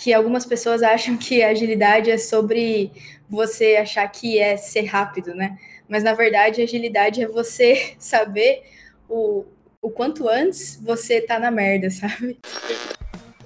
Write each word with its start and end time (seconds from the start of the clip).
que 0.00 0.14
algumas 0.14 0.46
pessoas 0.46 0.82
acham 0.82 1.14
que 1.14 1.42
agilidade 1.42 2.10
é 2.10 2.16
sobre 2.16 2.90
você 3.28 3.76
achar 3.76 4.08
que 4.08 4.38
é 4.38 4.56
ser 4.56 4.86
rápido, 4.86 5.34
né? 5.34 5.58
Mas 5.86 6.02
na 6.02 6.14
verdade, 6.14 6.62
agilidade 6.62 7.22
é 7.22 7.28
você 7.28 7.92
saber 8.00 8.62
o, 9.06 9.44
o 9.82 9.90
quanto 9.90 10.26
antes 10.26 10.80
você 10.82 11.20
tá 11.20 11.38
na 11.38 11.50
merda, 11.50 11.90
sabe? 11.90 12.38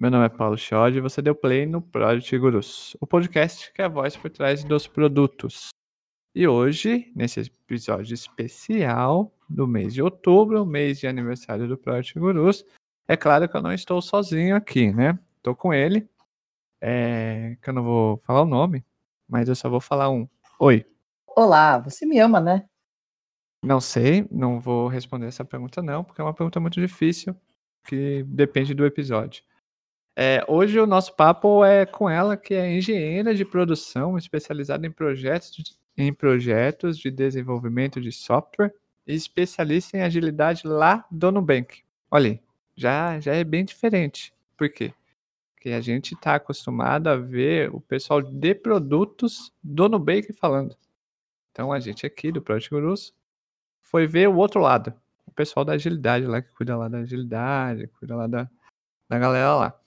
Meu 0.00 0.12
nome 0.12 0.26
é 0.26 0.28
Paulo 0.28 0.56
Chiodi 0.56 0.98
e 0.98 1.00
você 1.00 1.20
deu 1.20 1.34
play 1.34 1.66
no 1.66 1.82
Project 1.82 2.38
Gurus, 2.38 2.96
o 3.00 3.06
podcast 3.06 3.72
que 3.72 3.82
é 3.82 3.86
a 3.86 3.88
voz 3.88 4.16
por 4.16 4.30
trás 4.30 4.62
dos 4.62 4.86
produtos. 4.86 5.70
E 6.32 6.46
hoje, 6.46 7.10
nesse 7.16 7.40
episódio 7.40 8.14
especial 8.14 9.34
do 9.48 9.66
mês 9.66 9.92
de 9.92 10.00
outubro, 10.00 10.64
mês 10.64 11.00
de 11.00 11.08
aniversário 11.08 11.66
do 11.66 11.76
Project 11.76 12.16
Gurus, 12.16 12.64
é 13.08 13.16
claro 13.16 13.48
que 13.48 13.56
eu 13.56 13.60
não 13.60 13.72
estou 13.72 14.00
sozinho 14.00 14.54
aqui, 14.54 14.92
né? 14.92 15.18
Estou 15.38 15.56
com 15.56 15.74
ele, 15.74 16.08
é, 16.80 17.56
que 17.60 17.68
eu 17.68 17.74
não 17.74 17.82
vou 17.82 18.18
falar 18.18 18.42
o 18.42 18.46
nome, 18.46 18.86
mas 19.28 19.48
eu 19.48 19.56
só 19.56 19.68
vou 19.68 19.80
falar 19.80 20.10
um. 20.10 20.28
Oi. 20.60 20.86
Olá, 21.26 21.76
você 21.76 22.06
me 22.06 22.20
ama, 22.20 22.40
né? 22.40 22.64
Não 23.64 23.80
sei, 23.80 24.28
não 24.30 24.60
vou 24.60 24.86
responder 24.86 25.26
essa 25.26 25.44
pergunta 25.44 25.82
não, 25.82 26.04
porque 26.04 26.20
é 26.20 26.24
uma 26.24 26.34
pergunta 26.34 26.60
muito 26.60 26.80
difícil, 26.80 27.34
que 27.84 28.22
depende 28.28 28.74
do 28.74 28.86
episódio. 28.86 29.42
É, 30.20 30.44
hoje 30.48 30.80
o 30.80 30.84
nosso 30.84 31.14
papo 31.14 31.64
é 31.64 31.86
com 31.86 32.10
ela, 32.10 32.36
que 32.36 32.52
é 32.52 32.76
engenheira 32.76 33.32
de 33.32 33.44
produção, 33.44 34.18
especializada 34.18 34.84
em 34.84 34.90
projetos 34.90 35.52
de, 35.52 35.62
em 35.96 36.12
projetos 36.12 36.98
de 36.98 37.08
desenvolvimento 37.08 38.00
de 38.00 38.10
software 38.10 38.74
e 39.06 39.14
especialista 39.14 39.96
em 39.96 40.02
agilidade 40.02 40.66
lá 40.66 41.06
do 41.08 41.30
Nubank. 41.30 41.84
Olha, 42.10 42.40
já, 42.74 43.20
já 43.20 43.32
é 43.32 43.44
bem 43.44 43.64
diferente. 43.64 44.34
Por 44.56 44.68
quê? 44.68 44.92
Porque 45.54 45.70
a 45.70 45.80
gente 45.80 46.14
está 46.14 46.34
acostumado 46.34 47.06
a 47.06 47.14
ver 47.14 47.72
o 47.72 47.80
pessoal 47.80 48.20
de 48.20 48.56
produtos 48.56 49.52
do 49.62 49.88
Nubank 49.88 50.32
falando. 50.32 50.76
Então 51.52 51.72
a 51.72 51.78
gente 51.78 52.04
aqui 52.04 52.32
do 52.32 52.42
Project 52.42 52.70
Gurus 52.70 53.14
foi 53.80 54.04
ver 54.04 54.28
o 54.28 54.34
outro 54.34 54.60
lado. 54.60 54.92
O 55.24 55.30
pessoal 55.30 55.64
da 55.64 55.74
agilidade 55.74 56.26
lá, 56.26 56.42
que 56.42 56.50
cuida 56.54 56.76
lá 56.76 56.88
da 56.88 56.98
agilidade, 56.98 57.86
cuida 58.00 58.16
lá 58.16 58.26
da, 58.26 58.50
da 59.08 59.16
galera 59.16 59.54
lá. 59.54 59.80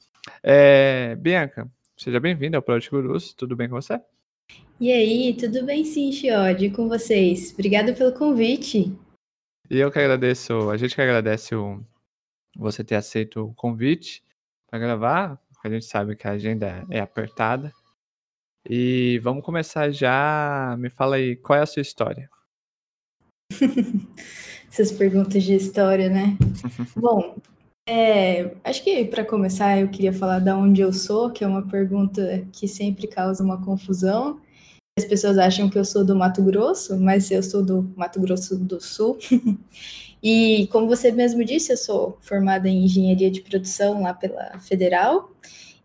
É, 0.44 1.16
Bianca, 1.16 1.70
seja 1.98 2.20
bem-vinda 2.20 2.58
ao 2.58 2.64
Project 2.64 2.92
Gurus, 2.92 3.34
tudo 3.34 3.56
bem 3.56 3.70
com 3.70 3.76
você? 3.76 4.00
E 4.80 4.92
aí, 4.92 5.36
tudo 5.36 5.66
bem 5.66 5.86
sim, 5.86 6.12
Chiodi, 6.12 6.70
com 6.70 6.88
vocês? 6.88 7.54
Obrigada 7.54 7.94
pelo 7.94 8.14
convite. 8.14 8.92
E 9.70 9.78
eu 9.78 9.92
que 9.92 10.00
agradeço, 10.00 10.70
a 10.70 10.78
gente 10.78 10.96
que 10.96 11.02
agradece 11.02 11.56
o, 11.56 11.84
você 12.58 12.84
ter 12.84 12.96
aceito 12.96 13.46
o 13.46 13.54
convite 13.54 14.24
para 14.68 14.80
gravar, 14.80 15.40
a 15.64 15.70
gente 15.70 15.86
sabe 15.86 16.16
que 16.16 16.28
a 16.28 16.32
agenda 16.32 16.86
é 16.90 17.00
apertada. 17.00 17.72
E 18.68 19.20
vamos 19.20 19.44
começar 19.44 19.92
já. 19.92 20.76
Me 20.78 20.90
fala 20.90 21.16
aí, 21.16 21.36
qual 21.36 21.58
é 21.58 21.62
a 21.62 21.66
sua 21.66 21.82
história? 21.82 22.30
Essas 24.70 24.92
perguntas 24.92 25.44
de 25.44 25.56
história, 25.56 26.10
né? 26.10 26.38
Bom, 26.96 27.38
é, 27.88 28.56
acho 28.64 28.84
que 28.84 29.06
para 29.06 29.26
começar 29.26 29.80
eu 29.80 29.90
queria 29.90 30.14
falar 30.14 30.40
de 30.40 30.52
onde 30.52 30.82
eu 30.82 30.94
sou, 30.94 31.32
que 31.32 31.44
é 31.44 31.48
uma 31.48 31.68
pergunta 31.68 32.46
que 32.52 32.68
sempre 32.68 33.08
causa 33.08 33.44
uma 33.44 33.64
confusão. 33.64 34.40
As 34.98 35.06
pessoas 35.06 35.38
acham 35.38 35.70
que 35.70 35.78
eu 35.78 35.86
sou 35.86 36.06
do 36.06 36.16
Mato 36.16 36.44
Grosso, 36.44 37.00
mas 37.00 37.32
eu 37.32 37.42
sou 37.42 37.64
do 37.64 37.92
Mato 37.96 38.20
Grosso 38.20 38.58
do 38.58 38.80
Sul. 38.80 39.18
e 40.22 40.68
como 40.72 40.88
você 40.88 41.12
mesmo 41.12 41.44
disse, 41.44 41.72
eu 41.72 41.78
sou 41.78 42.18
formada 42.22 42.70
em 42.70 42.86
engenharia 42.86 43.32
de 43.32 43.42
produção 43.42 44.02
lá 44.04 44.14
pela 44.14 44.60
Federal. 44.60 45.32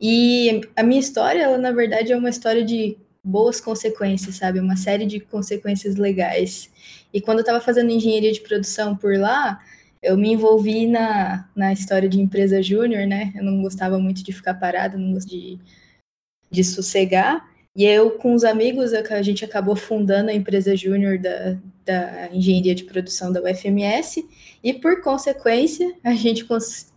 E 0.01 0.61
a 0.77 0.83
minha 0.83 1.01
história, 1.01 1.43
ela 1.43 1.59
na 1.59 1.73
verdade 1.73 2.12
é 2.12 2.17
uma 2.17 2.29
história 2.29 2.65
de 2.65 2.99
boas 3.25 3.61
consequências, 3.61 4.37
sabe? 4.37 4.61
Uma 4.61 4.77
série 4.77 5.06
de 5.06 5.19
consequências 5.21 5.97
legais. 5.97 6.71
E 7.12 7.21
quando 7.21 7.39
eu 7.39 7.43
estava 7.43 7.61
fazendo 7.61 7.91
engenharia 7.91 8.33
de 8.33 8.41
produção 8.41 8.97
por 8.97 9.17
lá, 9.17 9.59
eu 10.03 10.17
me 10.17 10.33
envolvi 10.33 10.87
na, 10.87 11.49
na 11.55 11.73
história 11.73 12.09
de 12.09 12.21
empresa 12.21 12.62
júnior, 12.62 13.07
né? 13.07 13.33
Eu 13.34 13.45
não 13.45 13.62
gostava 13.62 13.99
muito 13.99 14.23
de 14.23 14.33
ficar 14.33 14.55
parada, 14.55 14.97
não 14.97 15.12
gostava 15.12 15.37
de, 15.37 15.59
de 16.51 16.65
sossegar. 16.65 17.49
E 17.75 17.84
eu, 17.84 18.12
com 18.12 18.33
os 18.33 18.43
amigos, 18.43 18.93
a 18.95 19.23
gente 19.23 19.45
acabou 19.45 19.77
fundando 19.77 20.31
a 20.31 20.35
empresa 20.35 20.75
júnior 20.75 21.19
da, 21.19 21.59
da 21.85 22.29
engenharia 22.33 22.75
de 22.75 22.85
produção 22.85 23.31
da 23.31 23.43
UFMS. 23.43 24.27
E, 24.65 24.73
por 24.73 25.03
consequência, 25.03 25.95
a 26.03 26.15
gente 26.15 26.47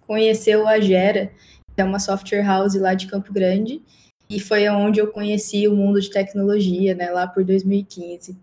conheceu 0.08 0.68
a 0.68 0.80
Gera, 0.80 1.32
que 1.76 1.82
é 1.82 1.84
uma 1.84 2.00
software 2.00 2.44
house 2.44 2.76
lá 2.76 2.94
de 2.94 3.08
Campo 3.08 3.34
Grande. 3.34 3.82
E 4.30 4.40
foi 4.40 4.70
onde 4.70 5.00
eu 5.02 5.08
conheci 5.08 5.68
o 5.68 5.76
mundo 5.76 6.00
de 6.00 6.10
tecnologia, 6.10 6.96
né? 6.96 7.10
Lá 7.10 7.28
por 7.28 7.44
2015. 7.44 8.38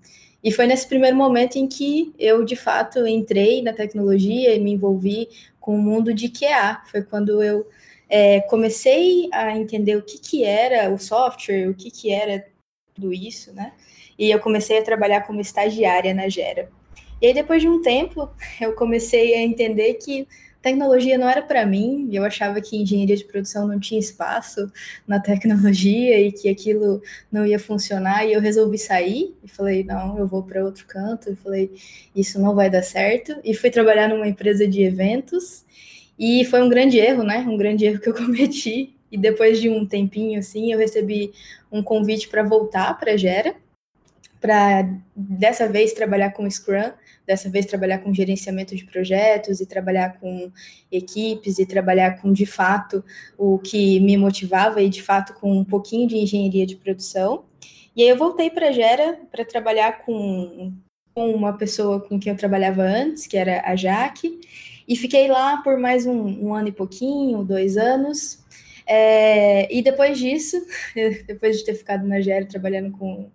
E 0.47 0.53
foi 0.53 0.69
nesse 0.69 0.87
primeiro 0.87 1.17
momento 1.17 1.57
em 1.57 1.67
que 1.67 2.15
eu, 2.17 2.45
de 2.45 2.55
fato, 2.55 3.05
entrei 3.05 3.63
na 3.63 3.73
tecnologia 3.73 4.55
e 4.55 4.61
me 4.61 4.71
envolvi 4.71 5.29
com 5.59 5.75
o 5.75 5.83
mundo 5.83 6.15
de 6.15 6.29
QA. 6.29 6.85
Foi 6.89 7.03
quando 7.03 7.43
eu 7.43 7.67
é, 8.09 8.43
comecei 8.43 9.29
a 9.33 9.57
entender 9.57 9.97
o 9.97 10.03
que, 10.03 10.21
que 10.21 10.45
era 10.45 10.89
o 10.89 11.01
software, 11.01 11.69
o 11.69 11.75
que, 11.75 11.91
que 11.91 12.13
era 12.13 12.47
tudo 12.95 13.13
isso, 13.13 13.53
né? 13.53 13.73
E 14.17 14.31
eu 14.31 14.39
comecei 14.39 14.79
a 14.79 14.85
trabalhar 14.85 15.23
como 15.23 15.41
estagiária 15.41 16.15
na 16.15 16.29
Gera. 16.29 16.71
E 17.21 17.27
aí, 17.27 17.35
depois 17.35 17.61
de 17.61 17.69
um 17.69 17.83
tempo, 17.83 18.31
eu 18.63 18.73
comecei 18.77 19.35
a 19.35 19.43
entender 19.43 19.95
que 19.95 20.29
tecnologia 20.67 21.17
não 21.17 21.29
era 21.29 21.41
para 21.41 21.65
mim, 21.65 22.09
eu 22.13 22.25
achava 22.25 22.61
que 22.61 22.77
engenharia 22.77 23.17
de 23.17 23.25
produção 23.25 23.69
não 23.69 23.79
tinha 23.79 24.01
espaço 24.01 24.69
na 25.07 25.21
tecnologia 25.21 26.21
e 26.21 26.33
que 26.33 26.49
aquilo 26.49 27.01
não 27.31 27.47
ia 27.47 27.59
funcionar, 27.59 28.27
e 28.27 28.33
eu 28.33 28.41
resolvi 28.41 28.77
sair 28.77 29.33
e 29.45 29.49
falei, 29.49 29.85
não, 29.85 30.19
eu 30.19 30.27
vou 30.27 30.43
para 30.43 30.65
outro 30.65 30.85
canto, 30.87 31.31
e 31.31 31.37
falei, 31.37 31.71
isso 32.17 32.41
não 32.41 32.53
vai 32.53 32.69
dar 32.69 32.83
certo, 32.83 33.37
e 33.45 33.55
fui 33.55 33.71
trabalhar 33.71 34.09
numa 34.09 34.27
empresa 34.27 34.67
de 34.67 34.83
eventos, 34.83 35.65
e 36.19 36.45
foi 36.47 36.61
um 36.61 36.69
grande 36.69 36.99
erro, 36.99 37.23
né? 37.23 37.45
Um 37.47 37.57
grande 37.57 37.85
erro 37.85 38.01
que 38.01 38.09
eu 38.09 38.15
cometi. 38.17 38.97
E 39.13 39.17
depois 39.19 39.61
de 39.61 39.69
um 39.69 39.87
tempinho 39.87 40.39
assim, 40.39 40.73
eu 40.73 40.79
recebi 40.79 41.31
um 41.71 41.83
convite 41.83 42.27
para 42.27 42.43
voltar 42.43 42.99
para 42.99 43.17
Gera, 43.17 43.55
para 44.41 44.89
dessa 45.15 45.69
vez 45.69 45.93
trabalhar 45.93 46.33
com 46.33 46.51
Scrum 46.51 46.91
dessa 47.27 47.51
vez 47.51 47.67
trabalhar 47.67 47.99
com 47.99 48.15
gerenciamento 48.15 48.77
de 48.77 48.85
projetos 48.85 49.61
e 49.61 49.67
trabalhar 49.67 50.21
com 50.21 50.51
equipes 50.91 51.59
e 51.59 51.67
trabalhar 51.67 52.21
com 52.21 52.33
de 52.33 52.47
fato 52.47 53.05
o 53.37 53.59
que 53.59 53.99
me 54.01 54.17
motivava 54.17 54.81
e 54.81 54.89
de 54.89 55.03
fato 55.03 55.35
com 55.35 55.59
um 55.59 55.65
pouquinho 55.65 56.07
de 56.07 56.17
engenharia 56.17 56.65
de 56.65 56.77
produção. 56.77 57.45
E 57.97 58.03
aí 58.03 58.09
eu 58.09 58.17
voltei 58.17 58.51
para 58.51 58.73
Gera 58.73 59.19
para 59.31 59.45
trabalhar 59.45 60.05
com, 60.05 60.73
com 61.15 61.31
uma 61.33 61.55
pessoa 61.55 62.01
com 62.01 62.19
quem 62.21 62.31
eu 62.31 62.39
trabalhava 62.39 62.83
antes, 62.83 63.27
que 63.27 63.37
era 63.37 63.63
a 63.65 63.75
Jaque, 63.75 64.39
e 64.87 64.95
fiquei 64.95 65.29
lá 65.29 65.57
por 65.63 65.79
mais 65.79 66.07
um, 66.07 66.47
um 66.47 66.55
ano 66.55 66.69
e 66.69 66.73
pouquinho, 66.73 67.43
dois 67.43 67.77
anos. 67.77 68.45
É, 68.87 69.75
e 69.75 69.83
depois 69.83 70.19
disso, 70.19 70.57
depois 71.27 71.59
de 71.59 71.65
ter 71.65 71.75
ficado 71.75 72.07
na 72.07 72.21
Gera 72.21 72.47
trabalhando 72.47 72.93
com, 72.93 73.31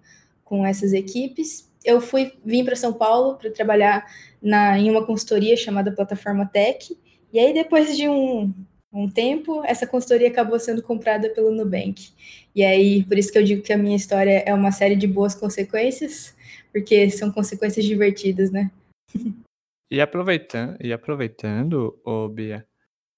com 0.45 0.66
essas 0.66 0.94
equipes, 0.94 1.70
eu 1.83 2.00
fui 2.01 2.33
vim 2.45 2.63
para 2.63 2.75
São 2.75 2.94
Paulo 2.94 3.38
para 3.38 3.51
trabalhar 3.51 4.06
na, 4.42 4.78
em 4.78 4.89
uma 4.89 5.06
consultoria 5.06 5.56
chamada 5.57 5.92
Plataforma 5.92 6.45
Tech. 6.45 6.98
E 7.33 7.39
aí, 7.39 7.54
depois 7.54 7.95
de 7.95 8.07
um, 8.07 8.54
um 8.92 9.10
tempo, 9.10 9.63
essa 9.66 9.88
consultoria 9.88 10.28
acabou 10.28 10.60
sendo 10.60 10.81
comprada 10.81 11.30
pelo 11.30 11.51
Nubank. 11.51 12.12
E 12.54 12.63
aí, 12.63 13.04
por 13.06 13.18
isso 13.18 13.31
que 13.31 13.38
eu 13.38 13.44
digo 13.44 13.62
que 13.62 13.74
a 13.74 13.78
minha 13.78 13.95
história 13.95 14.44
é 14.45 14.54
uma 14.54 14.72
série 14.72 14.95
de 14.95 15.07
boas 15.07 15.33
consequências, 15.33 16.36
porque 16.72 17.10
são 17.10 17.31
consequências 17.31 17.86
divertidas, 17.86 18.51
né? 18.51 18.72
E 19.94 20.00
aproveitando, 20.00 20.78
e 20.80 20.94
aproveitando, 20.94 22.00
ô 22.06 22.30
Bia, 22.30 22.66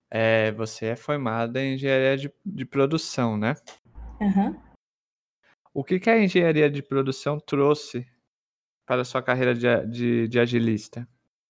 é, 0.09 0.51
você 0.53 0.87
é 0.87 0.95
formada 0.95 1.61
em 1.61 1.75
engenharia 1.75 2.17
de, 2.17 2.33
de 2.43 2.65
produção, 2.65 3.37
né? 3.37 3.53
Uhum. 4.19 4.59
O 5.71 5.83
que, 5.83 5.99
que 5.99 6.09
a 6.09 6.19
engenharia 6.19 6.67
de 6.71 6.81
produção 6.81 7.39
trouxe 7.39 8.07
para 8.85 9.01
a 9.01 9.05
sua 9.05 9.21
carreira 9.21 9.53
de, 9.53 9.67
de, 9.87 10.27
de, 10.27 10.39
agilista? 10.39 11.07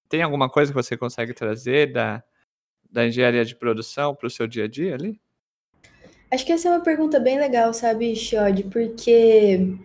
Tem 0.07 0.21
alguma 0.21 0.50
coisa 0.50 0.71
que 0.71 0.75
você 0.75 0.95
consegue 0.95 1.33
trazer 1.33 1.91
da, 1.91 2.24
da 2.89 3.07
engenharia 3.07 3.44
de 3.44 3.56
produção 3.56 4.15
para 4.15 4.27
o 4.27 4.30
seu 4.30 4.47
dia 4.47 4.65
a 4.65 4.68
dia 4.68 4.94
ali? 4.94 5.19
Acho 6.30 6.45
que 6.45 6.51
essa 6.51 6.68
é 6.68 6.71
uma 6.71 6.83
pergunta 6.83 7.19
bem 7.19 7.39
legal, 7.39 7.74
sabe, 7.74 8.15
Xod? 8.15 8.63
Porque, 8.71 9.77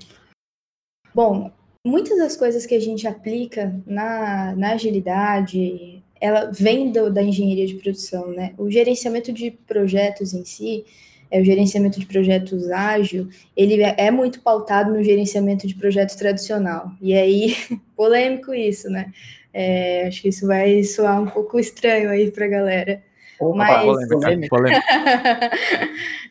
bom, 1.14 1.52
muitas 1.86 2.18
das 2.18 2.36
coisas 2.36 2.64
que 2.64 2.74
a 2.74 2.80
gente 2.80 3.06
aplica 3.06 3.74
na, 3.86 4.54
na 4.56 4.72
agilidade, 4.72 6.02
ela 6.20 6.50
vem 6.50 6.90
do, 6.90 7.12
da 7.12 7.22
engenharia 7.22 7.66
de 7.66 7.74
produção, 7.74 8.28
né? 8.28 8.54
O 8.58 8.70
gerenciamento 8.70 9.32
de 9.32 9.50
projetos 9.50 10.32
em 10.32 10.44
si, 10.44 10.84
é, 11.30 11.40
o 11.40 11.44
gerenciamento 11.44 12.00
de 12.00 12.06
projetos 12.06 12.70
ágil, 12.70 13.28
ele 13.56 13.82
é, 13.82 13.94
é 13.98 14.10
muito 14.10 14.40
pautado 14.40 14.92
no 14.92 15.02
gerenciamento 15.02 15.66
de 15.66 15.74
projetos 15.74 16.14
tradicional. 16.14 16.90
E 17.00 17.14
aí, 17.14 17.54
polêmico 17.96 18.54
isso, 18.54 18.88
né? 18.88 19.12
É, 19.52 20.06
acho 20.06 20.22
que 20.22 20.28
isso 20.28 20.46
vai 20.46 20.82
soar 20.84 21.20
um 21.20 21.26
pouco 21.26 21.58
estranho 21.58 22.10
aí 22.10 22.30
para 22.30 22.44
a 22.44 22.48
galera. 22.48 23.02
Opa, 23.40 23.56
Mas... 23.56 24.08
polêmica, 24.10 24.48
polêmica. 24.48 24.82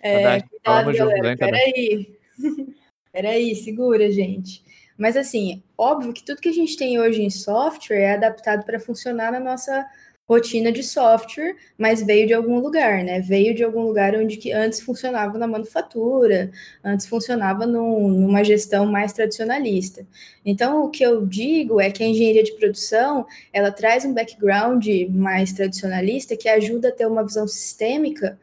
é, 0.04 0.42
cuidado, 0.42 0.94
galera, 0.94 1.38
peraí. 1.38 2.18
peraí, 3.12 3.56
segura, 3.56 4.12
gente. 4.12 4.64
Mas 4.98 5.16
assim, 5.16 5.64
óbvio 5.78 6.12
que 6.12 6.24
tudo 6.24 6.42
que 6.42 6.50
a 6.50 6.54
gente 6.54 6.76
tem 6.76 7.00
hoje 7.00 7.22
em 7.22 7.30
software 7.30 8.00
é 8.00 8.14
adaptado 8.14 8.66
para 8.66 8.80
funcionar 8.80 9.32
na 9.32 9.40
nossa 9.40 9.86
rotina 10.28 10.72
de 10.72 10.84
software, 10.84 11.56
mas 11.78 12.02
veio 12.02 12.28
de 12.28 12.34
algum 12.34 12.60
lugar, 12.60 13.04
né? 13.04 13.22
Veio 13.22 13.56
de 13.56 13.64
algum 13.64 13.82
lugar 13.84 14.14
onde 14.14 14.36
que 14.36 14.52
antes 14.52 14.82
funcionava 14.82 15.38
na 15.38 15.48
manufatura, 15.48 16.52
antes 16.84 17.06
funcionava 17.06 17.66
numa 17.66 18.44
gestão 18.44 18.86
mais 18.86 19.14
tradicionalista. 19.14 20.06
Então, 20.46 20.84
o 20.84 20.90
que 20.90 21.04
eu 21.04 21.26
digo 21.26 21.80
é 21.80 21.90
que 21.90 22.04
a 22.04 22.08
engenharia 22.08 22.44
de 22.44 22.54
produção, 22.54 23.26
ela 23.54 23.72
traz 23.72 24.04
um 24.04 24.14
background 24.14 24.86
mais 25.10 25.54
tradicionalista 25.54 26.36
que 26.36 26.50
ajuda 26.50 26.90
a 26.90 26.92
ter 26.92 27.08
uma 27.08 27.24
visão 27.24 27.48
sistêmica 27.48 28.38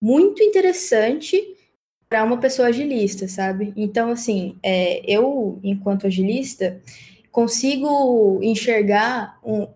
muito 0.00 0.42
interessante 0.42 1.54
para 2.08 2.24
uma 2.24 2.38
pessoa 2.38 2.68
agilista, 2.68 3.28
sabe? 3.28 3.74
Então, 3.76 4.10
assim, 4.10 4.56
é, 4.62 5.02
eu, 5.04 5.58
enquanto 5.62 6.06
agilista, 6.06 6.80
consigo 7.30 8.38
enxergar 8.42 9.38
um, 9.44 9.66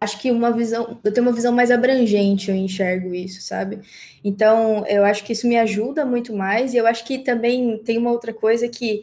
acho 0.00 0.18
que 0.18 0.30
uma 0.30 0.50
visão, 0.50 0.98
eu 1.04 1.12
tenho 1.12 1.26
uma 1.26 1.34
visão 1.34 1.52
mais 1.52 1.70
abrangente, 1.70 2.50
eu 2.50 2.56
enxergo 2.56 3.14
isso, 3.14 3.42
sabe? 3.42 3.80
Então, 4.24 4.84
eu 4.86 5.04
acho 5.04 5.22
que 5.24 5.32
isso 5.32 5.46
me 5.46 5.58
ajuda 5.58 6.06
muito 6.06 6.34
mais, 6.34 6.72
e 6.72 6.78
eu 6.78 6.86
acho 6.86 7.04
que 7.04 7.18
também 7.18 7.78
tem 7.84 7.98
uma 7.98 8.10
outra 8.10 8.32
coisa 8.32 8.66
que 8.68 9.02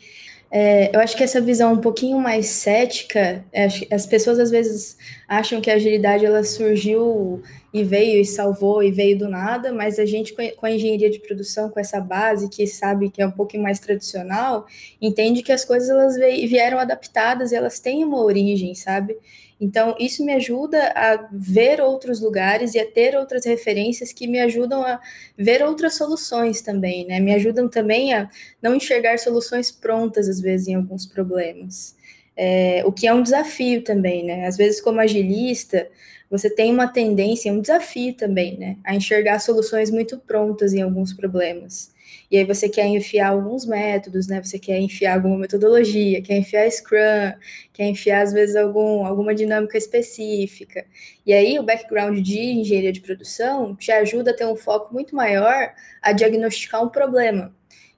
é, 0.50 0.96
eu 0.96 1.02
acho 1.02 1.16
que 1.18 1.24
essa 1.24 1.42
visão 1.42 1.74
um 1.74 1.82
pouquinho 1.82 2.18
mais 2.20 2.48
cética, 2.48 3.44
é, 3.52 3.68
as 3.92 4.06
pessoas 4.06 4.40
às 4.40 4.50
vezes 4.50 4.98
acham 5.28 5.60
que 5.60 5.70
a 5.70 5.74
agilidade 5.74 6.26
ela 6.26 6.42
surgiu 6.44 7.42
e 7.74 7.84
veio 7.84 8.22
e 8.22 8.26
salvou 8.26 8.82
e 8.82 8.90
veio 8.90 9.18
do 9.18 9.28
nada, 9.28 9.74
mas 9.74 10.00
a 10.00 10.06
gente 10.06 10.34
com 10.34 10.66
a 10.66 10.72
engenharia 10.72 11.10
de 11.10 11.20
produção, 11.20 11.70
com 11.70 11.80
essa 11.80 12.00
base 12.00 12.50
que 12.50 12.66
sabe 12.66 13.10
que 13.10 13.22
é 13.22 13.28
um 13.28 13.32
pouquinho 13.32 13.62
mais 13.62 13.80
tradicional, 13.80 14.66
entende 15.02 15.44
que 15.44 15.52
as 15.52 15.66
coisas 15.66 15.90
elas 15.90 16.16
vieram 16.16 16.80
adaptadas 16.80 17.52
e 17.52 17.56
elas 17.56 17.80
têm 17.80 18.06
uma 18.06 18.24
origem, 18.24 18.74
sabe? 18.74 19.18
Então, 19.60 19.96
isso 20.00 20.24
me 20.24 20.34
ajuda 20.34 20.92
a 20.96 21.28
ver 21.32 21.82
outros 21.82 22.22
lugares 22.22 22.76
e 22.76 22.80
a 22.80 22.86
ter 22.86 23.16
outras 23.18 23.44
referências 23.46 24.14
que 24.14 24.28
me 24.28 24.40
ajudam 24.40 24.84
a 24.84 25.00
ver 25.38 25.64
outras 25.64 25.96
soluções 25.96 26.62
também, 26.62 27.06
né? 27.08 27.20
Me 27.20 27.34
ajudam 27.34 27.68
também 27.68 28.14
a 28.14 28.30
não 28.62 28.76
enxergar 28.76 29.18
soluções 29.18 29.72
prontas, 29.72 30.30
às 30.30 30.40
vezes, 30.40 30.68
em 30.68 30.76
alguns 30.76 31.06
problemas. 31.08 31.96
É, 32.36 32.84
o 32.86 32.92
que 32.92 33.08
é 33.08 33.14
um 33.14 33.24
desafio 33.24 33.84
também, 33.84 34.24
né? 34.24 34.46
Às 34.46 34.58
vezes, 34.58 34.80
como 34.80 35.00
agilista, 35.00 35.88
você 36.30 36.50
tem 36.50 36.72
uma 36.72 36.88
tendência, 36.88 37.52
um 37.52 37.62
desafio 37.62 38.14
também, 38.14 38.58
né? 38.60 38.78
A 38.84 38.96
enxergar 38.96 39.40
soluções 39.40 39.90
muito 39.90 40.18
prontas 40.20 40.74
em 40.74 40.82
alguns 40.84 41.14
problemas. 41.14 41.92
E 42.30 42.38
aí 42.38 42.44
você 42.46 42.68
quer 42.70 42.86
enfiar 42.88 43.30
alguns 43.30 43.66
métodos, 43.66 44.28
né? 44.28 44.42
Você 44.44 44.60
quer 44.60 44.80
enfiar 44.80 45.16
alguma 45.16 45.38
metodologia, 45.38 46.22
quer 46.22 46.38
enfiar 46.38 46.70
Scrum, 46.70 47.34
quer 47.74 47.86
enfiar 47.88 48.22
às 48.24 48.34
vezes 48.34 48.56
algum, 48.56 49.06
alguma 49.06 49.34
dinâmica 49.34 49.78
específica. 49.78 50.86
E 51.26 51.34
aí 51.34 51.58
o 51.60 51.64
background 51.64 52.20
de 52.20 52.40
engenharia 52.40 52.92
de 52.92 53.02
produção 53.02 53.76
te 53.76 53.92
ajuda 53.92 54.32
a 54.32 54.34
ter 54.36 54.46
um 54.46 54.56
foco 54.56 54.94
muito 54.94 55.16
maior 55.16 55.74
a 56.02 56.12
diagnosticar 56.12 56.84
um 56.84 56.90
problema. 56.90 57.54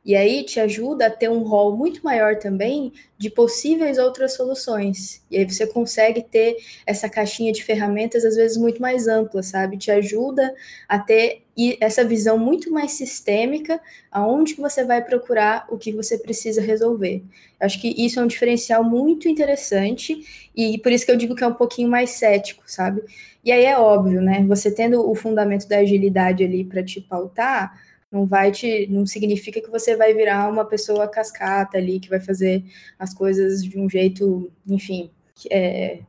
E 0.05 0.15
aí 0.15 0.43
te 0.43 0.59
ajuda 0.59 1.07
a 1.07 1.09
ter 1.09 1.29
um 1.29 1.43
rol 1.43 1.75
muito 1.75 2.01
maior 2.03 2.37
também 2.37 2.93
de 3.17 3.29
possíveis 3.29 3.97
outras 3.97 4.33
soluções. 4.33 5.21
E 5.29 5.37
aí 5.37 5.49
você 5.49 5.67
consegue 5.67 6.23
ter 6.23 6.55
essa 6.85 7.09
caixinha 7.09 7.51
de 7.51 7.63
ferramentas 7.63 8.23
às 8.23 8.35
vezes 8.35 8.57
muito 8.57 8.81
mais 8.81 9.07
ampla, 9.07 9.43
sabe? 9.43 9.77
Te 9.77 9.91
ajuda 9.91 10.53
a 10.87 10.97
ter 10.97 11.43
essa 11.81 12.05
visão 12.05 12.37
muito 12.37 12.71
mais 12.71 12.91
sistêmica, 12.91 13.81
aonde 14.09 14.55
que 14.55 14.61
você 14.61 14.85
vai 14.85 15.03
procurar 15.03 15.67
o 15.69 15.77
que 15.77 15.91
você 15.91 16.17
precisa 16.17 16.61
resolver. 16.61 17.21
Acho 17.59 17.81
que 17.81 17.89
isso 18.03 18.19
é 18.19 18.23
um 18.23 18.27
diferencial 18.27 18.83
muito 18.83 19.27
interessante 19.27 20.49
e 20.55 20.77
por 20.77 20.93
isso 20.93 21.05
que 21.05 21.11
eu 21.11 21.17
digo 21.17 21.35
que 21.35 21.43
é 21.43 21.47
um 21.47 21.53
pouquinho 21.53 21.89
mais 21.89 22.11
cético, 22.11 22.63
sabe? 22.65 23.03
E 23.43 23.51
aí 23.51 23.65
é 23.65 23.77
óbvio, 23.77 24.21
né? 24.21 24.45
Você 24.47 24.73
tendo 24.73 25.09
o 25.09 25.13
fundamento 25.13 25.67
da 25.67 25.79
agilidade 25.79 26.43
ali 26.43 26.63
para 26.63 26.83
te 26.83 27.01
pautar, 27.01 27.77
não 28.11 28.25
vai 28.25 28.51
te, 28.51 28.88
não 28.88 29.06
significa 29.06 29.61
que 29.61 29.69
você 29.69 29.95
vai 29.95 30.13
virar 30.13 30.50
uma 30.50 30.65
pessoa 30.65 31.07
cascata 31.07 31.77
ali 31.77 32.00
que 32.00 32.09
vai 32.09 32.19
fazer 32.19 32.63
as 32.97 33.13
coisas 33.13 33.63
de 33.63 33.79
um 33.79 33.89
jeito, 33.89 34.51
enfim, 34.67 35.11
que 35.35 35.47
é, 35.51 36.01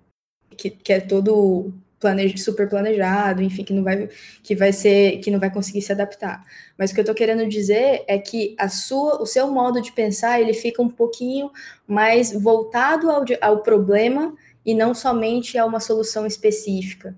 que, 0.57 0.71
que 0.71 0.93
é 0.93 1.01
todo 1.01 1.73
planejo, 2.01 2.39
super 2.39 2.69
planejado, 2.69 3.43
enfim, 3.43 3.63
que 3.63 3.75
não 3.75 3.85
vai 3.85 4.09
que 4.43 4.57
vai 4.57 4.73
ser 4.73 5.19
que 5.19 5.31
não 5.31 5.39
vai 5.39 5.53
conseguir 5.53 5.83
se 5.83 5.93
adaptar. 5.93 6.43
Mas 6.79 6.91
o 6.91 6.95
que 6.95 7.01
eu 7.01 7.03
estou 7.03 7.15
querendo 7.15 7.47
dizer 7.47 8.03
é 8.09 8.19
que 8.19 8.57
a 8.59 8.69
sua, 8.69 9.21
o 9.21 9.27
seu 9.27 9.51
modo 9.53 9.83
de 9.83 9.93
pensar 9.93 10.41
ele 10.41 10.55
fica 10.55 10.83
um 10.83 10.89
pouquinho 10.89 11.51
mais 11.87 12.33
voltado 12.33 13.11
ao, 13.11 13.25
ao 13.43 13.63
problema 13.63 14.35
e 14.65 14.75
não 14.75 14.95
somente 14.95 15.59
a 15.59 15.67
uma 15.67 15.81
solução 15.81 16.27
específica. 16.27 17.17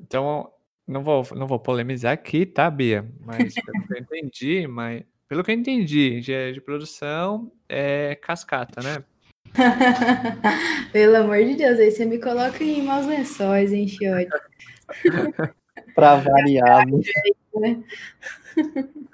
Então, 0.00 0.50
não 0.86 1.02
vou, 1.02 1.26
não 1.34 1.46
vou 1.46 1.58
polemizar 1.58 2.12
aqui, 2.12 2.44
tá, 2.44 2.70
Bia? 2.70 3.08
Mas 3.20 3.54
pelo 3.54 3.86
que 3.86 3.94
eu 3.94 3.98
entendi, 3.98 4.66
mas 4.66 5.02
pelo 5.28 5.42
que 5.42 5.50
eu 5.50 5.54
entendi, 5.54 6.18
engenharia 6.18 6.52
de 6.52 6.60
produção 6.60 7.50
é 7.68 8.14
cascata, 8.14 8.80
né? 8.82 9.04
Pelo 10.92 11.16
amor 11.16 11.38
de 11.44 11.54
Deus, 11.54 11.78
aí 11.78 11.90
você 11.90 12.04
me 12.04 12.18
coloca 12.18 12.62
em 12.62 12.82
maus 12.82 13.06
lençóis, 13.06 13.72
hein, 13.72 13.86
Chiote? 13.86 14.28
pra 15.94 16.16
variar. 16.16 16.84
Né? 16.86 17.82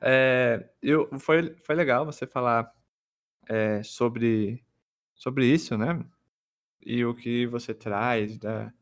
É, 0.00 0.68
eu, 0.80 1.08
foi, 1.18 1.56
foi 1.64 1.74
legal 1.74 2.06
você 2.06 2.26
falar 2.26 2.72
é, 3.48 3.82
sobre, 3.82 4.62
sobre 5.14 5.46
isso, 5.46 5.76
né? 5.76 5.98
E 6.84 7.04
o 7.04 7.12
que 7.12 7.44
você 7.46 7.74
traz 7.74 8.38
da, 8.38 8.72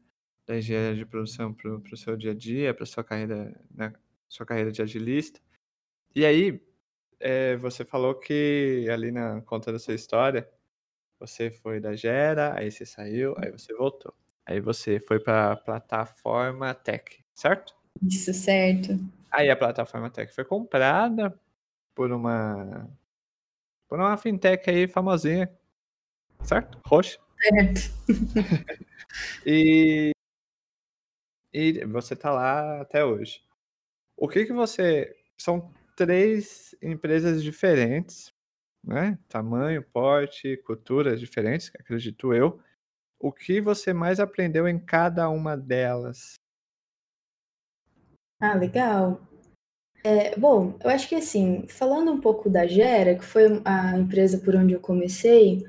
da 0.47 0.57
engenharia 0.57 0.97
de 0.97 1.07
produção 1.07 1.53
para 1.53 1.71
o 1.71 1.97
seu 1.97 2.17
dia 2.17 2.33
a 2.33 2.35
dia, 2.35 2.75
para 2.75 2.87
sua 2.87 3.03
carreira, 3.03 3.59
né, 3.71 3.93
sua 4.29 4.45
carreira 4.45 4.71
de 4.71 4.83
agilista. 4.83 5.41
E 6.15 6.25
aí, 6.25 6.61
é, 7.21 7.57
você 7.57 7.85
falou 7.85 8.15
que 8.15 8.87
ali 8.91 9.11
na 9.11 9.41
conta 9.43 9.73
da 9.73 9.79
sua 9.79 9.95
história, 9.95 10.49
você 11.19 11.51
foi 11.51 11.81
da 11.81 11.95
Gera, 11.97 12.55
aí 12.59 12.71
você 12.71 12.85
saiu, 12.85 13.35
aí 13.39 13.51
você 13.51 13.75
voltou. 13.75 14.15
Aí 14.47 14.61
você 14.61 15.01
foi 15.01 15.19
para 15.19 15.53
a 15.53 15.57
plataforma 15.57 16.75
Tech, 16.75 17.25
certo? 17.35 17.75
Isso, 18.03 18.33
certo. 18.35 18.99
Aí 19.31 19.51
a 19.51 19.57
plataforma 19.57 20.11
Tech 20.11 20.33
foi 20.35 20.45
comprada 20.45 21.39
por 21.95 22.13
uma 22.13 22.89
por 23.89 23.99
uma 23.99 24.17
fintech 24.17 24.69
aí 24.69 24.89
famosinha, 24.89 25.51
certo? 26.43 26.81
Roxa. 26.87 27.19
Certo. 27.41 27.93
e 29.47 30.14
e 31.55 31.85
você 31.85 32.17
tá 32.17 32.33
lá 32.33 32.81
até 32.81 33.05
hoje. 33.05 33.41
O 34.17 34.29
que 34.29 34.45
que 34.45 34.53
você. 34.53 35.17
São 35.39 35.73
três 35.97 36.75
empresas 36.83 37.43
diferentes, 37.43 38.33
né? 38.83 39.19
Tamanho, 39.29 39.83
porte, 39.83 40.57
culturas 40.59 41.21
diferentes, 41.21 41.71
acredito 41.79 42.35
eu. 42.35 42.61
O 43.19 43.33
que 43.33 43.61
você 43.61 43.93
mais 43.93 44.21
aprendeu 44.21 44.69
em 44.69 44.79
cada 44.79 45.29
uma 45.29 45.57
delas? 45.57 46.35
Ah, 48.41 48.55
legal. 48.55 49.21
É, 50.05 50.37
bom, 50.39 50.77
eu 50.85 50.91
acho 50.91 51.09
que 51.09 51.15
assim, 51.15 51.67
falando 51.67 52.13
um 52.13 52.21
pouco 52.21 52.51
da 52.51 52.67
Gera, 52.67 53.15
que 53.15 53.25
foi 53.25 53.63
a 53.65 53.97
empresa 53.97 54.39
por 54.39 54.55
onde 54.55 54.75
eu 54.75 54.81
comecei, 54.81 55.65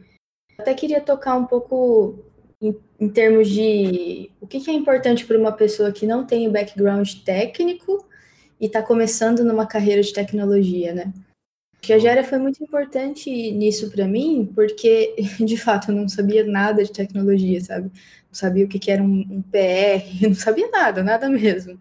até 0.57 0.73
queria 0.73 0.99
tocar 0.99 1.37
um 1.37 1.45
pouco 1.45 2.25
em, 2.65 2.77
em 2.99 3.09
termos 3.09 3.49
de 3.49 4.31
o 4.41 4.47
que, 4.47 4.59
que 4.59 4.71
é 4.71 4.73
importante 4.73 5.25
para 5.25 5.37
uma 5.37 5.51
pessoa 5.51 5.91
que 5.91 6.05
não 6.05 6.25
tem 6.25 6.47
o 6.47 6.51
background 6.51 7.09
técnico 7.25 8.05
e 8.59 8.65
está 8.65 8.81
começando 8.81 9.43
numa 9.43 9.65
carreira 9.65 10.01
de 10.01 10.13
tecnologia, 10.13 10.93
né? 10.93 11.13
Que 11.81 11.93
a 11.93 11.99
Gera 11.99 12.23
foi 12.23 12.39
muito 12.39 12.63
importante 12.63 13.29
nisso 13.51 13.91
para 13.91 14.07
mim, 14.07 14.51
porque 14.55 15.15
de 15.39 15.57
fato 15.57 15.91
eu 15.91 15.95
não 15.95 16.07
sabia 16.07 16.43
nada 16.43 16.83
de 16.83 16.91
tecnologia, 16.91 17.61
sabe? 17.61 17.85
Não 17.85 18.33
sabia 18.33 18.65
o 18.65 18.67
que, 18.67 18.79
que 18.79 18.89
era 18.91 19.03
um, 19.03 19.25
um 19.29 19.41
PR, 19.41 20.03
não 20.27 20.35
sabia 20.35 20.69
nada, 20.69 21.03
nada 21.03 21.29
mesmo. 21.29 21.77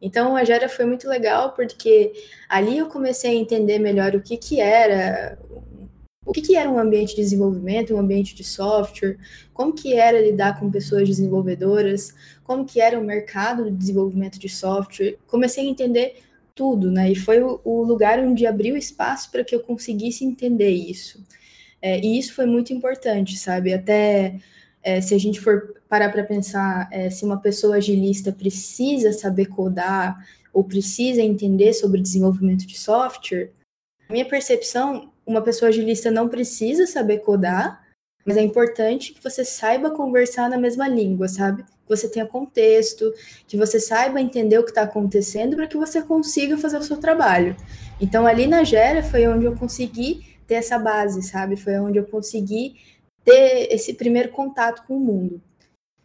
Então 0.00 0.36
a 0.36 0.44
Gera 0.44 0.68
foi 0.68 0.84
muito 0.84 1.08
legal 1.08 1.52
porque 1.52 2.12
ali 2.48 2.78
eu 2.78 2.86
comecei 2.86 3.32
a 3.32 3.34
entender 3.34 3.80
melhor 3.80 4.14
o 4.14 4.22
que, 4.22 4.36
que 4.36 4.60
era 4.60 5.36
o 6.28 6.32
que, 6.32 6.42
que 6.42 6.56
era 6.56 6.70
um 6.70 6.78
ambiente 6.78 7.16
de 7.16 7.22
desenvolvimento, 7.22 7.94
um 7.94 7.98
ambiente 7.98 8.34
de 8.34 8.44
software, 8.44 9.16
como 9.54 9.72
que 9.72 9.94
era 9.94 10.20
lidar 10.20 10.60
com 10.60 10.70
pessoas 10.70 11.08
desenvolvedoras, 11.08 12.14
como 12.44 12.66
que 12.66 12.82
era 12.82 13.00
o 13.00 13.02
mercado 13.02 13.64
de 13.64 13.70
desenvolvimento 13.70 14.38
de 14.38 14.46
software. 14.46 15.16
Comecei 15.26 15.66
a 15.66 15.70
entender 15.70 16.16
tudo, 16.54 16.90
né? 16.90 17.10
E 17.10 17.14
foi 17.14 17.42
o, 17.42 17.82
lugar 17.82 18.18
onde 18.18 18.46
abriu 18.46 18.76
espaço 18.76 19.30
para 19.30 19.42
que 19.42 19.54
eu 19.54 19.60
conseguisse 19.60 20.22
entender 20.22 20.68
isso. 20.68 21.24
É, 21.80 21.98
e 21.98 22.18
isso 22.18 22.34
foi 22.34 22.44
muito 22.44 22.74
importante, 22.74 23.38
sabe? 23.38 23.72
Até 23.72 24.38
é, 24.82 25.00
se 25.00 25.14
a 25.14 25.18
gente 25.18 25.40
for 25.40 25.80
parar 25.88 26.12
para 26.12 26.24
pensar 26.24 26.90
é, 26.92 27.08
se 27.08 27.24
uma 27.24 27.40
pessoa 27.40 27.76
agilista 27.76 28.32
precisa 28.32 29.14
saber 29.14 29.46
codar 29.46 30.22
ou 30.52 30.62
precisa 30.62 31.22
entender 31.22 31.72
sobre 31.72 32.02
desenvolvimento 32.02 32.66
de 32.66 32.78
software, 32.78 33.50
minha 34.10 34.26
percepção, 34.26 35.10
uma 35.28 35.42
pessoa 35.42 35.68
agilista 35.68 36.10
não 36.10 36.26
precisa 36.26 36.86
saber 36.86 37.18
codar, 37.18 37.86
mas 38.24 38.36
é 38.38 38.42
importante 38.42 39.12
que 39.12 39.22
você 39.22 39.44
saiba 39.44 39.90
conversar 39.90 40.48
na 40.48 40.56
mesma 40.56 40.88
língua, 40.88 41.28
sabe? 41.28 41.62
Que 41.62 41.88
você 41.88 42.08
tenha 42.08 42.26
contexto, 42.26 43.12
que 43.46 43.56
você 43.56 43.78
saiba 43.78 44.20
entender 44.20 44.58
o 44.58 44.64
que 44.64 44.70
está 44.70 44.82
acontecendo 44.82 45.54
para 45.54 45.66
que 45.66 45.76
você 45.76 46.02
consiga 46.02 46.56
fazer 46.56 46.78
o 46.78 46.82
seu 46.82 46.96
trabalho. 46.96 47.54
Então, 48.00 48.26
ali 48.26 48.46
na 48.46 48.64
Gera 48.64 49.02
foi 49.02 49.26
onde 49.26 49.44
eu 49.44 49.54
consegui 49.54 50.26
ter 50.46 50.54
essa 50.54 50.78
base, 50.78 51.22
sabe? 51.22 51.56
Foi 51.56 51.78
onde 51.78 51.98
eu 51.98 52.06
consegui 52.06 52.76
ter 53.22 53.68
esse 53.70 53.92
primeiro 53.94 54.30
contato 54.30 54.82
com 54.86 54.96
o 54.96 55.00
mundo. 55.00 55.42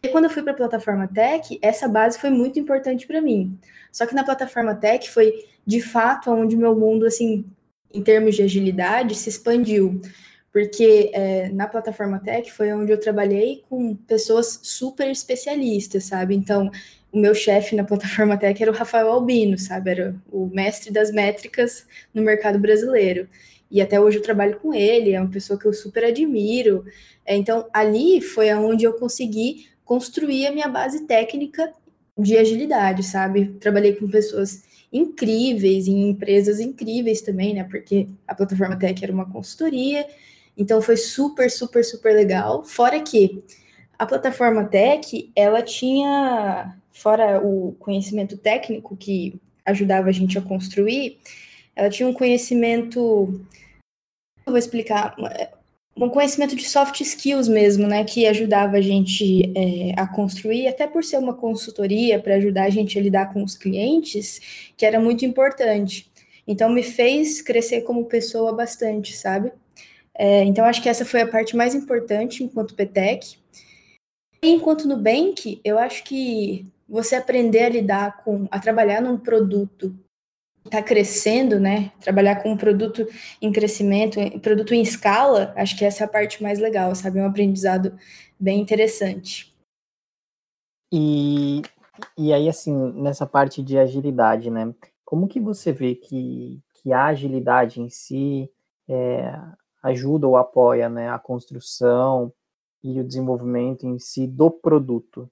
E 0.02 0.08
quando 0.08 0.24
eu 0.24 0.30
fui 0.30 0.42
para 0.42 0.52
a 0.52 0.56
plataforma 0.56 1.08
Tech, 1.08 1.58
essa 1.62 1.88
base 1.88 2.18
foi 2.18 2.28
muito 2.28 2.58
importante 2.58 3.06
para 3.06 3.22
mim. 3.22 3.58
Só 3.90 4.04
que 4.04 4.14
na 4.14 4.22
plataforma 4.22 4.74
Tech 4.74 5.10
foi 5.10 5.46
de 5.66 5.80
fato 5.80 6.30
onde 6.30 6.58
meu 6.58 6.76
mundo, 6.76 7.06
assim, 7.06 7.46
em 7.94 8.02
termos 8.02 8.34
de 8.34 8.42
agilidade, 8.42 9.14
se 9.14 9.28
expandiu. 9.28 10.00
Porque 10.52 11.10
é, 11.14 11.48
na 11.48 11.66
plataforma 11.66 12.18
Tech 12.18 12.52
foi 12.52 12.72
onde 12.72 12.92
eu 12.92 13.00
trabalhei 13.00 13.62
com 13.68 13.96
pessoas 13.96 14.60
super 14.62 15.10
especialistas, 15.10 16.04
sabe? 16.04 16.34
Então, 16.34 16.70
o 17.10 17.18
meu 17.18 17.34
chefe 17.34 17.74
na 17.74 17.84
plataforma 17.84 18.36
Tech 18.36 18.60
era 18.60 18.70
o 18.70 18.74
Rafael 18.74 19.10
Albino, 19.10 19.58
sabe? 19.58 19.90
Era 19.90 20.14
o 20.30 20.46
mestre 20.46 20.92
das 20.92 21.10
métricas 21.10 21.86
no 22.12 22.22
mercado 22.22 22.58
brasileiro 22.58 23.28
e 23.74 23.80
até 23.80 24.00
hoje 24.00 24.18
eu 24.18 24.22
trabalho 24.22 24.58
com 24.60 24.72
ele, 24.72 25.14
é 25.14 25.20
uma 25.20 25.28
pessoa 25.28 25.58
que 25.58 25.66
eu 25.66 25.72
super 25.72 26.04
admiro. 26.04 26.84
É, 27.26 27.36
então, 27.36 27.68
ali 27.72 28.20
foi 28.20 28.54
onde 28.54 28.84
eu 28.84 28.92
consegui 28.92 29.68
construir 29.84 30.46
a 30.46 30.52
minha 30.52 30.68
base 30.68 31.06
técnica 31.08 31.72
de 32.18 32.36
agilidade, 32.36 33.02
sabe? 33.02 33.46
Trabalhei 33.60 33.94
com 33.94 34.08
pessoas 34.08 34.62
incríveis, 34.92 35.88
em 35.88 36.10
empresas 36.10 36.60
incríveis 36.60 37.20
também, 37.20 37.54
né? 37.54 37.64
Porque 37.64 38.08
a 38.26 38.34
plataforma 38.34 38.78
Tech 38.78 39.02
era 39.02 39.12
uma 39.12 39.30
consultoria, 39.30 40.06
então 40.56 40.80
foi 40.80 40.96
super, 40.96 41.50
super, 41.50 41.84
super 41.84 42.14
legal. 42.14 42.64
Fora 42.64 43.00
que 43.00 43.42
a 43.98 44.06
plataforma 44.06 44.64
Tech, 44.64 45.30
ela 45.34 45.62
tinha, 45.62 46.76
fora 46.92 47.40
o 47.44 47.72
conhecimento 47.78 48.36
técnico 48.36 48.96
que 48.96 49.40
ajudava 49.64 50.08
a 50.08 50.12
gente 50.12 50.38
a 50.38 50.42
construir, 50.42 51.18
ela 51.74 51.90
tinha 51.90 52.08
um 52.08 52.14
conhecimento 52.14 53.44
eu 54.46 54.52
vou 54.52 54.58
explicar, 54.58 55.16
um 55.96 56.08
conhecimento 56.08 56.56
de 56.56 56.68
soft 56.68 57.00
skills 57.00 57.46
mesmo, 57.46 57.86
né, 57.86 58.04
que 58.04 58.26
ajudava 58.26 58.76
a 58.76 58.80
gente 58.80 59.52
é, 59.56 59.92
a 59.96 60.06
construir, 60.06 60.66
até 60.66 60.86
por 60.86 61.04
ser 61.04 61.18
uma 61.18 61.34
consultoria 61.34 62.18
para 62.18 62.34
ajudar 62.34 62.64
a 62.64 62.70
gente 62.70 62.98
a 62.98 63.02
lidar 63.02 63.32
com 63.32 63.44
os 63.44 63.56
clientes, 63.56 64.72
que 64.76 64.84
era 64.84 64.98
muito 64.98 65.24
importante. 65.24 66.10
Então 66.46 66.68
me 66.68 66.82
fez 66.82 67.40
crescer 67.40 67.82
como 67.82 68.06
pessoa 68.06 68.52
bastante, 68.52 69.16
sabe? 69.16 69.52
É, 70.16 70.44
então 70.44 70.64
acho 70.64 70.82
que 70.82 70.88
essa 70.88 71.04
foi 71.04 71.22
a 71.22 71.26
parte 71.26 71.56
mais 71.56 71.74
importante 71.74 72.42
enquanto 72.42 72.74
PTEC. 72.74 73.38
E 74.42 74.48
enquanto 74.50 74.86
Nubank, 74.86 75.60
eu 75.64 75.78
acho 75.78 76.04
que 76.04 76.66
você 76.88 77.14
aprender 77.14 77.62
a 77.62 77.68
lidar 77.68 78.22
com, 78.22 78.46
a 78.50 78.58
trabalhar 78.58 79.00
num 79.00 79.16
produto 79.16 79.96
está 80.64 80.82
crescendo, 80.82 81.60
né? 81.60 81.92
Trabalhar 82.00 82.42
com 82.42 82.52
um 82.52 82.56
produto 82.56 83.06
em 83.40 83.52
crescimento, 83.52 84.18
produto 84.40 84.74
em 84.74 84.80
escala, 84.80 85.52
acho 85.56 85.76
que 85.76 85.84
essa 85.84 86.04
é 86.04 86.06
a 86.06 86.10
parte 86.10 86.42
mais 86.42 86.58
legal, 86.58 86.94
sabe? 86.94 87.18
É 87.18 87.22
um 87.22 87.26
aprendizado 87.26 87.96
bem 88.38 88.60
interessante. 88.60 89.54
E, 90.92 91.62
e 92.16 92.32
aí, 92.32 92.48
assim, 92.48 92.72
nessa 92.94 93.26
parte 93.26 93.62
de 93.62 93.78
agilidade, 93.78 94.50
né? 94.50 94.74
Como 95.04 95.28
que 95.28 95.40
você 95.40 95.72
vê 95.72 95.94
que, 95.94 96.60
que 96.74 96.92
a 96.92 97.06
agilidade 97.06 97.80
em 97.80 97.88
si 97.88 98.50
é, 98.88 99.32
ajuda 99.82 100.26
ou 100.26 100.36
apoia 100.36 100.88
né, 100.88 101.10
a 101.10 101.18
construção 101.18 102.32
e 102.82 102.98
o 103.00 103.04
desenvolvimento 103.04 103.86
em 103.86 103.98
si 103.98 104.26
do 104.26 104.50
produto? 104.50 105.30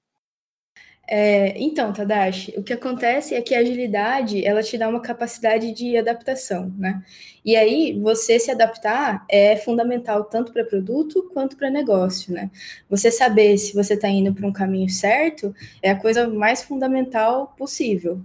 É, 1.15 1.53
então, 1.63 1.93
Tadashi, 1.93 2.55
o 2.57 2.63
que 2.63 2.73
acontece 2.73 3.35
é 3.35 3.43
que 3.43 3.55
a 3.55 3.59
agilidade, 3.59 4.43
ela 4.47 4.63
te 4.63 4.79
dá 4.79 4.89
uma 4.89 4.99
capacidade 4.99 5.71
de 5.73 5.95
adaptação, 5.95 6.73
né? 6.79 7.05
E 7.45 7.55
aí, 7.55 8.01
você 8.01 8.39
se 8.39 8.51
adaptar 8.51 9.23
é 9.29 9.55
fundamental 9.57 10.25
tanto 10.25 10.55
para 10.55 10.65
produto 10.65 11.29
quanto 11.35 11.55
para 11.59 11.69
negócio, 11.69 12.33
né? 12.33 12.51
Você 12.89 13.11
saber 13.11 13.59
se 13.59 13.75
você 13.75 13.93
está 13.93 14.09
indo 14.09 14.33
para 14.33 14.47
um 14.47 14.53
caminho 14.55 14.89
certo 14.89 15.55
é 15.83 15.91
a 15.91 16.01
coisa 16.01 16.27
mais 16.27 16.63
fundamental 16.63 17.55
possível. 17.59 18.19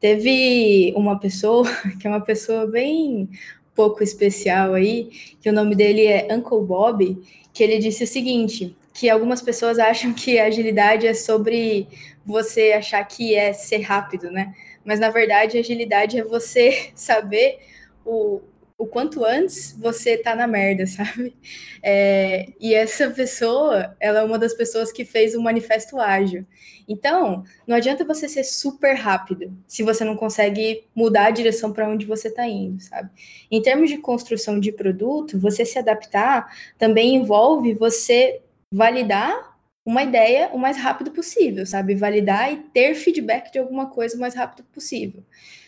Teve 0.00 0.94
uma 0.96 1.20
pessoa, 1.20 1.68
que 2.00 2.06
é 2.06 2.10
uma 2.10 2.22
pessoa 2.22 2.66
bem 2.66 3.28
pouco 3.74 4.02
especial 4.02 4.72
aí, 4.72 5.10
que 5.42 5.50
o 5.50 5.52
nome 5.52 5.76
dele 5.76 6.06
é 6.06 6.26
Uncle 6.34 6.64
Bob, 6.64 7.18
que 7.52 7.62
ele 7.62 7.78
disse 7.78 8.04
o 8.04 8.06
seguinte, 8.06 8.74
que 9.00 9.08
algumas 9.08 9.40
pessoas 9.40 9.78
acham 9.78 10.12
que 10.12 10.38
agilidade 10.38 11.06
é 11.06 11.14
sobre 11.14 11.88
você 12.22 12.72
achar 12.72 13.02
que 13.04 13.34
é 13.34 13.50
ser 13.50 13.78
rápido, 13.78 14.30
né? 14.30 14.54
Mas 14.84 15.00
na 15.00 15.08
verdade, 15.08 15.56
a 15.56 15.60
agilidade 15.60 16.18
é 16.18 16.22
você 16.22 16.90
saber 16.94 17.60
o, 18.04 18.42
o 18.76 18.86
quanto 18.86 19.24
antes 19.24 19.74
você 19.80 20.18
tá 20.18 20.36
na 20.36 20.46
merda, 20.46 20.86
sabe? 20.86 21.34
É, 21.82 22.48
e 22.60 22.74
essa 22.74 23.08
pessoa, 23.08 23.96
ela 23.98 24.20
é 24.20 24.22
uma 24.22 24.38
das 24.38 24.52
pessoas 24.52 24.92
que 24.92 25.02
fez 25.02 25.34
o 25.34 25.40
manifesto 25.40 25.98
ágil. 25.98 26.44
Então, 26.86 27.42
não 27.66 27.76
adianta 27.76 28.04
você 28.04 28.28
ser 28.28 28.44
super 28.44 28.92
rápido 28.96 29.50
se 29.66 29.82
você 29.82 30.04
não 30.04 30.14
consegue 30.14 30.84
mudar 30.94 31.28
a 31.28 31.30
direção 31.30 31.72
para 31.72 31.88
onde 31.88 32.04
você 32.04 32.28
está 32.28 32.46
indo, 32.46 32.82
sabe? 32.82 33.08
Em 33.50 33.62
termos 33.62 33.88
de 33.88 33.96
construção 33.96 34.60
de 34.60 34.70
produto, 34.70 35.38
você 35.38 35.64
se 35.64 35.78
adaptar 35.78 36.54
também 36.76 37.14
envolve 37.14 37.72
você 37.72 38.42
validar 38.72 39.58
uma 39.84 40.02
ideia 40.02 40.50
o 40.52 40.58
mais 40.58 40.76
rápido 40.76 41.10
possível, 41.10 41.66
sabe? 41.66 41.94
Validar 41.94 42.52
e 42.52 42.58
ter 42.58 42.94
feedback 42.94 43.50
de 43.50 43.58
alguma 43.58 43.86
coisa 43.90 44.16
o 44.16 44.20
mais 44.20 44.34
rápido 44.34 44.64
possível. 44.72 45.22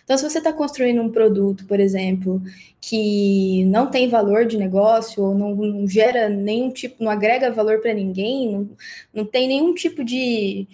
Então, 0.05 0.17
se 0.17 0.29
você 0.29 0.39
está 0.39 0.53
construindo 0.53 1.01
um 1.01 1.11
produto, 1.11 1.67
por 1.67 1.81
exemplo, 1.81 2.43
que 2.81 3.65
não 3.67 3.91
tem 3.91 4.09
valor 4.09 4.45
de 4.45 4.59
negócio, 4.59 5.23
ou 5.23 5.35
não, 5.35 5.55
não 5.55 5.87
gera 5.87 6.29
nenhum 6.29 6.71
tipo, 6.71 7.03
não 7.03 7.11
agrega 7.11 7.51
valor 7.51 7.81
para 7.81 7.95
ninguém, 7.95 8.53
não, 8.53 8.71
não 9.13 9.25
tem 9.25 9.49
nenhum 9.49 9.75
tipo 9.75 10.05
de 10.05 10.67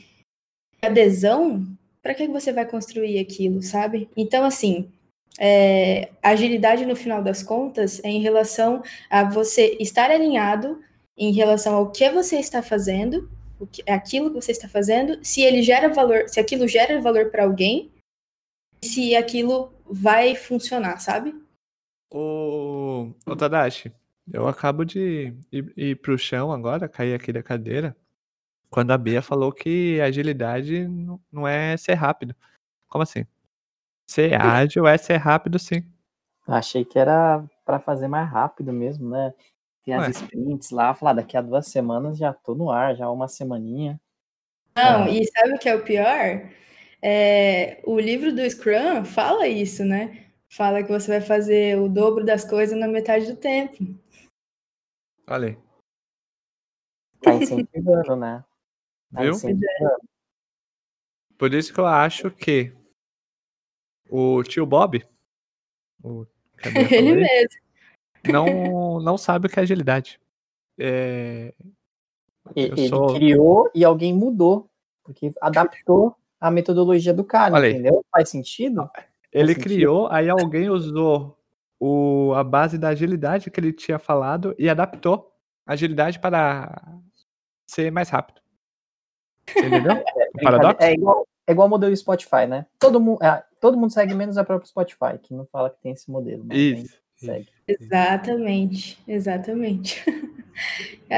adesão, 0.82 1.66
para 2.02 2.14
que 2.14 2.26
você 2.26 2.52
vai 2.52 2.66
construir 2.66 3.18
aquilo, 3.18 3.62
sabe? 3.62 4.08
Então, 4.16 4.44
assim, 4.44 4.90
é, 5.38 6.08
agilidade 6.22 6.86
no 6.86 6.96
final 6.96 7.22
das 7.22 7.42
contas 7.42 8.02
é 8.02 8.08
em 8.08 8.20
relação 8.20 8.82
a 9.10 9.24
você 9.24 9.76
estar 9.78 10.10
alinhado 10.10 10.80
em 11.18 11.32
relação 11.32 11.74
ao 11.74 11.90
que 11.90 12.08
você 12.10 12.36
está 12.38 12.62
fazendo, 12.62 13.28
o 13.58 13.66
que, 13.66 13.82
aquilo 13.90 14.30
que 14.30 14.40
você 14.40 14.52
está 14.52 14.68
fazendo, 14.68 15.18
se 15.24 15.42
ele 15.42 15.62
gera 15.62 15.92
valor, 15.92 16.28
se 16.28 16.38
aquilo 16.38 16.68
gera 16.68 17.00
valor 17.00 17.30
para 17.30 17.42
alguém, 17.42 17.90
se 18.80 19.16
aquilo 19.16 19.72
vai 19.84 20.36
funcionar, 20.36 21.00
sabe? 21.00 21.34
O, 22.10 23.12
o 23.26 23.36
Tadashi, 23.36 23.92
eu 24.32 24.46
acabo 24.46 24.84
de 24.84 25.34
ir, 25.50 25.72
ir 25.76 25.96
pro 25.96 26.16
chão 26.16 26.52
agora, 26.52 26.88
cair 26.88 27.14
aqui 27.14 27.32
da 27.32 27.42
cadeira, 27.42 27.96
quando 28.70 28.92
a 28.92 28.98
Bia 28.98 29.20
falou 29.20 29.52
que 29.52 30.00
agilidade 30.00 30.86
não 31.32 31.48
é 31.48 31.76
ser 31.76 31.94
rápido. 31.94 32.34
Como 32.86 33.02
assim? 33.02 33.26
Ser 34.06 34.40
ágil 34.40 34.86
é 34.86 34.96
ser 34.96 35.16
rápido, 35.16 35.58
sim. 35.58 35.84
Achei 36.46 36.84
que 36.84 36.98
era 36.98 37.44
para 37.64 37.78
fazer 37.78 38.08
mais 38.08 38.30
rápido 38.30 38.72
mesmo, 38.72 39.10
né? 39.10 39.34
Tem 39.88 39.94
as 39.94 40.04
Ué. 40.04 40.10
sprints 40.10 40.70
lá, 40.70 40.92
falar, 40.92 41.14
daqui 41.14 41.34
a 41.34 41.40
duas 41.40 41.66
semanas 41.66 42.18
já 42.18 42.30
tô 42.34 42.54
no 42.54 42.70
ar, 42.70 42.94
já 42.94 43.10
uma 43.10 43.26
semaninha. 43.26 43.98
Não, 44.76 45.06
é. 45.06 45.12
e 45.12 45.26
sabe 45.26 45.54
o 45.54 45.58
que 45.58 45.66
é 45.66 45.74
o 45.74 45.82
pior? 45.82 46.46
É, 47.00 47.80
o 47.86 47.98
livro 47.98 48.30
do 48.30 48.42
Scrum 48.50 49.06
fala 49.06 49.48
isso, 49.48 49.86
né? 49.86 50.26
Fala 50.50 50.82
que 50.82 50.90
você 50.90 51.12
vai 51.12 51.20
fazer 51.22 51.78
o 51.78 51.88
dobro 51.88 52.22
das 52.22 52.44
coisas 52.44 52.78
na 52.78 52.86
metade 52.86 53.32
do 53.32 53.36
tempo. 53.38 53.98
Olha 55.26 55.48
aí. 55.48 55.58
Tá 57.22 57.32
incentivando, 57.32 58.14
né? 58.14 58.44
Tá 59.10 59.22
Viu? 59.22 59.30
Incentivando. 59.30 60.08
Por 61.38 61.54
isso 61.54 61.72
que 61.72 61.80
eu 61.80 61.86
acho 61.86 62.30
que 62.30 62.76
o 64.10 64.42
tio 64.42 64.66
Bob, 64.66 65.02
o 66.04 66.26
Ele 66.92 67.14
mesmo. 67.14 67.67
Não, 68.26 68.44
não 69.00 69.18
sabe 69.18 69.46
o 69.46 69.50
que 69.50 69.58
é 69.58 69.62
agilidade. 69.62 70.20
É... 70.78 71.52
Ele 72.54 72.88
sou... 72.88 73.14
criou 73.14 73.70
e 73.74 73.84
alguém 73.84 74.14
mudou, 74.14 74.70
porque 75.04 75.32
adaptou 75.40 76.16
a 76.40 76.50
metodologia 76.50 77.12
do 77.12 77.24
cara, 77.24 77.54
Olha 77.54 77.68
entendeu? 77.68 77.96
Aí. 77.96 78.04
Faz 78.12 78.28
sentido? 78.30 78.88
Ele 79.32 79.54
Faz 79.54 79.64
criou, 79.64 80.02
sentido? 80.04 80.16
aí 80.16 80.30
alguém 80.30 80.70
usou 80.70 81.36
o, 81.78 82.32
a 82.34 82.42
base 82.42 82.78
da 82.78 82.88
agilidade 82.88 83.50
que 83.50 83.60
ele 83.60 83.72
tinha 83.72 83.98
falado 83.98 84.54
e 84.58 84.68
adaptou 84.68 85.32
a 85.66 85.74
agilidade 85.74 86.18
para 86.18 86.80
ser 87.66 87.90
mais 87.92 88.08
rápido. 88.08 88.40
Entendeu? 89.56 90.02
É, 90.38 90.44
paradoxo? 90.44 90.76
É 90.80 90.92
igual, 90.92 91.26
é 91.46 91.52
igual 91.52 91.66
o 91.66 91.70
modelo 91.70 91.96
Spotify, 91.96 92.46
né? 92.46 92.66
Todo 92.78 93.00
mundo, 93.00 93.20
é, 93.24 93.42
todo 93.60 93.76
mundo 93.76 93.92
segue 93.92 94.14
menos 94.14 94.38
a 94.38 94.44
própria 94.44 94.68
Spotify, 94.68 95.18
que 95.20 95.34
não 95.34 95.46
fala 95.46 95.68
que 95.68 95.80
tem 95.80 95.90
esse 95.90 96.08
modelo. 96.08 96.46
Isso. 96.52 96.96
Segue. 97.18 97.48
Exatamente, 97.66 98.98
exatamente. 99.06 100.02
É, 101.08 101.16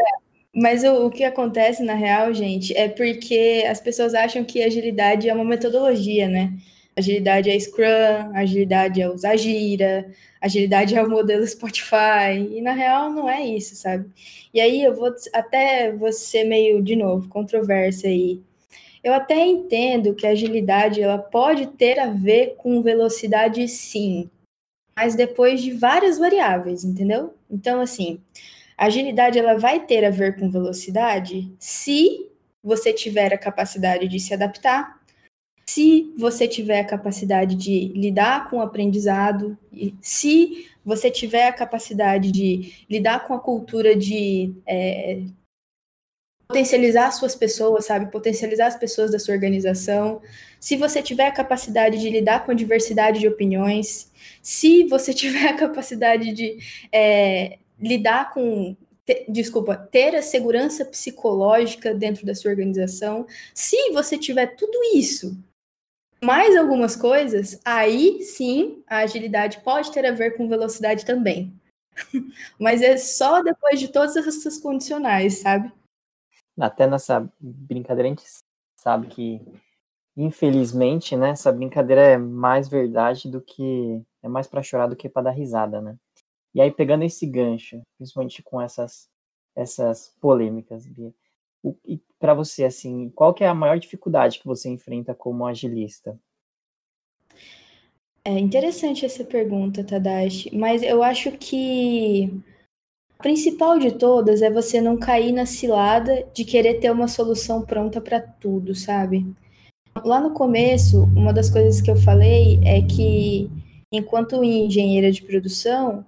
mas 0.54 0.84
o, 0.84 1.06
o, 1.06 1.10
que 1.10 1.24
acontece 1.24 1.82
na 1.82 1.94
real, 1.94 2.34
gente, 2.34 2.76
é 2.76 2.90
porque 2.90 3.64
as 3.66 3.80
pessoas 3.80 4.14
acham 4.14 4.44
que 4.44 4.62
agilidade 4.62 5.30
é 5.30 5.34
uma 5.34 5.46
metodologia, 5.46 6.28
né? 6.28 6.52
Agilidade 6.94 7.48
é 7.48 7.58
Scrum, 7.58 8.34
agilidade 8.34 9.00
é 9.00 9.08
usar 9.08 9.36
Gira, 9.36 10.12
agilidade 10.42 10.94
é 10.94 11.02
o 11.02 11.08
modelo 11.08 11.46
Spotify, 11.46 12.36
e 12.50 12.60
na 12.60 12.72
real 12.72 13.10
não 13.10 13.30
é 13.30 13.42
isso, 13.42 13.74
sabe? 13.76 14.10
E 14.52 14.60
aí 14.60 14.82
eu 14.82 14.94
vou 14.94 15.10
até 15.32 15.90
você 15.90 16.44
meio, 16.44 16.82
de 16.82 16.96
novo, 16.96 17.26
controversa 17.30 18.08
aí. 18.08 18.42
Eu 19.02 19.14
até 19.14 19.38
entendo 19.46 20.14
que 20.14 20.26
a 20.26 20.30
agilidade 20.30 21.00
ela 21.00 21.18
pode 21.18 21.66
ter 21.68 21.98
a 21.98 22.10
ver 22.10 22.56
com 22.58 22.82
velocidade 22.82 23.66
sim, 23.68 24.28
mas 25.00 25.14
depois 25.14 25.62
de 25.62 25.72
várias 25.72 26.18
variáveis, 26.18 26.84
entendeu? 26.84 27.32
Então, 27.50 27.80
assim, 27.80 28.20
a 28.76 28.84
agilidade 28.84 29.38
ela 29.38 29.56
vai 29.56 29.80
ter 29.80 30.04
a 30.04 30.10
ver 30.10 30.38
com 30.38 30.50
velocidade 30.50 31.50
se 31.58 32.28
você 32.62 32.92
tiver 32.92 33.32
a 33.32 33.38
capacidade 33.38 34.06
de 34.06 34.20
se 34.20 34.34
adaptar, 34.34 35.00
se 35.66 36.12
você 36.18 36.46
tiver 36.46 36.80
a 36.80 36.84
capacidade 36.84 37.54
de 37.54 37.94
lidar 37.94 38.50
com 38.50 38.58
o 38.58 38.60
aprendizado, 38.60 39.56
se 40.02 40.68
você 40.84 41.10
tiver 41.10 41.48
a 41.48 41.52
capacidade 41.52 42.30
de 42.30 42.84
lidar 42.90 43.26
com 43.26 43.32
a 43.32 43.40
cultura 43.40 43.96
de 43.96 44.52
é, 44.66 45.22
potencializar 46.46 47.10
suas 47.12 47.34
pessoas, 47.34 47.86
sabe? 47.86 48.12
Potencializar 48.12 48.66
as 48.66 48.76
pessoas 48.76 49.10
da 49.10 49.18
sua 49.18 49.32
organização. 49.32 50.20
Se 50.58 50.76
você 50.76 51.00
tiver 51.00 51.26
a 51.26 51.32
capacidade 51.32 51.98
de 51.98 52.10
lidar 52.10 52.44
com 52.44 52.50
a 52.50 52.54
diversidade 52.54 53.20
de 53.20 53.28
opiniões, 53.28 54.09
se 54.42 54.84
você 54.84 55.12
tiver 55.14 55.48
a 55.48 55.56
capacidade 55.56 56.32
de 56.32 56.58
é, 56.92 57.58
lidar 57.78 58.32
com 58.32 58.76
desculpa, 59.28 59.76
ter 59.76 60.14
a 60.14 60.22
segurança 60.22 60.84
psicológica 60.84 61.92
dentro 61.92 62.24
da 62.24 62.32
sua 62.32 62.52
organização, 62.52 63.26
se 63.52 63.90
você 63.90 64.16
tiver 64.16 64.54
tudo 64.54 64.78
isso, 64.94 65.36
mais 66.22 66.56
algumas 66.56 66.94
coisas, 66.94 67.60
aí 67.64 68.22
sim 68.22 68.82
a 68.86 68.98
agilidade 68.98 69.60
pode 69.62 69.90
ter 69.90 70.04
a 70.06 70.12
ver 70.12 70.36
com 70.36 70.48
velocidade 70.48 71.04
também. 71.04 71.52
Mas 72.58 72.82
é 72.82 72.96
só 72.96 73.42
depois 73.42 73.80
de 73.80 73.88
todas 73.88 74.16
essas 74.16 74.58
condicionais, 74.58 75.38
sabe? 75.38 75.72
Até 76.58 76.86
nessa 76.86 77.28
brincadeira 77.40 78.08
a 78.08 78.10
gente 78.10 78.24
sabe 78.76 79.06
que, 79.06 79.40
infelizmente, 80.16 81.16
né, 81.16 81.30
essa 81.30 81.50
brincadeira 81.50 82.02
é 82.02 82.18
mais 82.18 82.68
verdade 82.68 83.30
do 83.30 83.40
que. 83.40 84.02
É 84.22 84.28
mais 84.28 84.46
para 84.46 84.62
chorar 84.62 84.86
do 84.86 84.96
que 84.96 85.08
para 85.08 85.22
dar 85.22 85.30
risada, 85.30 85.80
né? 85.80 85.96
E 86.54 86.60
aí, 86.60 86.70
pegando 86.70 87.04
esse 87.04 87.26
gancho, 87.26 87.80
principalmente 87.96 88.42
com 88.42 88.60
essas, 88.60 89.08
essas 89.54 90.14
polêmicas, 90.20 90.86
Bia, 90.86 91.12
e 91.86 92.00
para 92.18 92.34
você, 92.34 92.64
assim, 92.64 93.10
qual 93.10 93.34
que 93.34 93.44
é 93.44 93.48
a 93.48 93.54
maior 93.54 93.78
dificuldade 93.78 94.38
que 94.38 94.46
você 94.46 94.68
enfrenta 94.68 95.14
como 95.14 95.46
agilista? 95.46 96.18
É 98.24 98.38
interessante 98.38 99.04
essa 99.04 99.24
pergunta, 99.24 99.84
Tadashi, 99.84 100.54
mas 100.54 100.82
eu 100.82 101.02
acho 101.02 101.32
que 101.32 102.30
a 103.18 103.22
principal 103.22 103.78
de 103.78 103.92
todas 103.92 104.42
é 104.42 104.50
você 104.50 104.80
não 104.80 104.96
cair 104.98 105.32
na 105.32 105.46
cilada 105.46 106.26
de 106.34 106.44
querer 106.44 106.80
ter 106.80 106.90
uma 106.90 107.08
solução 107.08 107.62
pronta 107.62 108.00
para 108.00 108.20
tudo, 108.20 108.74
sabe? 108.74 109.26
Lá 110.04 110.20
no 110.20 110.32
começo, 110.32 111.04
uma 111.16 111.32
das 111.32 111.50
coisas 111.50 111.80
que 111.80 111.90
eu 111.90 111.96
falei 111.96 112.60
é 112.64 112.82
que, 112.82 113.50
enquanto 113.92 114.44
engenheira 114.44 115.10
de 115.10 115.22
produção, 115.22 116.04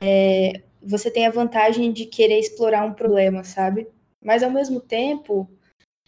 é, 0.00 0.62
você 0.82 1.10
tem 1.10 1.26
a 1.26 1.30
vantagem 1.30 1.92
de 1.92 2.06
querer 2.06 2.38
explorar 2.38 2.84
um 2.84 2.92
problema, 2.92 3.44
sabe? 3.44 3.86
Mas 4.22 4.42
ao 4.42 4.50
mesmo 4.50 4.80
tempo, 4.80 5.48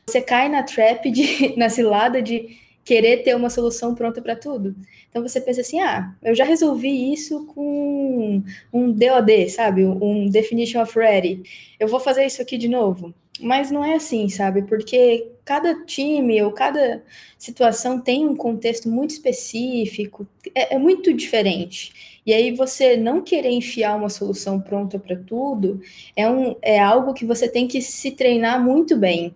você 0.06 0.20
cai 0.20 0.48
na 0.48 0.62
trap, 0.62 1.10
de, 1.10 1.54
na 1.56 1.68
cilada 1.68 2.20
de 2.20 2.58
querer 2.84 3.22
ter 3.22 3.34
uma 3.34 3.48
solução 3.48 3.94
pronta 3.94 4.20
para 4.20 4.36
tudo. 4.36 4.76
Então 5.08 5.22
você 5.22 5.40
pensa 5.40 5.62
assim, 5.62 5.80
ah, 5.80 6.14
eu 6.22 6.34
já 6.34 6.44
resolvi 6.44 7.12
isso 7.12 7.46
com 7.46 8.42
um 8.72 8.92
DOD, 8.92 9.48
sabe? 9.48 9.84
Um 9.84 10.28
Definition 10.28 10.82
of 10.82 10.98
Ready. 10.98 11.42
Eu 11.80 11.88
vou 11.88 11.98
fazer 11.98 12.26
isso 12.26 12.42
aqui 12.42 12.58
de 12.58 12.68
novo. 12.68 13.14
Mas 13.40 13.70
não 13.70 13.84
é 13.84 13.94
assim, 13.94 14.28
sabe? 14.28 14.62
Porque 14.62 15.28
cada 15.44 15.84
time 15.84 16.40
ou 16.42 16.52
cada 16.52 17.02
situação 17.36 18.00
tem 18.00 18.26
um 18.26 18.36
contexto 18.36 18.88
muito 18.88 19.10
específico, 19.10 20.26
é, 20.54 20.74
é 20.74 20.78
muito 20.78 21.12
diferente. 21.12 22.20
E 22.24 22.32
aí 22.32 22.52
você 22.52 22.96
não 22.96 23.20
querer 23.20 23.50
enfiar 23.50 23.96
uma 23.96 24.08
solução 24.08 24.60
pronta 24.60 24.98
para 24.98 25.16
tudo 25.16 25.80
é, 26.16 26.28
um, 26.30 26.56
é 26.62 26.78
algo 26.78 27.12
que 27.12 27.26
você 27.26 27.48
tem 27.48 27.66
que 27.68 27.82
se 27.82 28.12
treinar 28.12 28.62
muito 28.62 28.96
bem. 28.96 29.34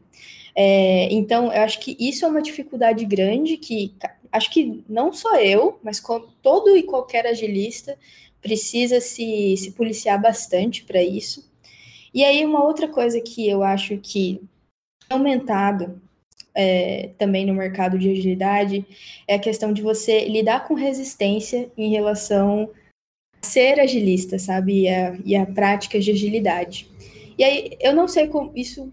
É, 0.55 1.13
então, 1.13 1.53
eu 1.53 1.63
acho 1.63 1.79
que 1.81 1.97
isso 2.01 2.25
é 2.25 2.29
uma 2.29 2.43
dificuldade 2.43 3.05
grande 3.05 3.57
que 3.57 3.95
acho 4.33 4.51
que 4.51 4.83
não 4.89 5.13
só 5.13 5.37
eu, 5.37 5.79
mas 5.83 6.03
todo 6.43 6.77
e 6.77 6.83
qualquer 6.83 7.27
agilista 7.27 7.97
precisa 8.41 9.01
se, 9.01 9.57
se 9.57 9.73
policiar 9.73 10.21
bastante 10.21 10.85
para 10.85 11.03
isso. 11.03 11.48
E 12.19 12.25
aí, 12.25 12.45
uma 12.45 12.65
outra 12.65 12.89
coisa 12.89 13.21
que 13.21 13.49
eu 13.49 13.63
acho 13.63 13.97
que 13.99 14.43
é 15.09 15.15
aumentado 15.15 16.03
é, 16.53 17.11
também 17.17 17.47
no 17.47 17.55
mercado 17.55 17.97
de 17.97 18.11
agilidade 18.11 18.85
é 19.29 19.37
a 19.37 19.39
questão 19.39 19.73
de 19.73 19.81
você 19.81 20.25
lidar 20.25 20.67
com 20.67 20.75
resistência 20.75 21.71
em 21.79 21.93
relação 21.93 22.73
a 23.41 23.47
ser 23.47 23.79
agilista, 23.79 24.37
sabe? 24.37 24.81
E 24.81 24.89
a, 24.89 25.17
e 25.25 25.37
a 25.37 25.47
práticas 25.47 26.05
de 26.05 26.11
agilidade. 26.11 26.91
E 27.39 27.45
aí, 27.45 27.79
eu 27.79 27.95
não 27.95 28.09
sei 28.09 28.27
como 28.27 28.51
isso 28.57 28.93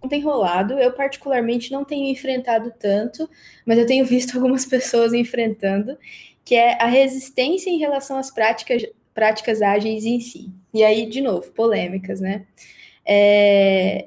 não 0.00 0.08
tem 0.08 0.20
rolado. 0.20 0.74
Eu, 0.74 0.92
particularmente, 0.92 1.72
não 1.72 1.84
tenho 1.84 2.06
enfrentado 2.06 2.72
tanto, 2.78 3.28
mas 3.66 3.78
eu 3.80 3.86
tenho 3.86 4.06
visto 4.06 4.36
algumas 4.36 4.64
pessoas 4.64 5.12
enfrentando, 5.12 5.98
que 6.44 6.54
é 6.54 6.80
a 6.80 6.86
resistência 6.86 7.68
em 7.68 7.78
relação 7.78 8.16
às 8.16 8.30
práticas, 8.30 8.86
práticas 9.20 9.60
ágeis 9.60 10.06
em 10.06 10.18
si. 10.18 10.50
E 10.72 10.82
aí, 10.82 11.04
de 11.04 11.20
novo, 11.20 11.52
polêmicas, 11.52 12.22
né? 12.22 12.46
É... 13.06 14.06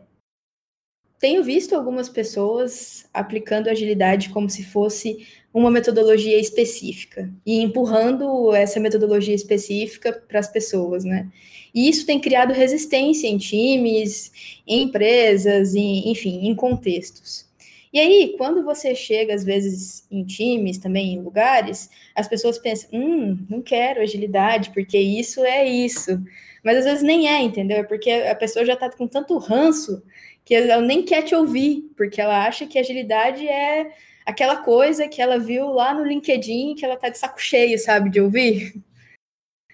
Tenho 1.19 1.43
visto 1.43 1.76
algumas 1.76 2.10
pessoas 2.10 3.08
aplicando 3.13 3.69
agilidade 3.69 4.30
como 4.30 4.49
se 4.49 4.63
fosse 4.63 5.28
uma 5.54 5.69
metodologia 5.69 6.39
específica 6.39 7.32
e 7.45 7.62
empurrando 7.62 8.56
essa 8.56 8.80
metodologia 8.80 9.36
específica 9.36 10.12
para 10.12 10.39
as 10.39 10.47
pessoas, 10.47 11.06
né? 11.06 11.32
E 11.76 11.88
isso 11.88 12.08
tem 12.08 12.19
criado 12.19 12.52
resistência 12.52 13.28
em 13.28 13.38
times, 13.38 14.32
em 14.65 14.82
empresas, 14.82 15.76
em, 15.76 16.10
enfim, 16.12 16.47
em 16.47 16.56
contextos. 16.56 17.47
E 17.93 17.99
aí, 17.99 18.36
quando 18.39 18.63
você 18.63 18.95
chega, 18.95 19.36
às 19.36 19.43
vezes, 19.43 20.08
em 20.10 20.25
times, 20.25 20.79
também 20.79 21.13
em 21.13 21.21
lugares, 21.21 21.91
as 22.15 22.27
pessoas 22.27 22.58
pensam, 22.58 22.89
hum, 22.91 23.45
não 23.47 23.62
quero 23.62 24.01
agilidade, 24.01 24.71
porque 24.71 24.97
isso 24.97 25.43
é 25.45 25.63
isso. 25.63 26.19
Mas 26.63 26.77
às 26.77 26.86
vezes 26.86 27.03
nem 27.03 27.29
é, 27.29 27.39
entendeu? 27.39 27.77
É 27.77 27.84
porque 27.84 28.10
a 28.10 28.34
pessoa 28.34 28.65
já 28.65 28.73
está 28.73 28.89
com 28.89 29.08
tanto 29.08 29.38
ranço 29.38 30.01
que 30.43 30.56
ela 30.56 30.82
nem 30.82 31.03
quer 31.03 31.21
te 31.21 31.36
ouvir, 31.36 31.91
porque 31.95 32.19
ela 32.19 32.47
acha 32.47 32.65
que 32.65 32.79
agilidade 32.79 33.47
é 33.47 33.91
aquela 34.25 34.58
coisa 34.58 35.08
que 35.08 35.21
ela 35.21 35.38
viu 35.38 35.67
lá 35.67 35.93
no 35.93 36.03
LinkedIn 36.03 36.75
que 36.75 36.84
ela 36.84 36.97
tá 36.97 37.10
de 37.10 37.17
saco 37.19 37.39
cheio, 37.39 37.77
sabe, 37.77 38.10
de 38.10 38.19
ouvir. 38.19 38.73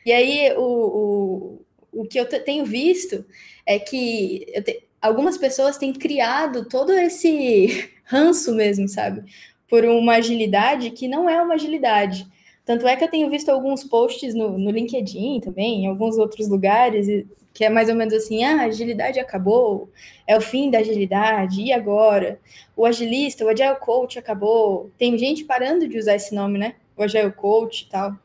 E 0.05 0.11
aí, 0.11 0.53
o, 0.57 1.61
o, 1.93 2.01
o 2.01 2.05
que 2.05 2.19
eu 2.19 2.25
tenho 2.25 2.65
visto 2.65 3.25
é 3.65 3.79
que 3.79 4.45
te, 4.65 4.83
algumas 5.01 5.37
pessoas 5.37 5.77
têm 5.77 5.93
criado 5.93 6.67
todo 6.67 6.91
esse 6.91 7.89
ranço 8.09 8.53
mesmo, 8.53 8.87
sabe? 8.87 9.23
Por 9.67 9.85
uma 9.85 10.15
agilidade 10.15 10.91
que 10.91 11.07
não 11.07 11.29
é 11.29 11.41
uma 11.41 11.53
agilidade. 11.53 12.27
Tanto 12.65 12.87
é 12.87 12.95
que 12.95 13.03
eu 13.03 13.09
tenho 13.09 13.29
visto 13.29 13.49
alguns 13.49 13.83
posts 13.83 14.33
no, 14.33 14.57
no 14.57 14.71
LinkedIn 14.71 15.39
também, 15.39 15.83
em 15.83 15.87
alguns 15.87 16.17
outros 16.17 16.47
lugares, 16.47 17.07
que 17.53 17.65
é 17.65 17.69
mais 17.69 17.89
ou 17.89 17.95
menos 17.95 18.13
assim: 18.13 18.43
ah, 18.43 18.61
a 18.61 18.65
agilidade 18.65 19.19
acabou, 19.19 19.89
é 20.27 20.37
o 20.37 20.41
fim 20.41 20.69
da 20.69 20.79
agilidade, 20.79 21.61
e 21.61 21.71
agora? 21.71 22.39
O 22.75 22.85
agilista, 22.85 23.45
o 23.45 23.49
agile 23.49 23.75
coach 23.75 24.19
acabou. 24.19 24.91
Tem 24.97 25.17
gente 25.17 25.43
parando 25.43 25.87
de 25.87 25.97
usar 25.97 26.15
esse 26.15 26.33
nome, 26.33 26.57
né? 26.57 26.75
o 26.99 27.03
Agile 27.03 27.31
Coach 27.31 27.83
e 27.83 27.89
tal. 27.89 28.15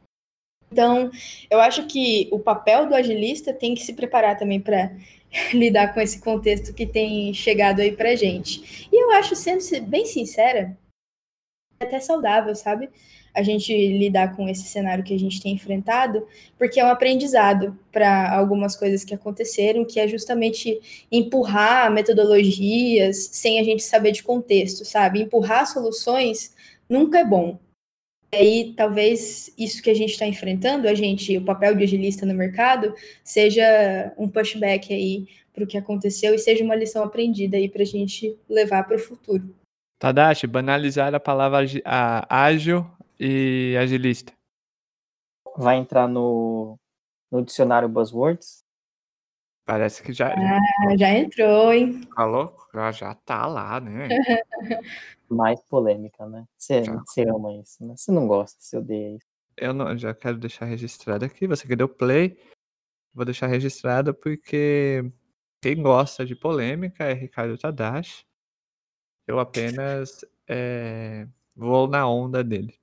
Então, 0.70 1.10
eu 1.48 1.60
acho 1.60 1.86
que 1.86 2.28
o 2.32 2.38
papel 2.40 2.88
do 2.88 2.94
agilista 2.94 3.52
tem 3.52 3.74
que 3.74 3.82
se 3.82 3.92
preparar 3.92 4.36
também 4.36 4.60
para 4.60 4.90
lidar 5.52 5.92
com 5.92 6.00
esse 6.00 6.20
contexto 6.20 6.72
que 6.72 6.86
tem 6.86 7.32
chegado 7.34 7.80
aí 7.80 7.92
para 7.92 8.14
gente. 8.14 8.88
E 8.92 9.02
eu 9.02 9.10
acho, 9.12 9.34
sendo 9.34 9.62
bem 9.86 10.06
sincera, 10.06 10.76
até 11.80 12.00
saudável, 12.00 12.54
sabe? 12.54 12.88
A 13.34 13.42
gente 13.42 13.72
lidar 13.74 14.36
com 14.36 14.48
esse 14.48 14.62
cenário 14.62 15.02
que 15.02 15.12
a 15.12 15.18
gente 15.18 15.42
tem 15.42 15.54
enfrentado, 15.54 16.26
porque 16.56 16.78
é 16.78 16.84
um 16.84 16.88
aprendizado 16.88 17.76
para 17.90 18.32
algumas 18.32 18.76
coisas 18.76 19.04
que 19.04 19.12
aconteceram, 19.12 19.84
que 19.84 19.98
é 19.98 20.06
justamente 20.06 20.80
empurrar 21.10 21.90
metodologias 21.90 23.28
sem 23.32 23.58
a 23.58 23.64
gente 23.64 23.82
saber 23.82 24.12
de 24.12 24.22
contexto, 24.22 24.84
sabe? 24.84 25.20
Empurrar 25.20 25.66
soluções 25.66 26.54
nunca 26.88 27.18
é 27.18 27.24
bom. 27.24 27.58
E 28.34 28.36
aí, 28.36 28.74
talvez 28.76 29.54
isso 29.56 29.80
que 29.80 29.88
a 29.88 29.94
gente 29.94 30.10
está 30.10 30.26
enfrentando, 30.26 30.88
a 30.88 30.94
gente, 30.94 31.38
o 31.38 31.44
papel 31.44 31.76
de 31.76 31.84
agilista 31.84 32.26
no 32.26 32.34
mercado, 32.34 32.92
seja 33.22 34.12
um 34.18 34.28
pushback 34.28 34.92
aí 34.92 35.28
para 35.52 35.62
o 35.62 35.66
que 35.68 35.78
aconteceu 35.78 36.34
e 36.34 36.38
seja 36.38 36.64
uma 36.64 36.74
lição 36.74 37.04
aprendida 37.04 37.56
aí 37.56 37.68
para 37.68 37.82
a 37.82 37.86
gente 37.86 38.36
levar 38.48 38.82
para 38.88 38.96
o 38.96 38.98
futuro. 38.98 39.54
Tadashi, 40.00 40.48
banalizar 40.48 41.14
a 41.14 41.20
palavra 41.20 41.64
ágil 42.28 42.84
e 43.20 43.76
agilista. 43.78 44.32
Vai 45.56 45.76
entrar 45.76 46.08
no, 46.08 46.76
no 47.30 47.40
dicionário 47.40 47.88
Buzzwords? 47.88 48.64
Parece 49.64 50.02
que 50.02 50.12
já. 50.12 50.34
Ah, 50.34 50.96
já 50.98 51.08
entrou, 51.10 51.72
hein? 51.72 52.00
Falou? 52.16 52.54
Já, 52.74 52.90
já 52.90 53.14
tá 53.14 53.46
lá, 53.46 53.80
né? 53.80 54.08
Mais 55.28 55.60
polêmica, 55.62 56.26
né? 56.26 56.46
Você, 56.56 56.82
você 56.82 57.22
ama 57.22 57.52
isso, 57.54 57.84
né? 57.84 57.94
Você 57.96 58.12
não 58.12 58.26
gosta, 58.26 58.56
você 58.60 58.76
odeia 58.76 59.16
isso. 59.16 59.26
Eu 59.56 59.72
não, 59.72 59.96
já 59.96 60.12
quero 60.12 60.38
deixar 60.38 60.66
registrado 60.66 61.24
aqui. 61.24 61.46
Você 61.46 61.66
que 61.66 61.76
deu 61.76 61.88
play, 61.88 62.38
vou 63.12 63.24
deixar 63.24 63.46
registrado 63.46 64.12
porque 64.12 65.04
quem 65.60 65.82
gosta 65.82 66.26
de 66.26 66.34
polêmica 66.34 67.04
é 67.04 67.12
Ricardo 67.12 67.56
Tadashi. 67.56 68.26
Eu 69.26 69.38
apenas 69.38 70.24
é, 70.46 71.26
vou 71.56 71.88
na 71.88 72.06
onda 72.06 72.44
dele. 72.44 72.78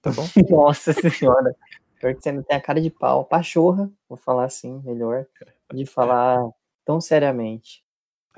Tá 0.00 0.10
bom? 0.10 0.24
Nossa 0.50 0.92
senhora. 0.92 1.54
Pior 2.00 2.14
que 2.14 2.22
você 2.22 2.32
não 2.32 2.42
tem 2.42 2.56
a 2.56 2.60
cara 2.60 2.80
de 2.80 2.90
pau. 2.90 3.24
Pachorra, 3.24 3.88
vou 4.08 4.18
falar 4.18 4.44
assim, 4.44 4.80
melhor, 4.84 5.26
de 5.72 5.86
falar 5.86 6.42
tão 6.84 7.00
seriamente. 7.00 7.84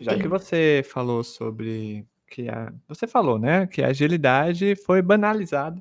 Já 0.01 0.19
que 0.19 0.29
você 0.29 0.83
falou 0.85 1.25
sobre 1.25 2.07
que 2.35 2.49
a. 2.49 2.75
Você 2.89 3.07
falou, 3.07 3.39
né? 3.39 3.67
Que 3.69 3.81
a 3.81 3.89
agilidade 3.89 4.75
foi 4.75 5.01
banalizada 5.01 5.81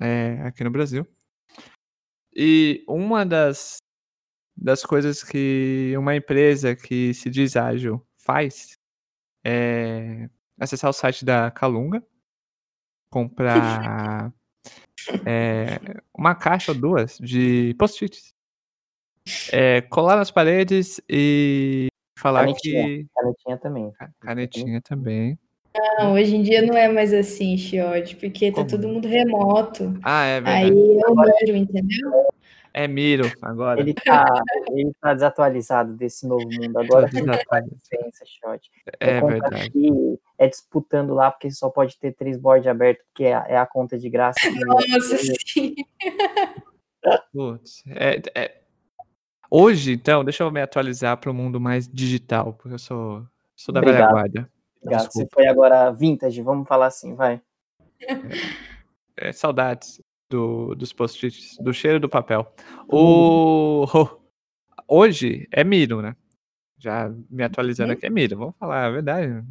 é, 0.00 0.40
aqui 0.44 0.62
no 0.62 0.70
Brasil. 0.70 1.04
E 2.34 2.84
uma 2.86 3.26
das, 3.26 3.78
das 4.56 4.84
coisas 4.84 5.24
que 5.24 5.94
uma 5.98 6.14
empresa 6.14 6.76
que 6.76 7.12
se 7.12 7.28
diz 7.28 7.56
ágil 7.56 8.06
faz 8.16 8.78
é 9.44 10.30
acessar 10.58 10.88
o 10.88 10.92
site 10.92 11.24
da 11.24 11.50
Calunga, 11.50 12.06
comprar 13.10 14.32
é, 15.26 15.80
uma 16.14 16.36
caixa 16.36 16.70
ou 16.70 16.78
duas 16.78 17.18
de 17.18 17.74
post-its, 17.76 18.32
é, 19.52 19.80
colar 19.82 20.16
nas 20.16 20.30
paredes 20.30 21.00
e 21.08 21.91
falar 22.22 22.40
Canetinha, 22.40 22.84
que. 22.86 23.06
canetinha 23.14 23.58
também. 23.58 23.92
Canetinha 24.20 24.80
também. 24.80 25.38
Não, 25.98 26.12
hoje 26.14 26.36
em 26.36 26.42
dia 26.42 26.62
não 26.62 26.76
é 26.76 26.86
mais 26.88 27.12
assim, 27.14 27.56
Chiode, 27.56 28.16
porque 28.16 28.50
tá 28.50 28.56
Como? 28.56 28.68
todo 28.68 28.88
mundo 28.88 29.08
remoto. 29.08 29.98
Ah, 30.02 30.24
é 30.24 30.36
Aí 30.44 30.70
verdade. 30.70 30.70
eu 30.70 31.14
miro, 31.16 31.56
entendeu? 31.56 32.28
É 32.74 32.88
Miro 32.88 33.30
agora. 33.42 33.80
Ele 33.80 33.92
tá, 33.92 34.24
ele 34.70 34.92
tá 34.98 35.12
desatualizado 35.12 35.92
desse 35.94 36.26
novo 36.26 36.48
mundo. 36.50 36.74
Agora 36.78 37.04
Tá 37.06 37.12
faz 37.12 37.24
desatualizado. 37.24 37.76
diferença, 37.82 38.24
shot. 38.26 38.70
É 38.98 39.20
conta 39.20 39.32
verdade. 39.32 39.66
aqui, 39.68 40.18
é 40.38 40.48
disputando 40.48 41.12
lá, 41.12 41.30
porque 41.30 41.50
só 41.50 41.68
pode 41.68 41.98
ter 41.98 42.12
três 42.14 42.38
boards 42.38 42.66
abertos, 42.66 43.04
porque 43.08 43.24
é, 43.24 43.32
é 43.48 43.56
a 43.58 43.66
conta 43.66 43.98
de 43.98 44.08
graça. 44.08 44.40
Nossa, 44.66 45.18
sim. 45.46 45.74
Putz, 47.32 47.82
é- 47.88 48.22
é- 48.34 48.61
Hoje, 49.54 49.92
então, 49.92 50.24
deixa 50.24 50.42
eu 50.42 50.50
me 50.50 50.62
atualizar 50.62 51.14
para 51.18 51.30
o 51.30 51.34
mundo 51.34 51.60
mais 51.60 51.86
digital, 51.86 52.54
porque 52.54 52.72
eu 52.72 52.78
sou, 52.78 53.22
sou 53.54 53.70
da 53.70 53.82
velha 53.82 53.92
Obrigado. 53.92 54.10
guarda. 54.12 54.50
Obrigado. 54.80 55.00
Você 55.00 55.06
Desculpa. 55.08 55.30
foi 55.34 55.46
agora 55.46 55.90
vintage, 55.90 56.40
vamos 56.40 56.66
falar 56.66 56.86
assim, 56.86 57.14
vai. 57.14 57.38
É, 59.14 59.30
saudades 59.30 60.00
do, 60.30 60.74
dos 60.74 60.94
post-its, 60.94 61.58
do 61.58 61.70
cheiro 61.74 62.00
do 62.00 62.08
papel. 62.08 62.50
O, 62.88 63.84
hoje 64.88 65.46
é 65.52 65.62
Miro, 65.62 66.00
né? 66.00 66.16
Já 66.78 67.14
me 67.28 67.44
atualizando 67.44 67.92
aqui 67.92 68.06
é 68.06 68.10
Miro. 68.10 68.38
Vamos 68.38 68.56
falar 68.56 68.86
a 68.86 68.90
verdade. 68.90 69.44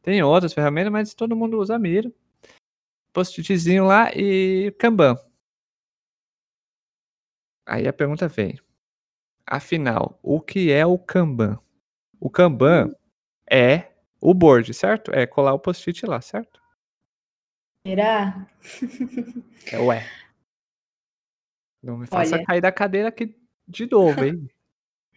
Tem 0.00 0.22
outras 0.22 0.54
ferramentas, 0.54 0.90
mas 0.90 1.12
todo 1.12 1.36
mundo 1.36 1.58
usa 1.58 1.78
Miro. 1.78 2.14
Post-itzinho 3.12 3.84
lá 3.84 4.10
e 4.14 4.74
Kanban. 4.78 5.18
Aí 7.66 7.86
a 7.86 7.92
pergunta 7.92 8.26
vem. 8.26 8.58
Afinal, 9.50 10.16
o 10.22 10.40
que 10.40 10.70
é 10.70 10.86
o 10.86 10.96
Kanban? 10.96 11.58
O 12.20 12.30
Kanban 12.30 12.94
é 13.50 13.88
o 14.20 14.32
board, 14.32 14.72
certo? 14.72 15.10
É 15.12 15.26
colar 15.26 15.52
o 15.52 15.58
post-it 15.58 16.06
lá, 16.06 16.20
certo? 16.20 16.62
Será? 17.84 18.46
É 19.72 19.78
ué. 19.80 20.06
Não 21.82 21.98
me 21.98 22.06
faça 22.06 22.36
Olha. 22.36 22.44
cair 22.44 22.60
da 22.60 22.70
cadeira 22.70 23.08
aqui 23.08 23.34
de 23.66 23.90
novo, 23.90 24.24
hein? 24.24 24.48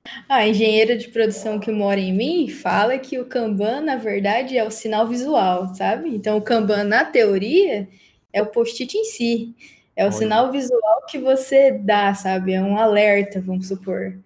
A 0.28 0.48
engenheira 0.48 0.98
de 0.98 1.10
produção 1.10 1.60
que 1.60 1.72
mora 1.72 2.00
em 2.00 2.12
mim 2.12 2.50
fala 2.50 2.98
que 2.98 3.20
o 3.20 3.26
Kanban, 3.26 3.82
na 3.82 3.98
verdade, 3.98 4.58
é 4.58 4.64
o 4.64 4.72
sinal 4.72 5.08
visual, 5.08 5.74
sabe? 5.76 6.10
Então, 6.10 6.38
o 6.38 6.42
Kanban, 6.42 6.84
na 6.84 7.06
teoria, 7.06 7.88
é 8.34 8.42
o 8.42 8.48
post-it 8.48 8.98
em 8.98 9.06
si. 9.06 9.56
É 9.96 10.04
o 10.04 10.08
Olha. 10.08 10.18
sinal 10.18 10.52
visual 10.52 11.06
que 11.08 11.18
você 11.20 11.72
dá, 11.72 12.14
sabe? 12.16 12.54
É 12.54 12.62
um 12.62 12.78
alerta, 12.78 13.40
vamos 13.40 13.68
supor. 13.68 14.18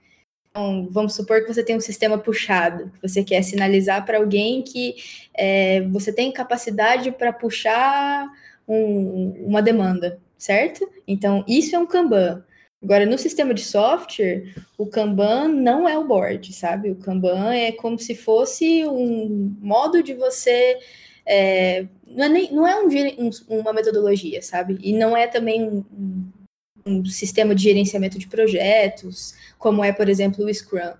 Então, 0.57 0.87
vamos 0.89 1.13
supor 1.13 1.41
que 1.45 1.53
você 1.53 1.63
tem 1.63 1.77
um 1.77 1.79
sistema 1.79 2.17
puxado, 2.17 2.89
que 2.99 3.07
você 3.07 3.23
quer 3.23 3.43
sinalizar 3.43 4.03
para 4.03 4.17
alguém 4.17 4.63
que 4.63 4.95
é, 5.31 5.81
você 5.81 6.11
tem 6.11 6.31
capacidade 6.31 7.11
para 7.11 7.31
puxar 7.31 8.27
um- 8.67 9.45
uma 9.45 9.61
demanda, 9.61 10.19
certo? 10.35 10.89
Então, 11.07 11.43
isso 11.47 11.75
é 11.75 11.79
um 11.79 11.85
Kanban. 11.85 12.43
Agora, 12.81 13.05
no 13.05 13.17
sistema 13.19 13.53
de 13.53 13.61
software, 13.63 14.45
o 14.77 14.87
Kanban 14.87 15.47
não 15.49 15.87
é 15.87 15.95
o 15.97 16.07
board, 16.07 16.51
sabe? 16.53 16.89
O 16.89 16.95
Kanban 16.95 17.53
é 17.53 17.71
como 17.71 17.99
se 17.99 18.15
fosse 18.15 18.83
um 18.87 19.55
modo 19.61 20.01
de 20.01 20.13
você. 20.15 20.79
é, 21.29 21.85
não, 22.07 22.23
é 22.25 22.29
nem- 22.29 22.51
não 22.53 22.65
é 22.65 22.79
um 22.79 22.87
um- 23.27 23.59
uma 23.59 23.73
metodologia, 23.73 24.41
sabe? 24.41 24.77
E 24.81 24.93
não 24.93 25.15
é 25.15 25.27
também 25.27 25.61
um, 25.69 25.83
um- 26.87 27.05
sistema 27.05 27.53
de 27.53 27.63
gerenciamento 27.63 28.17
de 28.17 28.27
projetos, 28.27 29.35
como 29.57 29.83
é, 29.83 29.91
por 29.91 30.07
exemplo, 30.09 30.45
o 30.45 30.53
Scrum. 30.53 30.93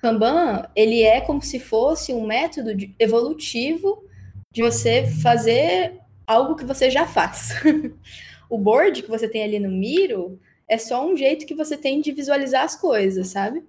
Kanban, 0.00 0.68
ele 0.76 1.02
é 1.02 1.20
como 1.20 1.42
se 1.42 1.58
fosse 1.58 2.12
um 2.12 2.26
método 2.26 2.74
de- 2.74 2.94
evolutivo 2.98 4.04
de 4.52 4.62
você 4.62 5.06
fazer 5.22 5.98
algo 6.26 6.54
que 6.56 6.64
você 6.64 6.90
já 6.90 7.06
faz. 7.06 7.50
o 8.48 8.58
board 8.58 9.02
que 9.02 9.08
você 9.08 9.28
tem 9.28 9.42
ali 9.42 9.58
no 9.58 9.70
Miro 9.70 10.40
é 10.68 10.78
só 10.78 11.06
um 11.06 11.16
jeito 11.16 11.46
que 11.46 11.54
você 11.54 11.76
tem 11.76 12.00
de 12.00 12.12
visualizar 12.12 12.64
as 12.64 12.76
coisas, 12.76 13.28
sabe? 13.28 13.62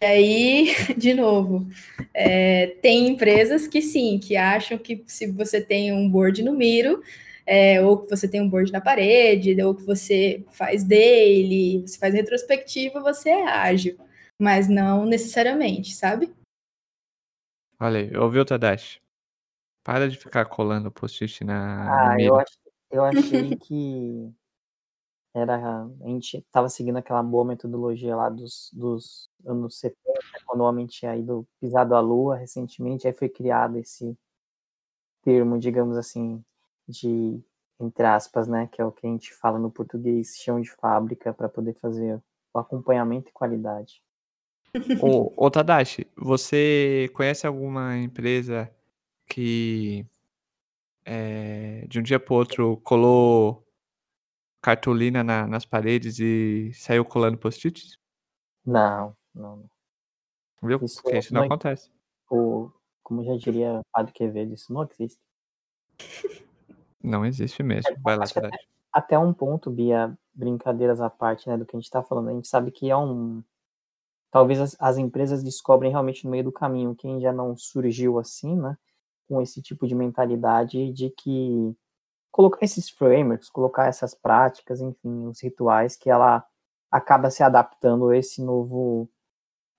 E 0.00 0.04
aí, 0.04 0.68
de 0.96 1.12
novo, 1.14 1.66
é, 2.14 2.68
tem 2.80 3.08
empresas 3.08 3.66
que 3.66 3.82
sim, 3.82 4.18
que 4.18 4.36
acham 4.36 4.78
que 4.78 5.02
se 5.06 5.26
você 5.32 5.60
tem 5.60 5.92
um 5.92 6.08
board 6.08 6.42
no 6.42 6.52
Miro, 6.52 7.02
é, 7.48 7.80
ou 7.80 7.98
que 7.98 8.10
você 8.10 8.28
tem 8.28 8.42
um 8.42 8.48
board 8.48 8.70
na 8.70 8.80
parede, 8.80 9.60
ou 9.62 9.74
que 9.74 9.82
você 9.82 10.44
faz 10.52 10.84
daily, 10.84 11.80
você 11.80 11.98
faz 11.98 12.12
retrospectiva, 12.12 13.00
você 13.00 13.30
é 13.30 13.48
ágil. 13.48 13.96
Mas 14.38 14.68
não 14.68 15.06
necessariamente, 15.06 15.94
sabe? 15.94 16.30
Olha 17.80 18.00
aí, 18.00 18.16
ouviu, 18.18 18.44
Tadashi? 18.44 19.00
Para 19.82 20.10
de 20.10 20.18
ficar 20.18 20.44
colando 20.44 20.92
post-it 20.92 21.42
na, 21.42 22.10
Ah, 22.10 22.20
eu, 22.20 22.36
ach, 22.36 22.52
eu 22.90 23.02
achei 23.02 23.56
que 23.56 24.30
era. 25.34 25.56
A 25.84 26.06
gente 26.06 26.44
tava 26.52 26.68
seguindo 26.68 26.98
aquela 26.98 27.22
boa 27.22 27.46
metodologia 27.46 28.14
lá 28.14 28.28
dos, 28.28 28.70
dos 28.74 29.30
anos 29.46 29.78
70, 29.78 29.96
quando 30.44 30.60
o 30.60 30.64
homem 30.64 30.86
tinha 30.86 31.16
ido 31.16 31.48
pisado 31.58 31.94
à 31.94 32.00
lua 32.00 32.36
recentemente, 32.36 33.06
aí 33.06 33.14
foi 33.14 33.30
criado 33.30 33.78
esse 33.78 34.14
termo, 35.22 35.58
digamos 35.58 35.96
assim, 35.96 36.44
de 36.88 37.42
entre 37.80 38.04
aspas, 38.04 38.48
né, 38.48 38.68
que 38.72 38.80
é 38.80 38.84
o 38.84 38.90
que 38.90 39.06
a 39.06 39.10
gente 39.10 39.32
fala 39.32 39.58
no 39.58 39.70
português, 39.70 40.36
chão 40.36 40.60
de 40.60 40.70
fábrica, 40.70 41.32
para 41.32 41.48
poder 41.48 41.74
fazer 41.74 42.20
o 42.52 42.58
acompanhamento 42.58 43.28
e 43.30 43.32
qualidade. 43.32 44.02
Ô, 45.00 45.32
ô, 45.36 45.50
Tadashi, 45.50 46.06
você 46.16 47.08
conhece 47.14 47.46
alguma 47.46 47.96
empresa 47.96 48.70
que 49.26 50.04
é, 51.04 51.86
de 51.86 51.98
um 51.98 52.02
dia 52.02 52.20
para 52.20 52.34
outro 52.34 52.76
colou 52.78 53.66
cartolina 54.60 55.22
na, 55.22 55.46
nas 55.46 55.64
paredes 55.64 56.18
e 56.18 56.70
saiu 56.74 57.04
colando 57.04 57.38
post-its? 57.38 57.98
Não, 58.66 59.16
não. 59.34 59.64
Viu? 60.62 60.80
Isso 60.84 61.02
Porque 61.02 61.18
isso 61.18 61.32
não, 61.32 61.42
não 61.42 61.46
acontece. 61.46 61.90
O, 62.30 62.70
como 63.02 63.24
já 63.24 63.36
diria 63.36 63.80
Padre 63.92 64.12
Quevedo, 64.12 64.52
isso 64.52 64.72
não 64.72 64.86
existe. 64.90 65.20
Não 67.02 67.24
existe 67.24 67.62
mesmo. 67.62 67.96
Vai 68.00 68.16
lá, 68.16 68.24
até, 68.24 68.50
até 68.92 69.18
um 69.18 69.32
ponto, 69.32 69.70
Bia, 69.70 70.16
brincadeiras 70.34 71.00
à 71.00 71.08
parte, 71.08 71.48
né, 71.48 71.56
do 71.56 71.64
que 71.64 71.76
a 71.76 71.78
gente 71.78 71.86
está 71.86 72.02
falando. 72.02 72.28
A 72.28 72.32
gente 72.32 72.48
sabe 72.48 72.70
que 72.70 72.90
é 72.90 72.96
um. 72.96 73.42
Talvez 74.30 74.60
as, 74.60 74.76
as 74.78 74.98
empresas 74.98 75.42
descobrem 75.42 75.90
realmente 75.90 76.24
no 76.24 76.30
meio 76.30 76.44
do 76.44 76.52
caminho 76.52 76.94
quem 76.94 77.20
já 77.20 77.32
não 77.32 77.56
surgiu 77.56 78.18
assim, 78.18 78.56
né? 78.56 78.76
Com 79.26 79.40
esse 79.40 79.62
tipo 79.62 79.86
de 79.86 79.94
mentalidade 79.94 80.92
de 80.92 81.10
que 81.10 81.74
colocar 82.30 82.64
esses 82.64 82.90
frameworks, 82.90 83.48
colocar 83.48 83.86
essas 83.86 84.14
práticas, 84.14 84.80
enfim, 84.80 85.26
os 85.26 85.42
rituais 85.42 85.96
que 85.96 86.10
ela 86.10 86.44
acaba 86.90 87.30
se 87.30 87.42
adaptando 87.42 88.08
a 88.08 88.16
esse 88.16 88.42
novo 88.42 89.08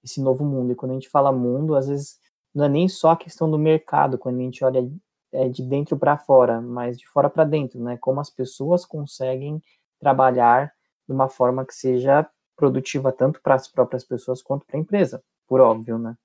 esse 0.03 0.21
novo 0.21 0.43
mundo. 0.45 0.71
E 0.71 0.75
quando 0.75 0.91
a 0.91 0.93
gente 0.95 1.09
fala 1.09 1.31
mundo, 1.31 1.75
às 1.75 1.87
vezes 1.87 2.19
não 2.53 2.65
é 2.65 2.69
nem 2.69 2.87
só 2.87 3.11
a 3.11 3.17
questão 3.17 3.49
do 3.49 3.59
mercado, 3.59 4.17
quando 4.17 4.39
a 4.39 4.43
gente 4.43 4.63
olha 4.63 4.89
é, 5.31 5.49
de 5.49 5.63
dentro 5.63 5.97
para 5.97 6.17
fora, 6.17 6.61
mas 6.61 6.97
de 6.97 7.07
fora 7.07 7.29
para 7.29 7.43
dentro, 7.43 7.79
né? 7.79 7.97
Como 7.97 8.19
as 8.19 8.29
pessoas 8.29 8.85
conseguem 8.85 9.61
trabalhar 9.99 10.73
de 11.07 11.13
uma 11.13 11.29
forma 11.29 11.65
que 11.65 11.73
seja 11.73 12.27
produtiva 12.55 13.11
tanto 13.11 13.41
para 13.41 13.55
as 13.55 13.67
próprias 13.67 14.03
pessoas 14.03 14.41
quanto 14.41 14.65
para 14.65 14.77
a 14.77 14.79
empresa, 14.79 15.23
por 15.47 15.61
óbvio, 15.61 15.97
né? 15.97 16.15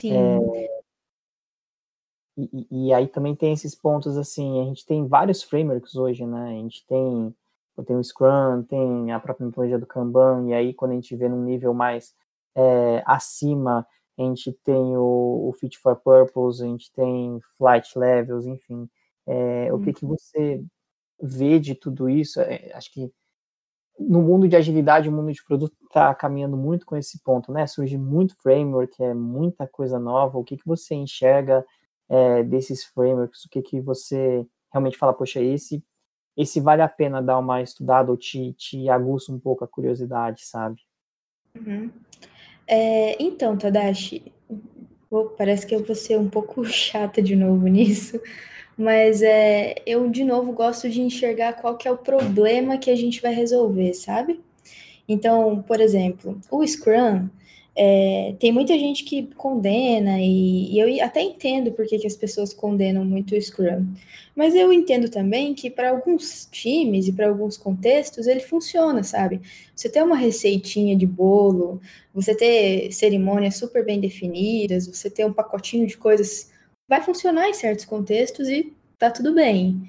Sim. 0.00 0.12
É, 0.12 0.80
e, 2.36 2.66
e, 2.70 2.92
aí 2.94 3.06
também 3.06 3.34
tem 3.34 3.52
esses 3.52 3.74
pontos 3.74 4.16
assim, 4.16 4.60
a 4.60 4.64
gente 4.64 4.86
tem 4.86 5.06
vários 5.06 5.42
frameworks 5.42 5.94
hoje, 5.94 6.24
né? 6.24 6.50
A 6.50 6.52
gente 6.52 6.86
tem, 6.86 7.34
tem 7.84 7.96
o 7.96 8.02
Scrum, 8.02 8.62
tem 8.62 9.12
a 9.12 9.20
própria 9.20 9.46
metodologia 9.46 9.78
do 9.78 9.86
Kanban, 9.86 10.48
e 10.48 10.54
aí 10.54 10.72
quando 10.72 10.92
a 10.92 10.94
gente 10.94 11.14
vê 11.16 11.28
num 11.28 11.44
nível 11.44 11.74
mais 11.74 12.14
é, 12.54 13.02
acima, 13.06 13.86
a 14.20 14.26
gente 14.26 14.52
tem 14.64 14.96
o, 14.96 15.48
o, 15.48 15.52
Fit 15.58 15.78
for 15.78 15.96
Purpose, 15.96 16.62
a 16.62 16.66
gente 16.66 16.92
tem 16.92 17.40
Flight 17.56 17.98
Levels, 17.98 18.46
enfim. 18.46 18.88
É, 19.26 19.72
o 19.72 19.80
que, 19.80 19.92
que 19.92 20.04
você 20.04 20.62
vê 21.20 21.58
de 21.58 21.74
tudo 21.74 22.08
isso? 22.08 22.40
É, 22.40 22.70
acho 22.74 22.92
que 22.92 23.10
no 23.98 24.22
mundo 24.22 24.48
de 24.48 24.56
agilidade, 24.56 25.08
o 25.08 25.12
mundo 25.12 25.32
de 25.32 25.44
produto 25.44 25.76
está 25.84 26.14
caminhando 26.14 26.56
muito 26.56 26.86
com 26.86 26.96
esse 26.96 27.22
ponto, 27.22 27.52
né? 27.52 27.66
Surge 27.66 27.98
muito 27.98 28.36
framework, 28.42 29.02
é 29.02 29.12
muita 29.12 29.66
coisa 29.66 29.98
nova. 29.98 30.38
O 30.38 30.44
que, 30.44 30.56
que 30.56 30.66
você 30.66 30.94
enxerga 30.94 31.64
é, 32.08 32.42
desses 32.42 32.84
frameworks? 32.84 33.44
O 33.44 33.48
que, 33.48 33.60
que 33.62 33.80
você 33.80 34.46
realmente 34.72 34.96
fala, 34.96 35.12
poxa, 35.12 35.40
esse, 35.40 35.84
esse 36.36 36.60
vale 36.60 36.82
a 36.82 36.88
pena 36.88 37.22
dar 37.22 37.38
uma 37.38 37.60
estudada 37.60 38.10
ou 38.10 38.16
te, 38.16 38.54
te 38.54 38.88
aguça 38.88 39.32
um 39.32 39.38
pouco 39.38 39.64
a 39.64 39.68
curiosidade, 39.68 40.46
sabe? 40.46 40.80
Uhum. 41.54 41.90
É, 42.72 43.20
então, 43.20 43.56
Tadashi, 43.56 44.22
parece 45.36 45.66
que 45.66 45.74
eu 45.74 45.84
vou 45.84 45.96
ser 45.96 46.16
um 46.16 46.30
pouco 46.30 46.62
chata 46.70 47.20
de 47.20 47.34
novo 47.34 47.66
nisso, 47.66 48.20
mas 48.78 49.22
é, 49.22 49.74
eu, 49.84 50.08
de 50.08 50.22
novo, 50.22 50.52
gosto 50.52 50.88
de 50.88 51.00
enxergar 51.02 51.54
qual 51.54 51.76
que 51.76 51.88
é 51.88 51.90
o 51.90 51.98
problema 51.98 52.78
que 52.78 52.88
a 52.88 52.94
gente 52.94 53.20
vai 53.20 53.34
resolver, 53.34 53.92
sabe? 53.94 54.40
Então, 55.08 55.60
por 55.66 55.80
exemplo, 55.80 56.40
o 56.48 56.64
Scrum, 56.64 57.28
é, 57.82 58.34
tem 58.38 58.52
muita 58.52 58.78
gente 58.78 59.04
que 59.04 59.22
condena, 59.36 60.20
e, 60.20 60.70
e 60.70 60.78
eu 60.78 61.02
até 61.02 61.22
entendo 61.22 61.72
por 61.72 61.86
que, 61.86 62.06
as 62.06 62.14
pessoas 62.14 62.52
condenam 62.52 63.06
muito 63.06 63.34
o 63.34 63.40
Scrum. 63.40 63.86
Mas 64.36 64.54
eu 64.54 64.70
entendo 64.70 65.08
também 65.08 65.54
que 65.54 65.70
para 65.70 65.88
alguns 65.88 66.46
times 66.52 67.08
e 67.08 67.12
para 67.12 67.30
alguns 67.30 67.56
contextos 67.56 68.26
ele 68.26 68.40
funciona, 68.40 69.02
sabe? 69.02 69.40
Você 69.74 69.88
ter 69.88 70.02
uma 70.02 70.16
receitinha 70.16 70.94
de 70.94 71.06
bolo, 71.06 71.80
você 72.12 72.34
ter 72.34 72.92
cerimônias 72.92 73.56
super 73.56 73.82
bem 73.82 73.98
definidas, 73.98 74.86
você 74.86 75.08
ter 75.08 75.24
um 75.24 75.32
pacotinho 75.32 75.86
de 75.86 75.96
coisas, 75.96 76.50
vai 76.86 77.00
funcionar 77.00 77.48
em 77.48 77.54
certos 77.54 77.86
contextos 77.86 78.46
e 78.46 78.74
tá 78.98 79.10
tudo 79.10 79.32
bem. 79.32 79.80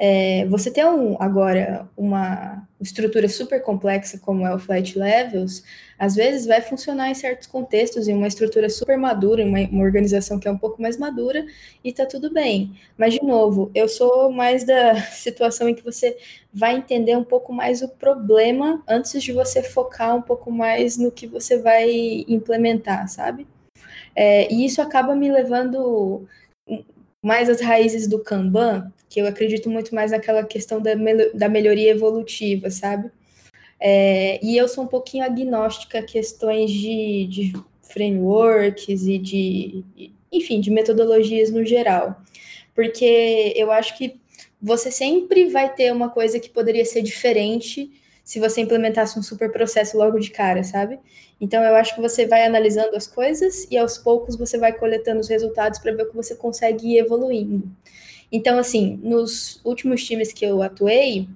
É, 0.00 0.46
você 0.46 0.70
ter 0.70 0.86
um, 0.86 1.16
agora 1.20 1.88
uma 1.96 2.64
estrutura 2.80 3.28
super 3.28 3.60
complexa 3.60 4.16
como 4.18 4.46
é 4.46 4.54
o 4.54 4.58
Flight 4.58 4.96
Levels, 4.96 5.64
às 5.98 6.14
vezes 6.14 6.46
vai 6.46 6.60
funcionar 6.60 7.10
em 7.10 7.14
certos 7.14 7.48
contextos, 7.48 8.06
em 8.06 8.14
uma 8.14 8.28
estrutura 8.28 8.70
super 8.70 8.96
madura, 8.96 9.44
uma, 9.44 9.58
uma 9.58 9.82
organização 9.82 10.38
que 10.38 10.46
é 10.46 10.50
um 10.52 10.56
pouco 10.56 10.80
mais 10.80 10.96
madura, 10.96 11.44
e 11.82 11.92
tá 11.92 12.06
tudo 12.06 12.32
bem. 12.32 12.78
Mas, 12.96 13.14
de 13.14 13.22
novo, 13.24 13.72
eu 13.74 13.88
sou 13.88 14.30
mais 14.30 14.62
da 14.64 14.94
situação 15.10 15.68
em 15.68 15.74
que 15.74 15.82
você 15.82 16.16
vai 16.54 16.76
entender 16.76 17.16
um 17.16 17.24
pouco 17.24 17.52
mais 17.52 17.82
o 17.82 17.88
problema 17.88 18.80
antes 18.86 19.20
de 19.20 19.32
você 19.32 19.64
focar 19.64 20.14
um 20.14 20.22
pouco 20.22 20.50
mais 20.50 20.96
no 20.96 21.10
que 21.10 21.26
você 21.26 21.58
vai 21.58 22.24
implementar, 22.28 23.08
sabe? 23.08 23.48
É, 24.14 24.52
e 24.52 24.64
isso 24.64 24.80
acaba 24.80 25.14
me 25.14 25.30
levando 25.30 26.26
mais 27.22 27.48
às 27.48 27.60
raízes 27.60 28.06
do 28.06 28.22
Kanban, 28.22 28.92
que 29.08 29.20
eu 29.20 29.26
acredito 29.26 29.68
muito 29.68 29.94
mais 29.94 30.10
naquela 30.10 30.44
questão 30.44 30.80
da, 30.80 30.92
da 31.34 31.48
melhoria 31.48 31.90
evolutiva, 31.90 32.70
sabe? 32.70 33.10
É, 33.80 34.44
e 34.44 34.56
eu 34.56 34.68
sou 34.68 34.84
um 34.84 34.88
pouquinho 34.88 35.24
agnóstica 35.24 35.98
a 35.98 36.02
questões 36.02 36.70
de, 36.70 37.26
de 37.26 37.52
frameworks 37.82 39.06
e 39.06 39.18
de, 39.18 39.84
enfim, 40.32 40.60
de 40.60 40.70
metodologias 40.70 41.50
no 41.50 41.64
geral. 41.64 42.20
Porque 42.74 43.52
eu 43.56 43.70
acho 43.70 43.96
que 43.96 44.20
você 44.60 44.90
sempre 44.90 45.46
vai 45.46 45.72
ter 45.72 45.92
uma 45.92 46.10
coisa 46.10 46.38
que 46.38 46.50
poderia 46.50 46.84
ser 46.84 47.02
diferente 47.02 47.90
se 48.28 48.38
você 48.38 48.60
implementasse 48.60 49.18
um 49.18 49.22
super 49.22 49.50
processo 49.50 49.96
logo 49.96 50.18
de 50.18 50.30
cara, 50.30 50.62
sabe? 50.62 50.98
Então 51.40 51.64
eu 51.64 51.74
acho 51.74 51.94
que 51.94 52.00
você 52.02 52.26
vai 52.26 52.44
analisando 52.44 52.94
as 52.94 53.06
coisas 53.06 53.66
e 53.70 53.78
aos 53.78 53.96
poucos 53.96 54.36
você 54.36 54.58
vai 54.58 54.70
coletando 54.70 55.18
os 55.18 55.30
resultados 55.30 55.78
para 55.78 55.92
ver 55.92 56.02
o 56.02 56.10
que 56.10 56.14
você 56.14 56.34
consegue 56.34 56.88
ir 56.88 56.98
evoluindo. 56.98 57.66
Então, 58.30 58.58
assim, 58.58 59.00
nos 59.02 59.62
últimos 59.64 60.04
times 60.04 60.30
que 60.30 60.44
eu 60.44 60.60
atuei, 60.62 61.26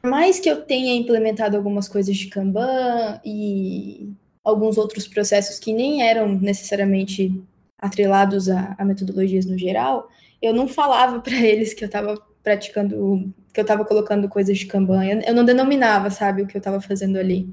por 0.00 0.08
mais 0.08 0.38
que 0.38 0.48
eu 0.48 0.62
tenha 0.62 0.94
implementado 0.94 1.56
algumas 1.56 1.88
coisas 1.88 2.16
de 2.16 2.28
Kanban 2.28 3.20
e 3.24 4.12
alguns 4.44 4.78
outros 4.78 5.08
processos 5.08 5.58
que 5.58 5.72
nem 5.72 6.08
eram 6.08 6.28
necessariamente 6.28 7.34
atrelados 7.76 8.48
a, 8.48 8.76
a 8.78 8.84
metodologias 8.84 9.44
no 9.44 9.58
geral, 9.58 10.08
eu 10.40 10.54
não 10.54 10.68
falava 10.68 11.18
para 11.18 11.34
eles 11.34 11.74
que 11.74 11.82
eu 11.82 11.86
estava 11.86 12.14
praticando, 12.44 13.34
que 13.52 13.60
eu 13.60 13.62
estava 13.62 13.84
colocando 13.84 14.28
coisas 14.28 14.58
de. 14.58 14.68
Eu, 14.72 15.20
eu 15.26 15.34
não 15.34 15.44
denominava, 15.44 16.10
sabe, 16.10 16.42
o 16.42 16.46
que 16.46 16.56
eu 16.56 16.60
estava 16.60 16.80
fazendo 16.80 17.18
ali 17.18 17.48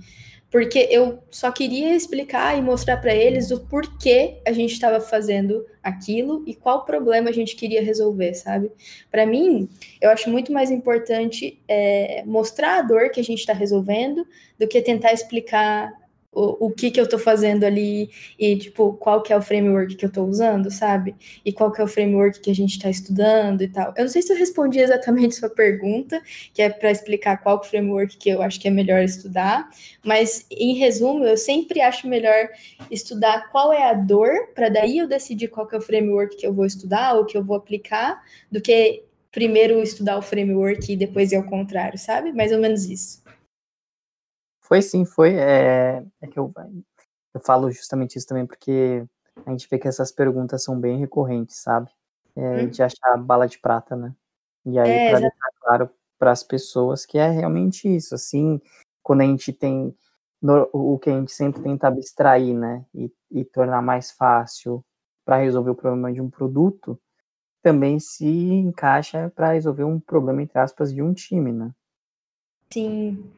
porque 0.50 0.88
eu 0.90 1.22
só 1.30 1.52
queria 1.52 1.96
explicar 1.96 2.58
e 2.58 2.62
mostrar 2.62 2.98
para 2.98 3.14
eles 3.14 3.52
o 3.52 3.60
porquê 3.60 4.40
a 4.46 4.52
gente 4.54 4.72
estava 4.72 5.00
fazendo 5.00 5.66
aquilo 5.84 6.44
e 6.48 6.56
qual 6.56 6.86
problema 6.86 7.30
a 7.30 7.34
gente 7.34 7.56
queria 7.56 7.84
resolver, 7.84 8.34
sabe? 8.34 8.72
Para 9.12 9.26
mim, 9.26 9.70
eu 10.00 10.10
acho 10.10 10.30
muito 10.30 10.52
mais 10.54 10.72
importante 10.72 11.62
é, 11.68 12.24
mostrar 12.26 12.80
a 12.80 12.82
dor 12.82 13.10
que 13.10 13.20
a 13.20 13.24
gente 13.24 13.40
está 13.40 13.54
resolvendo 13.54 14.26
do 14.58 14.68
que 14.68 14.82
tentar 14.82 15.12
explicar 15.12 15.92
o, 16.38 16.67
o 16.67 16.71
que 16.71 16.91
que 16.91 17.00
eu 17.00 17.06
estou 17.06 17.17
fazendo 17.17 17.63
ali 17.63 18.12
e, 18.38 18.56
tipo, 18.58 18.93
qual 18.93 19.23
que 19.23 19.34
é 19.34 19.38
o 19.38 19.41
framework 19.41 19.95
que 19.95 20.06
eu 20.06 20.10
estou 20.10 20.28
usando, 20.28 20.69
sabe? 20.69 21.15
E 21.43 21.52
qual 21.52 21.71
que 21.71 21.82
é 21.82 21.84
o 21.84 21.88
framework 21.88 22.39
que 22.39 22.52
a 22.52 22.56
gente 22.56 22.78
está 22.78 22.89
estudando 22.89 23.63
e 23.63 23.67
tal. 23.67 23.91
Eu 23.97 24.04
não 24.04 24.10
sei 24.10 24.21
se 24.21 24.32
eu 24.32 24.38
respondi 24.38 24.80
exatamente 24.80 25.36
sua 25.36 25.50
pergunta, 25.50 26.21
que 26.54 26.62
é 26.62 26.69
para 26.69 26.91
explicar 26.91 27.38
qual 27.38 27.60
é 27.63 27.67
framework 27.67 28.17
que 28.17 28.30
eu 28.30 28.43
acho 28.43 28.60
que 28.60 28.67
é 28.67 28.71
melhor 28.71 29.02
estudar, 29.02 29.67
mas, 30.04 30.45
em 30.52 30.76
resumo, 30.76 31.26
eu 31.26 31.38
sempre 31.38 31.82
acho 31.82 32.08
melhor 32.08 32.50
estudar 32.91 33.50
qual 33.52 33.73
é 33.73 33.89
a 33.89 33.93
dor, 33.93 34.30
para 34.54 34.69
daí 34.69 35.00
eu 35.00 35.08
decidir 35.08 35.47
qual 35.47 35.67
que 35.67 35.76
é 35.76 35.80
o 35.80 35.82
framework 35.82 36.38
que 36.38 36.45
eu 36.45 36.54
vou 36.54 36.65
estudar 36.65 37.15
ou 37.15 37.26
que 37.26 37.36
eu 37.36 37.43
vou 37.43 37.56
aplicar, 37.56 38.21
do 38.52 38.62
que 38.62 39.04
primeiro 39.32 39.82
estudar 39.82 40.17
o 40.17 40.21
framework 40.21 40.91
e 40.91 40.95
depois 40.95 41.32
ir 41.32 41.36
ao 41.38 41.43
contrário, 41.43 41.97
sabe? 41.97 42.32
Mais 42.32 42.52
ou 42.52 42.60
menos 42.60 42.86
isso. 42.86 43.27
Foi 44.68 44.82
sim, 44.82 45.06
foi. 45.06 45.34
É, 45.36 46.04
é 46.22 46.28
que 46.28 46.38
eu, 46.38 46.52
eu 47.34 47.40
falo 47.40 47.72
justamente 47.72 48.18
isso 48.18 48.28
também 48.28 48.46
porque 48.46 49.06
a 49.46 49.52
gente 49.52 49.68
vê 49.70 49.80
que 49.80 49.88
essas 49.88 50.12
perguntas 50.12 50.62
são 50.62 50.78
bem 50.78 51.00
recorrentes, 51.00 51.56
sabe? 51.58 51.90
É, 52.36 52.64
hum. 52.64 52.70
De 52.70 52.84
achar 52.84 53.18
bala 53.18 53.48
de 53.48 53.58
prata, 53.60 53.96
né? 53.96 54.14
E 54.66 54.78
aí, 54.78 54.90
é, 54.90 55.10
para 55.10 55.20
deixar 55.20 55.50
claro 55.62 55.90
para 56.20 56.32
as 56.32 56.44
pessoas 56.44 57.06
que 57.06 57.18
é 57.18 57.30
realmente 57.30 57.88
isso, 57.88 58.14
assim, 58.14 58.60
quando 59.02 59.22
a 59.22 59.26
gente 59.26 59.54
tem 59.54 59.96
no, 60.42 60.68
o 60.74 61.00
que 61.00 61.10
a 61.10 61.14
gente 61.18 61.32
sempre 61.32 61.62
tenta 61.62 61.88
abstrair, 61.88 62.54
né? 62.54 62.86
E, 62.94 63.10
e 63.32 63.46
tornar 63.46 63.82
mais 63.82 64.12
fácil 64.12 64.84
para 65.24 65.38
resolver 65.38 65.70
o 65.70 65.76
problema 65.76 66.12
de 66.12 66.20
um 66.20 66.30
produto, 66.30 67.00
também 67.64 68.00
se 68.00 68.28
encaixa 68.28 69.32
para 69.34 69.54
resolver 69.54 69.86
um 69.86 70.00
problema, 70.00 70.42
entre 70.42 70.60
aspas, 70.60 70.94
de 70.94 71.02
um 71.02 71.14
time, 71.14 71.54
né? 71.54 71.72
Sim. 72.70 73.32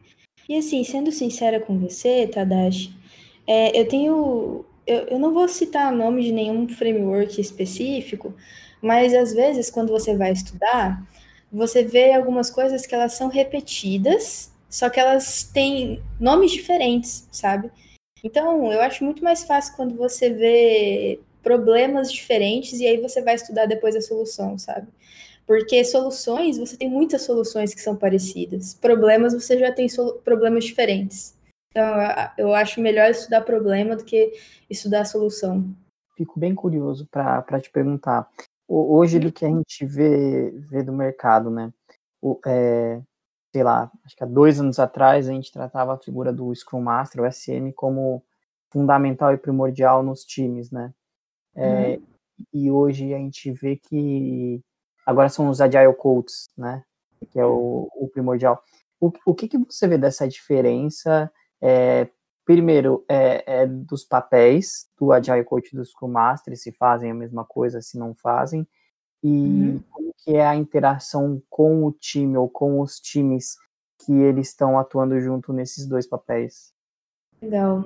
E 0.50 0.58
assim, 0.58 0.84
sendo 0.84 1.12
sincera 1.12 1.60
com 1.62 1.80
você, 1.80 2.28
Tadashi, 2.28 2.92
é, 3.48 3.80
eu 3.80 3.88
tenho. 3.88 4.66
Eu, 4.88 4.98
eu 5.10 5.20
não 5.20 5.34
vou 5.34 5.48
citar 5.48 5.92
nome 5.94 6.24
de 6.24 6.32
nenhum 6.32 6.68
framework 6.68 7.40
específico, 7.40 8.34
Mas 8.82 9.14
às 9.16 9.34
vezes, 9.34 9.72
quando 9.72 9.92
você 9.92 10.18
vai 10.18 10.34
estudar, 10.34 11.04
você 11.52 11.84
vê 11.84 12.14
algumas 12.14 12.50
coisas 12.52 12.86
que 12.88 12.96
elas 12.96 13.14
são 13.16 13.30
repetidas, 13.30 14.54
só 14.70 14.90
que 14.90 15.00
elas 15.00 15.44
têm 15.44 16.02
nomes 16.20 16.52
diferentes, 16.52 17.28
sabe? 17.32 17.72
Então, 18.24 18.72
eu 18.74 18.82
acho 18.82 19.04
muito 19.06 19.24
mais 19.24 19.44
fácil 19.46 19.76
quando 19.78 19.96
você 19.98 20.32
vê 20.32 21.20
problemas 21.44 22.12
diferentes 22.14 22.80
e 22.82 22.88
aí 22.88 22.98
você 23.02 23.22
vai 23.24 23.36
estudar 23.36 23.66
depois 23.68 23.96
a 23.96 24.02
solução, 24.02 24.58
sabe? 24.60 24.88
Porque 25.50 25.84
soluções, 25.84 26.60
você 26.60 26.78
tem 26.78 26.88
muitas 26.88 27.24
soluções 27.24 27.74
que 27.74 27.82
são 27.82 27.96
parecidas. 27.96 28.76
Problemas, 28.76 29.34
você 29.34 29.58
já 29.58 29.74
tem 29.74 29.88
problemas 30.24 30.64
diferentes. 30.64 31.36
Então, 31.72 31.84
eu 32.38 32.54
acho 32.54 32.80
melhor 32.80 33.10
estudar 33.10 33.42
problema 33.42 33.96
do 33.96 34.06
que 34.06 34.32
estudar 34.70 35.06
solução. 35.06 35.76
Fico 36.16 36.40
bem 36.40 36.54
curioso 36.54 37.08
para 37.08 37.60
te 37.60 37.72
perguntar. 37.72 38.30
Hoje, 38.68 39.18
do 39.18 39.32
que 39.32 39.44
a 39.44 39.48
gente 39.48 39.88
vê, 39.88 40.52
vê 40.52 40.84
do 40.84 40.94
mercado, 40.94 41.50
né? 41.50 41.74
O, 42.22 42.40
é, 42.46 43.02
sei 43.52 43.64
lá, 43.64 43.92
acho 44.06 44.16
que 44.16 44.24
há 44.24 44.28
dois 44.28 44.60
anos 44.60 44.78
atrás 44.78 45.28
a 45.28 45.32
gente 45.32 45.52
tratava 45.52 45.96
a 45.96 46.00
figura 46.00 46.32
do 46.32 46.54
Scrum 46.54 46.82
Master, 46.82 47.24
o 47.24 47.32
SM, 47.32 47.72
como 47.76 48.24
fundamental 48.72 49.34
e 49.34 49.38
primordial 49.38 50.04
nos 50.04 50.24
times, 50.24 50.70
né? 50.70 50.94
É, 51.56 51.96
uhum. 51.96 52.04
E 52.54 52.70
hoje 52.70 53.16
a 53.16 53.18
gente 53.18 53.52
vê 53.52 53.76
que 53.76 54.62
agora 55.10 55.28
são 55.28 55.50
os 55.50 55.60
Agile 55.60 55.94
Coaches, 55.96 56.50
né? 56.56 56.84
Que 57.32 57.40
é 57.40 57.46
o, 57.46 57.90
o 57.96 58.08
primordial. 58.08 58.64
O, 59.00 59.12
o 59.26 59.34
que, 59.34 59.48
que 59.48 59.58
você 59.58 59.88
vê 59.88 59.98
dessa 59.98 60.28
diferença? 60.28 61.32
É, 61.60 62.08
primeiro, 62.46 63.04
é, 63.10 63.62
é, 63.62 63.66
dos 63.66 64.04
papéis 64.04 64.88
do 65.00 65.12
Agile 65.12 65.44
Coach 65.44 65.74
e 65.74 65.76
do 65.76 65.84
Scrum 65.84 66.10
Master, 66.10 66.56
se 66.56 66.72
fazem 66.72 67.10
a 67.10 67.16
mesma 67.16 67.44
coisa, 67.44 67.82
se 67.82 67.98
não 67.98 68.14
fazem, 68.14 68.68
e 69.24 69.30
uhum. 69.30 69.84
como 69.90 70.14
que 70.18 70.36
é 70.36 70.46
a 70.46 70.56
interação 70.56 71.42
com 71.50 71.86
o 71.86 71.92
time 71.92 72.38
ou 72.38 72.48
com 72.48 72.80
os 72.80 73.00
times 73.00 73.58
que 74.06 74.14
eles 74.14 74.50
estão 74.50 74.78
atuando 74.78 75.20
junto 75.20 75.52
nesses 75.52 75.88
dois 75.88 76.08
papéis. 76.08 76.72
Legal. 77.42 77.86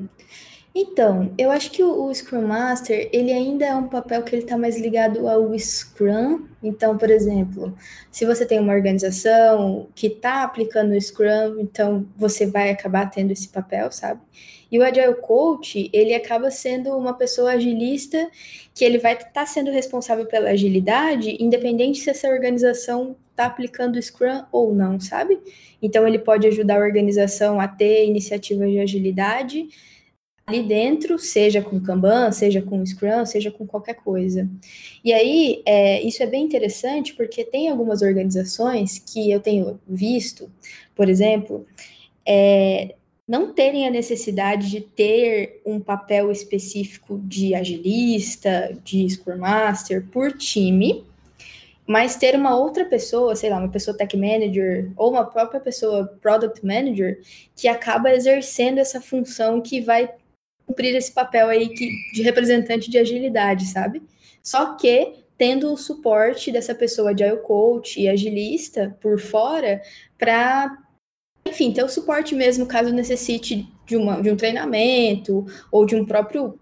Então, 0.76 1.32
eu 1.38 1.52
acho 1.52 1.70
que 1.70 1.84
o, 1.84 2.06
o, 2.06 2.16
Scrum 2.16 2.48
Master, 2.48 3.08
ele 3.14 3.32
ainda 3.32 3.64
é 3.64 3.76
um 3.76 3.88
papel 3.88 4.24
que 4.24 4.36
ele 4.36 4.42
está 4.42 4.58
mais 4.58 4.76
ligado 4.80 5.28
ao 5.28 5.54
Scrum. 5.58 6.48
Então, 6.64 6.98
por 6.98 7.12
exemplo, 7.12 7.78
se 8.12 8.26
você 8.26 8.44
tem 8.44 8.60
uma 8.60 8.74
organização 8.74 9.88
que 9.94 10.08
está 10.08 10.44
aplicando 10.44 10.94
o 10.94 11.00
Scrum, 11.00 11.60
então 11.60 12.08
você 12.18 12.48
vai 12.48 12.72
acabar 12.72 13.08
tendo 13.12 13.30
esse 13.32 13.50
papel, 13.50 13.92
sabe? 13.92 14.22
E 14.72 14.80
o 14.80 14.84
Agile 14.84 15.14
Coach, 15.22 15.92
ele 15.94 16.16
acaba 16.16 16.50
sendo 16.50 16.98
uma 16.98 17.14
pessoa 17.14 17.52
agilista 17.52 18.28
que 18.74 18.84
ele 18.84 18.98
vai 18.98 19.14
estar 19.14 19.30
tá 19.30 19.46
sendo 19.46 19.70
responsável 19.70 20.26
pela 20.26 20.50
agilidade, 20.50 21.38
independente 21.40 22.00
se 22.00 22.10
essa 22.10 22.28
organização 22.28 23.16
está 23.34 23.46
aplicando 23.46 23.98
o 23.98 24.02
Scrum 24.02 24.44
ou 24.52 24.74
não, 24.74 25.00
sabe? 25.00 25.40
Então, 25.82 26.08
ele 26.08 26.20
pode 26.20 26.48
ajudar 26.48 26.78
a 26.78 26.86
organização 26.86 27.60
a 27.60 27.68
ter 27.68 28.06
iniciativas 28.06 28.70
de 28.70 28.80
agilidade, 28.80 29.68
ali 30.46 30.62
dentro, 30.62 31.18
seja 31.18 31.62
com 31.62 31.80
Kanban, 31.80 32.32
seja 32.32 32.62
com 32.62 32.86
Scrum, 32.86 33.26
seja 33.26 33.50
com 33.50 33.66
qualquer 33.66 33.96
coisa. 33.96 34.50
E 35.04 35.14
aí, 35.14 35.62
é, 35.66 36.02
isso 36.02 36.22
é 36.22 36.28
bem 36.28 36.44
interessante 36.44 37.14
porque 37.14 37.44
tem 37.44 37.70
algumas 37.70 38.02
organizações 38.02 39.00
que 39.00 39.32
eu 39.32 39.40
tenho 39.40 39.80
visto, 39.88 40.52
por 40.96 41.10
exemplo, 41.10 41.66
é, 42.26 42.96
não 43.28 43.54
terem 43.54 43.88
a 43.88 43.92
necessidade 43.92 44.70
de 44.70 44.82
ter 44.82 45.62
um 45.66 45.80
papel 45.80 46.30
específico 46.30 47.20
de 47.24 47.56
agilista, 47.56 48.78
de 48.84 49.10
Scrum 49.10 49.38
Master 49.38 50.06
por 50.12 50.34
time, 50.34 51.06
mas 51.86 52.16
ter 52.16 52.36
uma 52.36 52.56
outra 52.56 52.86
pessoa, 52.86 53.36
sei 53.36 53.50
lá, 53.50 53.58
uma 53.58 53.72
pessoa 53.72 53.96
tech 53.96 54.16
manager 54.16 54.92
ou 54.96 55.12
uma 55.12 55.26
própria 55.26 55.60
pessoa 55.60 56.08
product 56.22 56.66
manager 56.66 57.20
que 57.56 57.68
acaba 57.68 58.14
exercendo 58.14 58.78
essa 58.78 59.02
função 59.02 59.62
que 59.62 59.82
vai 59.82 60.10
cumprir 60.66 60.96
esse 60.96 61.12
papel 61.12 61.50
aí 61.50 61.70
que, 61.70 61.90
de 62.14 62.22
representante 62.22 62.90
de 62.90 62.98
agilidade, 62.98 63.66
sabe? 63.66 64.02
Só 64.42 64.76
que 64.76 65.24
tendo 65.38 65.74
o 65.74 65.78
suporte 65.78 66.52
dessa 66.52 66.74
pessoa 66.74 67.14
de 67.14 67.24
agile 67.24 67.42
coach 67.42 68.00
e 68.00 68.08
agilista 68.08 68.96
por 69.02 69.20
fora 69.20 69.82
para 70.18 70.78
enfim, 71.46 71.74
ter 71.74 71.84
o 71.84 71.90
suporte 71.90 72.34
mesmo 72.34 72.66
caso 72.66 72.94
necessite 72.94 73.68
de, 73.86 73.98
uma, 73.98 74.22
de 74.22 74.32
um 74.32 74.38
treinamento 74.38 75.46
ou 75.72 75.86
de 75.86 75.96
um 75.96 76.06
próprio 76.06 76.58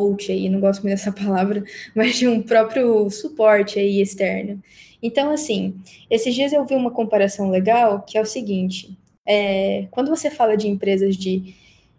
coach 0.00 0.32
aí, 0.32 0.48
não 0.48 0.60
gosto 0.60 0.82
muito 0.82 0.96
dessa 0.96 1.12
palavra, 1.12 1.62
mas 1.94 2.16
de 2.16 2.26
um 2.26 2.40
próprio 2.42 3.10
suporte 3.10 3.78
aí 3.78 4.00
externo. 4.00 4.62
Então, 5.02 5.30
assim, 5.30 5.74
esses 6.08 6.34
dias 6.34 6.52
eu 6.54 6.64
vi 6.64 6.74
uma 6.74 6.90
comparação 6.90 7.50
legal 7.50 8.02
que 8.02 8.16
é 8.16 8.20
o 8.22 8.26
seguinte: 8.26 8.96
é, 9.26 9.86
quando 9.90 10.08
você 10.08 10.30
fala 10.30 10.56
de 10.56 10.68
empresas 10.68 11.16
de 11.16 11.54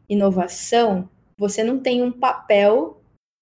inovação, 0.10 1.08
você 1.38 1.64
não 1.64 1.80
tem 1.80 2.02
um 2.02 2.12
papel 2.12 3.02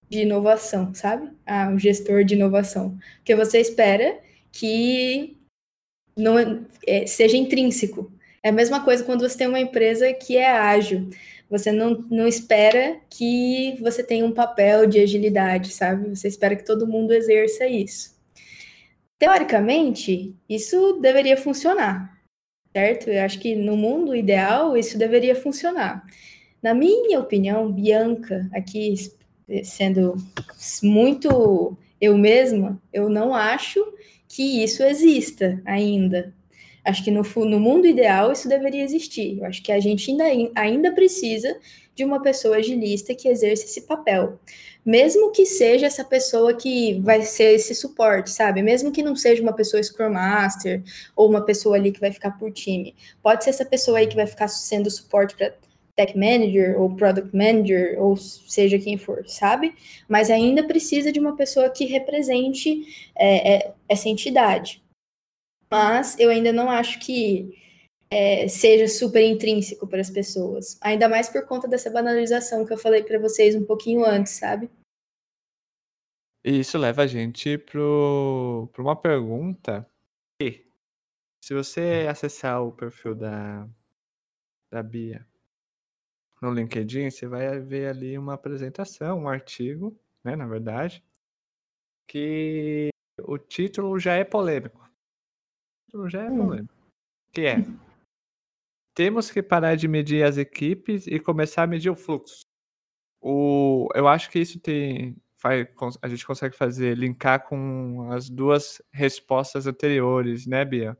de 0.09 0.21
inovação, 0.21 0.93
sabe? 0.93 1.29
Ah, 1.45 1.69
um 1.69 1.79
gestor 1.79 2.25
de 2.25 2.35
inovação. 2.35 2.97
Porque 3.17 3.35
você 3.35 3.59
espera 3.59 4.19
que 4.51 5.37
não 6.17 6.37
é, 6.85 7.05
seja 7.07 7.37
intrínseco. 7.37 8.11
É 8.41 8.49
a 8.49 8.53
mesma 8.53 8.83
coisa 8.83 9.03
quando 9.03 9.21
você 9.21 9.37
tem 9.37 9.47
uma 9.47 9.59
empresa 9.59 10.11
que 10.13 10.37
é 10.37 10.49
ágil. 10.49 11.09
Você 11.49 11.71
não, 11.71 12.05
não 12.09 12.27
espera 12.27 12.99
que 13.09 13.75
você 13.81 14.03
tenha 14.03 14.25
um 14.25 14.31
papel 14.31 14.85
de 14.85 14.99
agilidade, 14.99 15.71
sabe? 15.71 16.15
Você 16.15 16.27
espera 16.27 16.55
que 16.55 16.65
todo 16.65 16.87
mundo 16.87 17.11
exerça 17.11 17.67
isso. 17.67 18.17
Teoricamente, 19.17 20.35
isso 20.47 20.99
deveria 21.01 21.35
funcionar, 21.35 22.17
certo? 22.71 23.09
Eu 23.09 23.23
acho 23.23 23.39
que 23.39 23.55
no 23.55 23.75
mundo 23.75 24.15
ideal 24.15 24.77
isso 24.77 24.97
deveria 24.97 25.35
funcionar. 25.35 26.05
Na 26.61 26.73
minha 26.73 27.19
opinião, 27.19 27.71
Bianca, 27.71 28.49
aqui 28.53 28.93
sendo 29.63 30.15
muito 30.83 31.77
eu 31.99 32.17
mesma, 32.17 32.81
eu 32.93 33.09
não 33.09 33.33
acho 33.33 33.83
que 34.27 34.63
isso 34.63 34.83
exista 34.83 35.61
ainda. 35.65 36.33
Acho 36.83 37.03
que 37.03 37.11
no, 37.11 37.21
no 37.45 37.59
mundo 37.59 37.85
ideal 37.85 38.31
isso 38.31 38.47
deveria 38.47 38.83
existir. 38.83 39.39
Eu 39.39 39.45
acho 39.45 39.61
que 39.61 39.71
a 39.71 39.79
gente 39.79 40.09
ainda, 40.09 40.51
ainda 40.55 40.91
precisa 40.93 41.57
de 41.95 42.05
uma 42.05 42.21
pessoa 42.21 42.57
agilista 42.57 43.13
que 43.13 43.27
exerça 43.27 43.65
esse 43.65 43.81
papel. 43.81 44.39
Mesmo 44.85 45.31
que 45.31 45.45
seja 45.45 45.85
essa 45.85 46.03
pessoa 46.03 46.53
que 46.53 46.99
vai 47.01 47.21
ser 47.23 47.53
esse 47.55 47.75
suporte, 47.75 48.31
sabe? 48.31 48.61
Mesmo 48.63 48.91
que 48.91 49.03
não 49.03 49.15
seja 49.15 49.43
uma 49.43 49.53
pessoa 49.53 49.83
Scrum 49.83 50.11
Master 50.11 50.81
ou 51.15 51.29
uma 51.29 51.43
pessoa 51.43 51.75
ali 51.75 51.91
que 51.91 51.99
vai 51.99 52.11
ficar 52.11 52.31
por 52.31 52.51
time. 52.51 52.95
Pode 53.21 53.43
ser 53.43 53.49
essa 53.49 53.65
pessoa 53.65 53.97
aí 53.97 54.07
que 54.07 54.15
vai 54.15 54.25
ficar 54.25 54.47
sendo 54.47 54.89
suporte 54.89 55.35
para 55.35 55.53
tech 55.99 56.17
manager 56.17 56.79
ou 56.79 56.95
product 56.95 57.35
manager 57.35 58.01
ou 58.01 58.15
seja 58.15 58.79
quem 58.79 58.97
for, 58.97 59.27
sabe? 59.27 59.75
Mas 60.07 60.31
ainda 60.31 60.63
precisa 60.63 61.11
de 61.11 61.19
uma 61.19 61.35
pessoa 61.35 61.69
que 61.69 61.83
represente 61.83 62.83
é, 63.13 63.55
é, 63.55 63.73
essa 63.89 64.07
entidade. 64.07 64.81
Mas 65.71 66.17
eu 66.19 66.29
ainda 66.29 66.51
não 66.51 66.69
acho 66.69 66.99
que 66.99 67.57
é, 68.09 68.47
seja 68.47 68.87
super 68.87 69.23
intrínseco 69.23 69.87
para 69.87 70.01
as 70.01 70.09
pessoas, 70.09 70.79
ainda 70.81 71.07
mais 71.07 71.29
por 71.29 71.45
conta 71.45 71.67
dessa 71.67 71.91
banalização 71.91 72.65
que 72.65 72.73
eu 72.73 72.77
falei 72.77 73.03
para 73.03 73.19
vocês 73.19 73.55
um 73.55 73.65
pouquinho 73.65 74.03
antes, 74.03 74.33
sabe? 74.33 74.69
E 76.43 76.59
isso 76.59 76.77
leva 76.77 77.03
a 77.03 77.07
gente 77.07 77.57
para 77.57 77.79
uma 78.81 78.95
pergunta 78.95 79.85
se 81.41 81.53
você 81.53 82.05
acessar 82.09 82.61
o 82.63 82.71
perfil 82.71 83.15
da, 83.15 83.67
da 84.69 84.83
Bia 84.83 85.25
no 86.41 86.53
LinkedIn, 86.53 87.09
você 87.09 87.27
vai 87.27 87.59
ver 87.59 87.87
ali 87.87 88.17
uma 88.17 88.33
apresentação, 88.33 89.21
um 89.21 89.27
artigo, 89.27 89.99
né, 90.23 90.35
na 90.35 90.47
verdade, 90.47 91.03
que 92.07 92.89
o 93.21 93.37
título 93.37 93.99
já 93.99 94.13
é 94.13 94.23
polêmico. 94.23 94.88
O 95.89 95.91
título 95.91 96.09
já 96.09 96.23
é 96.23 96.29
hum. 96.29 96.37
polêmico. 96.37 96.73
Que 97.33 97.41
é 97.41 97.55
Temos 98.95 99.31
que 99.31 99.41
parar 99.41 99.75
de 99.75 99.87
medir 99.87 100.23
as 100.23 100.37
equipes 100.37 101.07
e 101.07 101.19
começar 101.19 101.63
a 101.63 101.67
medir 101.67 101.89
o 101.89 101.95
fluxo. 101.95 102.41
O, 103.21 103.87
eu 103.95 104.07
acho 104.07 104.29
que 104.29 104.39
isso 104.39 104.59
tem, 104.59 105.15
vai, 105.41 105.67
a 106.01 106.07
gente 106.07 106.25
consegue 106.25 106.55
fazer, 106.55 106.97
linkar 106.97 107.47
com 107.47 108.11
as 108.11 108.29
duas 108.29 108.81
respostas 108.91 109.67
anteriores, 109.67 110.45
né, 110.45 110.65
Bia? 110.65 110.97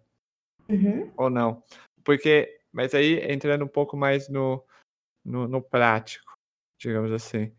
Uhum. 0.70 1.12
Ou 1.18 1.30
não? 1.30 1.62
Porque, 2.04 2.62
mas 2.72 2.96
aí 2.96 3.20
entrando 3.32 3.66
um 3.66 3.70
pouco 3.70 3.98
mais 3.98 4.30
no, 4.30 4.64
no, 5.26 5.48
no 5.48 5.62
prático, 5.62 6.34
digamos 6.80 7.12
assim. 7.12 7.54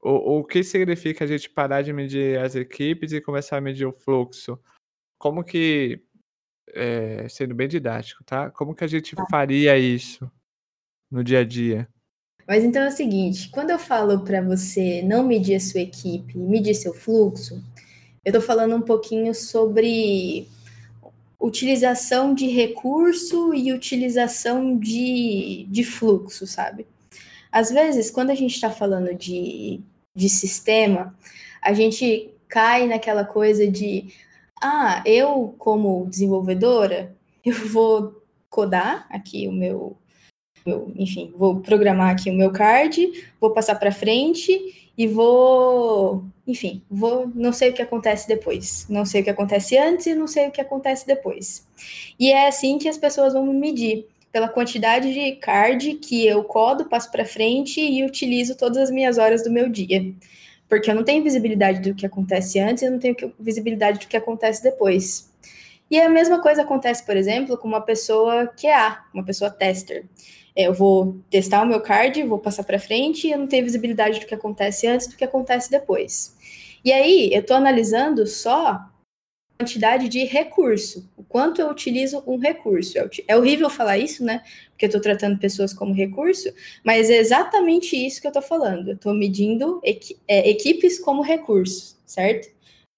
O, 0.00 0.38
o 0.38 0.44
que 0.44 0.64
significa 0.64 1.24
a 1.24 1.28
gente 1.28 1.50
parar 1.50 1.82
de 1.82 1.92
medir 1.92 2.38
as 2.38 2.54
equipes 2.54 3.12
e 3.12 3.20
começar 3.20 3.58
a 3.58 3.60
medir 3.60 3.86
o 3.86 3.92
fluxo? 3.92 4.58
Como 5.18 5.44
que, 5.44 6.02
é, 6.72 7.26
sendo 7.28 7.54
bem 7.54 7.68
didático, 7.68 8.24
tá? 8.24 8.50
Como 8.50 8.74
que 8.74 8.84
a 8.84 8.88
gente 8.88 9.14
tá. 9.14 9.26
faria 9.30 9.76
isso 9.78 10.30
no 11.10 11.22
dia 11.22 11.40
a 11.40 11.44
dia? 11.44 11.88
Mas 12.46 12.62
então 12.62 12.82
é 12.82 12.88
o 12.88 12.92
seguinte, 12.92 13.48
quando 13.50 13.70
eu 13.70 13.78
falo 13.78 14.20
para 14.20 14.42
você 14.42 15.02
não 15.02 15.26
medir 15.26 15.54
a 15.54 15.60
sua 15.60 15.80
equipe, 15.80 16.36
medir 16.36 16.74
seu 16.74 16.92
fluxo, 16.92 17.62
eu 18.24 18.30
estou 18.30 18.42
falando 18.42 18.76
um 18.76 18.82
pouquinho 18.82 19.34
sobre 19.34 20.48
utilização 21.40 22.34
de 22.34 22.46
recurso 22.48 23.52
e 23.54 23.72
utilização 23.72 24.78
de, 24.78 25.66
de 25.68 25.84
fluxo, 25.84 26.46
sabe? 26.46 26.86
Às 27.52 27.70
vezes, 27.70 28.10
quando 28.10 28.30
a 28.30 28.34
gente 28.34 28.54
está 28.54 28.70
falando 28.70 29.14
de, 29.14 29.80
de 30.14 30.28
sistema, 30.28 31.14
a 31.62 31.72
gente 31.72 32.30
cai 32.48 32.86
naquela 32.86 33.24
coisa 33.24 33.66
de 33.66 34.12
ah, 34.62 35.02
eu, 35.06 35.54
como 35.58 36.06
desenvolvedora, 36.06 37.14
eu 37.44 37.54
vou 37.68 38.22
codar 38.48 39.06
aqui 39.10 39.48
o 39.48 39.52
meu, 39.52 39.96
meu 40.64 40.92
enfim, 40.96 41.32
vou 41.36 41.60
programar 41.60 42.10
aqui 42.10 42.30
o 42.30 42.34
meu 42.34 42.52
card, 42.52 43.10
vou 43.40 43.50
passar 43.50 43.74
para 43.76 43.90
frente 43.90 44.92
e 44.96 45.08
vou, 45.08 46.24
enfim, 46.46 46.82
vou, 46.88 47.30
não 47.34 47.52
sei 47.52 47.70
o 47.70 47.72
que 47.72 47.82
acontece 47.82 48.28
depois, 48.28 48.86
não 48.88 49.04
sei 49.04 49.20
o 49.20 49.24
que 49.24 49.30
acontece 49.30 49.76
antes 49.76 50.06
e 50.06 50.14
não 50.14 50.26
sei 50.26 50.48
o 50.48 50.52
que 50.52 50.60
acontece 50.60 51.06
depois. 51.06 51.66
E 52.18 52.30
é 52.30 52.46
assim 52.46 52.78
que 52.78 52.88
as 52.88 52.96
pessoas 52.96 53.32
vão 53.32 53.44
me 53.44 53.54
medir 53.54 54.06
pela 54.30 54.48
quantidade 54.48 55.12
de 55.12 55.32
card 55.36 55.94
que 55.94 56.26
eu 56.26 56.42
codo, 56.44 56.88
passo 56.88 57.10
para 57.10 57.24
frente 57.24 57.80
e 57.80 58.04
utilizo 58.04 58.56
todas 58.56 58.78
as 58.78 58.90
minhas 58.90 59.18
horas 59.18 59.44
do 59.44 59.50
meu 59.50 59.68
dia. 59.68 60.12
Porque 60.74 60.90
eu 60.90 60.94
não 60.96 61.04
tenho 61.04 61.22
visibilidade 61.22 61.88
do 61.88 61.94
que 61.94 62.04
acontece 62.04 62.58
antes 62.58 62.82
e 62.82 62.86
eu 62.86 62.90
não 62.90 62.98
tenho 62.98 63.14
visibilidade 63.38 64.00
do 64.00 64.08
que 64.08 64.16
acontece 64.16 64.60
depois. 64.60 65.32
E 65.88 66.00
a 66.00 66.08
mesma 66.08 66.42
coisa 66.42 66.62
acontece, 66.62 67.06
por 67.06 67.16
exemplo, 67.16 67.56
com 67.56 67.68
uma 67.68 67.80
pessoa 67.80 68.48
QA, 68.48 69.04
uma 69.14 69.24
pessoa 69.24 69.52
tester. 69.52 70.04
É, 70.56 70.66
eu 70.66 70.74
vou 70.74 71.20
testar 71.30 71.62
o 71.62 71.66
meu 71.66 71.80
card, 71.80 72.20
vou 72.24 72.40
passar 72.40 72.64
para 72.64 72.80
frente 72.80 73.28
e 73.28 73.30
eu 73.30 73.38
não 73.38 73.46
tenho 73.46 73.64
visibilidade 73.64 74.18
do 74.18 74.26
que 74.26 74.34
acontece 74.34 74.88
antes 74.88 75.06
do 75.06 75.14
que 75.14 75.22
acontece 75.22 75.70
depois. 75.70 76.36
E 76.84 76.92
aí, 76.92 77.32
eu 77.32 77.40
estou 77.40 77.56
analisando 77.56 78.26
só 78.26 78.84
quantidade 79.58 80.08
de 80.08 80.24
recurso, 80.24 81.08
o 81.16 81.22
quanto 81.22 81.60
eu 81.60 81.68
utilizo 81.70 82.22
um 82.26 82.38
recurso. 82.38 82.98
É, 82.98 83.08
é 83.28 83.36
horrível 83.36 83.70
falar 83.70 83.98
isso, 83.98 84.24
né? 84.24 84.42
Porque 84.70 84.86
eu 84.86 84.88
estou 84.88 85.00
tratando 85.00 85.38
pessoas 85.38 85.72
como 85.72 85.94
recurso, 85.94 86.52
mas 86.84 87.08
é 87.08 87.16
exatamente 87.16 87.96
isso 87.96 88.20
que 88.20 88.26
eu 88.26 88.30
estou 88.30 88.42
falando. 88.42 88.88
Eu 88.88 88.94
estou 88.94 89.14
medindo 89.14 89.80
equi 89.84 90.16
é, 90.26 90.48
equipes 90.48 90.98
como 90.98 91.22
recurso, 91.22 91.96
certo? 92.04 92.52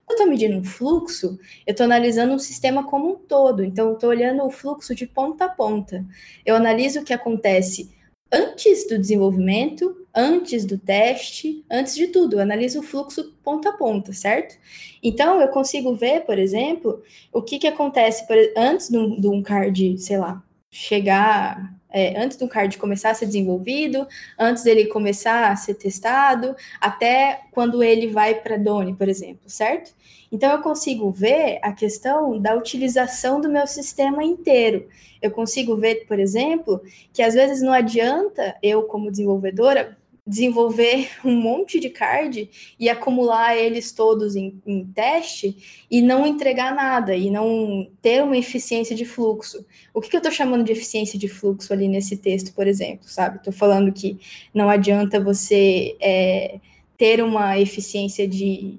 Eu 0.09 0.15
estou 0.15 0.29
medindo 0.29 0.57
um 0.57 0.65
fluxo, 0.65 1.39
eu 1.67 1.73
estou 1.73 1.85
analisando 1.85 2.33
um 2.33 2.39
sistema 2.39 2.85
como 2.85 3.11
um 3.11 3.17
todo. 3.17 3.65
Então, 3.65 3.89
eu 3.89 3.95
estou 3.95 4.11
olhando 4.11 4.45
o 4.45 4.51
fluxo 4.51 4.95
de 4.95 5.05
ponta 5.05 5.47
a 5.47 5.49
ponta. 5.49 6.07
Eu 6.45 6.55
analiso 6.55 7.01
o 7.01 7.05
que 7.05 7.13
acontece 7.13 7.91
antes 8.33 8.87
do 8.89 8.99
desenvolvimento, 8.99 10.07
antes 10.15 10.65
do 10.65 10.79
teste, 10.79 11.65
antes 11.71 11.95
de 11.95 12.09
tudo, 12.09 12.37
eu 12.37 12.41
analiso 12.41 12.81
o 12.81 12.83
fluxo 12.83 13.35
ponta 13.43 13.71
a 13.71 13.73
ponta, 13.73 14.13
certo? 14.13 14.57
Então, 15.03 15.41
eu 15.41 15.49
consigo 15.49 15.95
ver, 15.95 16.25
por 16.25 16.39
exemplo, 16.39 17.03
o 17.33 17.43
que, 17.43 17.59
que 17.59 17.67
acontece 17.67 18.27
por, 18.27 18.37
antes 18.57 18.89
de 18.89 18.99
um, 18.99 19.21
de 19.21 19.29
um 19.29 19.43
card, 19.43 19.99
sei 19.99 20.19
lá, 20.19 20.43
chegar, 20.71 21.77
é, 21.91 22.21
antes 22.21 22.37
do 22.37 22.49
card 22.49 22.77
começar 22.79 23.11
a 23.11 23.15
ser 23.15 23.27
desenvolvido, 23.27 24.07
antes 24.39 24.65
dele 24.65 24.87
começar 24.87 25.51
a 25.51 25.57
ser 25.57 25.75
testado, 25.75 26.57
até 26.81 27.43
quando 27.53 27.83
ele 27.83 28.09
vai 28.09 28.35
para 28.35 28.57
Doni, 28.57 28.95
por 28.95 29.09
exemplo, 29.09 29.49
certo? 29.49 29.95
Então, 30.37 30.53
eu 30.53 30.61
consigo 30.61 31.11
ver 31.11 31.59
a 31.63 31.73
questão 31.73 32.39
da 32.39 32.55
utilização 32.55 33.41
do 33.41 33.49
meu 33.49 33.67
sistema 33.67 34.23
inteiro. 34.23 34.87
Eu 35.23 35.31
consigo 35.31 35.75
ver, 35.75 36.05
por 36.07 36.19
exemplo, 36.19 36.83
que 37.11 37.23
às 37.23 37.33
vezes 37.33 37.63
não 37.63 37.73
adianta 37.73 38.55
eu, 38.63 38.83
como 38.83 39.11
desenvolvedora, 39.11 39.97
desenvolver 40.27 41.09
um 41.25 41.35
monte 41.41 41.81
de 41.81 41.89
card 41.89 42.51
e 42.79 42.87
acumular 42.91 43.57
eles 43.57 43.93
todos 43.93 44.37
em, 44.37 44.61
em, 44.67 44.85
teste 44.85 45.87
e 45.91 46.03
não 46.03 46.27
entregar 46.27 46.75
nada 46.75 47.17
e 47.17 47.31
não 47.31 47.89
ter 48.03 48.23
uma 48.23 48.37
eficiência 48.37 48.95
de 48.95 49.07
fluxo. 49.07 49.65
O 49.95 50.03
que, 50.03 50.11
que 50.11 50.17
eu 50.17 50.19
estou 50.19 50.33
chamando 50.33 50.65
de 50.65 50.73
eficiência 50.73 51.19
de 51.19 51.29
fluxo 51.29 51.73
ali 51.73 51.89
nesse 51.89 52.15
texto, 52.19 52.53
por 52.53 52.67
exemplo, 52.67 53.09
sabe? 53.09 53.39
Estou 53.39 53.55
falando 53.55 53.91
que 53.91 54.19
não 54.53 54.69
adianta 54.69 55.19
você 55.19 55.97
é, 55.99 56.61
ter 56.99 57.25
uma 57.25 57.59
eficiência 57.59 58.29
de, 58.29 58.79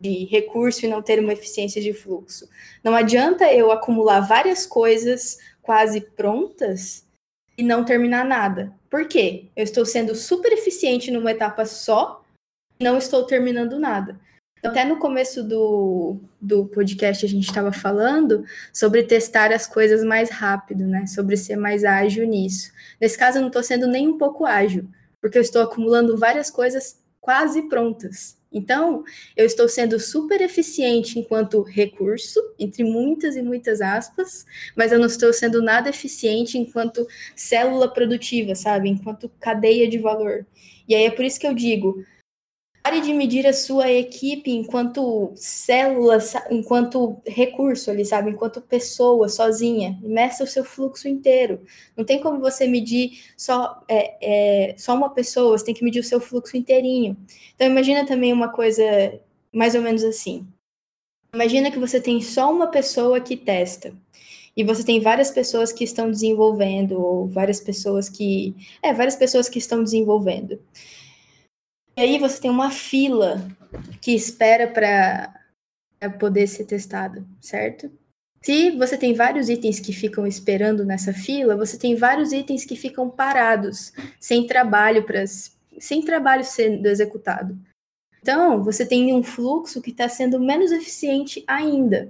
de 0.00 0.24
recurso 0.26 0.84
e 0.84 0.88
não 0.88 1.02
ter 1.02 1.18
uma 1.20 1.32
eficiência 1.32 1.82
de 1.82 1.92
fluxo. 1.92 2.48
Não 2.82 2.94
adianta 2.94 3.52
eu 3.52 3.72
acumular 3.72 4.20
várias 4.20 4.64
coisas 4.66 5.38
quase 5.62 6.00
prontas 6.00 7.04
e 7.56 7.62
não 7.62 7.84
terminar 7.84 8.24
nada. 8.24 8.72
Por 8.88 9.06
quê? 9.06 9.46
Eu 9.56 9.64
estou 9.64 9.84
sendo 9.84 10.14
super 10.14 10.52
eficiente 10.52 11.10
numa 11.10 11.32
etapa 11.32 11.66
só, 11.66 12.24
não 12.80 12.96
estou 12.96 13.24
terminando 13.24 13.78
nada. 13.78 14.18
Até 14.64 14.84
no 14.84 14.98
começo 14.98 15.42
do, 15.42 16.16
do 16.40 16.66
podcast 16.66 17.24
a 17.24 17.28
gente 17.28 17.46
estava 17.46 17.70
falando 17.70 18.44
sobre 18.72 19.04
testar 19.04 19.52
as 19.52 19.66
coisas 19.66 20.02
mais 20.02 20.30
rápido, 20.30 20.84
né? 20.84 21.06
Sobre 21.06 21.36
ser 21.36 21.56
mais 21.56 21.84
ágil 21.84 22.26
nisso. 22.26 22.72
Nesse 23.00 23.16
caso, 23.16 23.38
eu 23.38 23.42
não 23.42 23.48
estou 23.48 23.62
sendo 23.62 23.86
nem 23.86 24.08
um 24.08 24.18
pouco 24.18 24.44
ágil, 24.44 24.88
porque 25.20 25.38
eu 25.38 25.42
estou 25.42 25.62
acumulando 25.62 26.16
várias 26.16 26.50
coisas 26.50 27.00
quase 27.28 27.68
prontas. 27.68 28.38
Então, 28.50 29.04
eu 29.36 29.44
estou 29.44 29.68
sendo 29.68 30.00
super 30.00 30.40
eficiente 30.40 31.18
enquanto 31.18 31.60
recurso, 31.60 32.40
entre 32.58 32.82
muitas 32.82 33.36
e 33.36 33.42
muitas 33.42 33.82
aspas, 33.82 34.46
mas 34.74 34.92
eu 34.92 34.98
não 34.98 35.04
estou 35.04 35.30
sendo 35.30 35.60
nada 35.60 35.90
eficiente 35.90 36.56
enquanto 36.56 37.06
célula 37.36 37.92
produtiva, 37.92 38.54
sabe? 38.54 38.88
Enquanto 38.88 39.30
cadeia 39.38 39.86
de 39.86 39.98
valor. 39.98 40.46
E 40.88 40.94
aí 40.94 41.04
é 41.04 41.10
por 41.10 41.22
isso 41.22 41.38
que 41.38 41.46
eu 41.46 41.52
digo: 41.52 42.02
Pare 42.88 43.02
de 43.02 43.12
medir 43.12 43.46
a 43.46 43.52
sua 43.52 43.92
equipe 43.92 44.50
enquanto 44.50 45.30
célula, 45.36 46.16
enquanto 46.50 47.20
recurso 47.26 47.90
ali, 47.90 48.02
sabe? 48.02 48.30
Enquanto 48.30 48.62
pessoa, 48.62 49.28
sozinha. 49.28 49.98
Meça 50.00 50.42
o 50.42 50.46
seu 50.46 50.64
fluxo 50.64 51.06
inteiro. 51.06 51.60
Não 51.94 52.02
tem 52.02 52.18
como 52.18 52.40
você 52.40 52.66
medir 52.66 53.20
só, 53.36 53.84
é, 53.86 54.70
é, 54.70 54.74
só 54.78 54.94
uma 54.94 55.10
pessoa, 55.10 55.58
você 55.58 55.66
tem 55.66 55.74
que 55.74 55.84
medir 55.84 56.00
o 56.00 56.02
seu 56.02 56.18
fluxo 56.18 56.56
inteirinho. 56.56 57.14
Então, 57.54 57.66
imagina 57.66 58.06
também 58.06 58.32
uma 58.32 58.48
coisa 58.48 58.82
mais 59.52 59.74
ou 59.74 59.82
menos 59.82 60.02
assim. 60.02 60.46
Imagina 61.34 61.70
que 61.70 61.78
você 61.78 62.00
tem 62.00 62.22
só 62.22 62.50
uma 62.50 62.68
pessoa 62.68 63.20
que 63.20 63.36
testa. 63.36 63.92
E 64.56 64.64
você 64.64 64.82
tem 64.82 64.98
várias 64.98 65.30
pessoas 65.30 65.74
que 65.74 65.84
estão 65.84 66.10
desenvolvendo, 66.10 66.92
ou 66.98 67.26
várias 67.28 67.60
pessoas 67.60 68.08
que. 68.08 68.56
É, 68.82 68.94
várias 68.94 69.14
pessoas 69.14 69.46
que 69.46 69.58
estão 69.58 69.84
desenvolvendo. 69.84 70.58
E 71.98 72.00
aí 72.00 72.16
você 72.16 72.40
tem 72.40 72.48
uma 72.48 72.70
fila 72.70 73.44
que 74.00 74.14
espera 74.14 74.68
para 74.68 75.34
poder 76.20 76.46
ser 76.46 76.64
testado, 76.64 77.26
certo? 77.40 77.90
Se 78.40 78.70
você 78.70 78.96
tem 78.96 79.14
vários 79.14 79.48
itens 79.48 79.80
que 79.80 79.92
ficam 79.92 80.24
esperando 80.24 80.84
nessa 80.84 81.12
fila, 81.12 81.56
você 81.56 81.76
tem 81.76 81.96
vários 81.96 82.32
itens 82.32 82.64
que 82.64 82.76
ficam 82.76 83.10
parados, 83.10 83.92
sem 84.20 84.46
trabalho 84.46 85.02
para 85.02 85.24
sem 85.26 86.00
trabalho 86.00 86.44
sendo 86.44 86.86
executado. 86.86 87.58
Então, 88.22 88.62
você 88.62 88.86
tem 88.86 89.12
um 89.12 89.24
fluxo 89.24 89.82
que 89.82 89.90
está 89.90 90.08
sendo 90.08 90.38
menos 90.38 90.70
eficiente 90.70 91.42
ainda. 91.48 92.08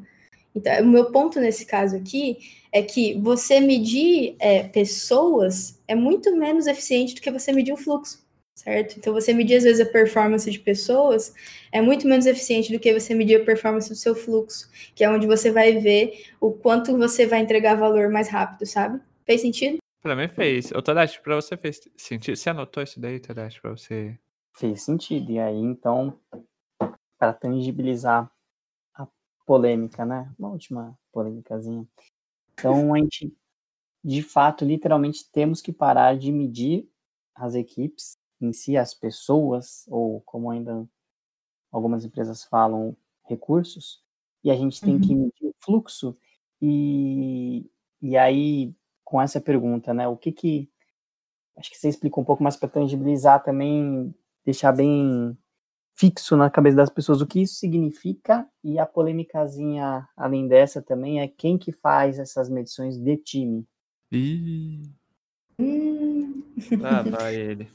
Então, 0.55 0.83
o 0.83 0.87
meu 0.87 1.07
ponto 1.07 1.41
nesse 1.41 1.65
caso 1.65 1.97
aqui 1.97 2.37
é 2.71 2.83
que 2.83 3.19
você 3.21 3.59
medir 3.59 4.37
é, 4.39 4.65
pessoas 4.65 5.81
é 5.89 5.95
muito 5.95 6.37
menos 6.37 6.67
eficiente 6.67 7.15
do 7.15 7.23
que 7.23 7.31
você 7.31 7.53
medir 7.53 7.73
o 7.73 7.79
fluxo 7.79 8.28
certo? 8.59 8.97
Então, 8.99 9.13
você 9.13 9.33
medir, 9.33 9.57
às 9.57 9.63
vezes, 9.63 9.87
a 9.87 9.91
performance 9.91 10.51
de 10.51 10.59
pessoas 10.59 11.33
é 11.71 11.81
muito 11.81 12.09
menos 12.09 12.27
eficiente 12.27 12.73
do 12.73 12.81
que 12.81 12.93
você 12.93 13.15
medir 13.15 13.41
a 13.41 13.45
performance 13.45 13.89
do 13.89 13.95
seu 13.95 14.17
fluxo, 14.17 14.69
que 14.97 15.05
é 15.05 15.11
onde 15.11 15.27
você 15.29 15.53
vai 15.53 15.79
ver 15.79 16.25
o 16.41 16.51
quanto 16.51 16.97
você 16.99 17.25
vai 17.25 17.41
entregar 17.41 17.77
valor 17.77 18.11
mais 18.11 18.29
rápido, 18.29 18.67
sabe? 18.67 19.01
Fez 19.25 19.41
sentido? 19.41 19.79
Pra 20.03 20.17
mim 20.17 20.29
fez. 20.29 20.73
Ô, 20.73 20.83
Tadashi, 20.83 21.21
pra 21.23 21.37
você 21.37 21.57
fez 21.57 21.81
sentido? 21.97 22.37
Você 22.37 22.51
anotou 22.51 22.83
isso 22.83 22.99
daí, 22.99 23.21
Tadashi, 23.21 23.61
pra 23.61 23.71
você? 23.71 24.19
Fez 24.57 24.83
sentido. 24.83 25.31
E 25.31 25.39
aí, 25.39 25.57
então, 25.57 26.19
para 27.17 27.33
tangibilizar 27.33 28.29
a 28.95 29.07
polêmica, 29.47 30.05
né? 30.05 30.33
Uma 30.37 30.49
última 30.49 30.99
polêmicazinha. 31.13 31.87
Então, 32.55 32.93
a 32.93 32.99
gente, 32.99 33.33
de 34.03 34.21
fato, 34.21 34.65
literalmente, 34.65 35.31
temos 35.31 35.63
que 35.63 35.73
parar 35.73 36.17
de 36.17 36.33
medir 36.33 36.89
as 37.37 37.55
equipes 37.55 38.17
em 38.41 38.53
si 38.53 38.77
as 38.77 38.95
pessoas, 38.95 39.85
ou 39.89 40.21
como 40.23 40.51
ainda 40.51 40.89
algumas 41.71 42.05
empresas 42.05 42.45
falam, 42.45 42.97
recursos, 43.25 44.03
e 44.43 44.51
a 44.51 44.55
gente 44.55 44.81
tem 44.81 44.95
uhum. 44.95 45.01
que 45.01 45.15
medir 45.15 45.47
o 45.47 45.55
fluxo, 45.61 46.17
e, 46.61 47.71
e 48.01 48.17
aí, 48.17 48.75
com 49.05 49.21
essa 49.21 49.41
pergunta, 49.41 49.93
né, 49.93 50.09
o 50.09 50.17
que 50.17 50.33
que, 50.33 50.71
acho 51.57 51.71
que 51.71 51.77
você 51.77 51.89
explicou 51.89 52.23
um 52.23 52.27
pouco 52.27 52.43
mais 52.43 52.57
para 52.57 52.69
tangibilizar 52.69 53.43
também, 53.43 54.15
deixar 54.45 54.73
bem 54.73 55.37
fixo 55.95 56.37
na 56.37 56.49
cabeça 56.49 56.77
das 56.77 56.91
pessoas 56.91 57.21
o 57.21 57.27
que 57.27 57.43
isso 57.43 57.57
significa, 57.57 58.49
e 58.63 58.79
a 58.79 58.87
polêmicazinha, 58.87 60.09
além 60.17 60.47
dessa 60.47 60.81
também, 60.81 61.21
é 61.21 61.29
quem 61.29 61.59
que 61.59 61.73
faz 61.73 62.19
essas 62.19 62.49
medições 62.49 62.97
de 62.97 63.17
time. 63.17 63.67
Ih... 64.13 64.83
Ah, 66.85 67.03
vai 67.03 67.35
ele. 67.35 67.69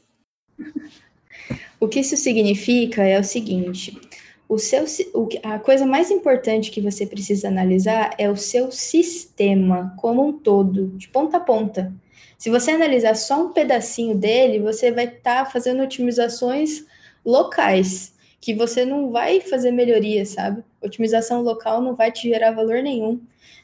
O 1.80 1.88
que 1.88 2.00
isso 2.00 2.16
significa 2.16 3.04
é 3.04 3.20
o 3.20 3.24
seguinte: 3.24 4.00
o 4.48 4.58
seu, 4.58 4.86
o, 5.14 5.28
a 5.44 5.60
coisa 5.60 5.86
mais 5.86 6.12
importante 6.12 6.72
que 6.72 6.82
você 6.82 7.06
precisa 7.06 7.48
analisar 7.48 8.14
é 8.18 8.30
o 8.30 8.38
seu 8.38 8.72
sistema 8.72 9.94
como 9.98 10.26
um 10.26 10.34
todo, 10.34 10.88
de 10.90 11.08
ponta 11.08 11.38
a 11.38 11.40
ponta. 11.40 11.94
Se 12.38 12.50
você 12.50 12.72
analisar 12.72 13.16
só 13.16 13.46
um 13.46 13.54
pedacinho 13.54 14.16
dele, 14.16 14.60
você 14.60 14.92
vai 14.92 15.06
estar 15.06 15.46
tá 15.46 15.46
fazendo 15.46 15.82
otimizações 15.82 16.86
locais, 17.26 18.14
que 18.42 18.54
você 18.54 18.86
não 18.86 19.12
vai 19.12 19.40
fazer 19.40 19.72
melhoria, 19.72 20.26
sabe? 20.26 20.64
Otimização 20.82 21.42
local 21.42 21.82
não 21.82 21.96
vai 21.96 22.12
te 22.12 22.28
gerar 22.28 22.52
valor 22.52 22.84
nenhum. 22.84 23.22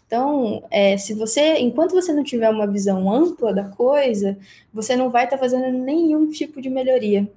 Então, 0.10 0.66
é, 0.72 0.98
se 0.98 1.14
você, 1.14 1.60
enquanto 1.60 1.92
você 1.92 2.12
não 2.12 2.24
tiver 2.24 2.50
uma 2.50 2.66
visão 2.66 3.14
ampla 3.14 3.54
da 3.54 3.66
coisa, 3.66 4.36
você 4.74 4.96
não 4.96 5.12
vai 5.12 5.26
estar 5.26 5.38
tá 5.38 5.44
fazendo 5.44 5.72
nenhum 5.78 6.32
tipo 6.32 6.60
de 6.60 6.68
melhoria. 6.68 7.32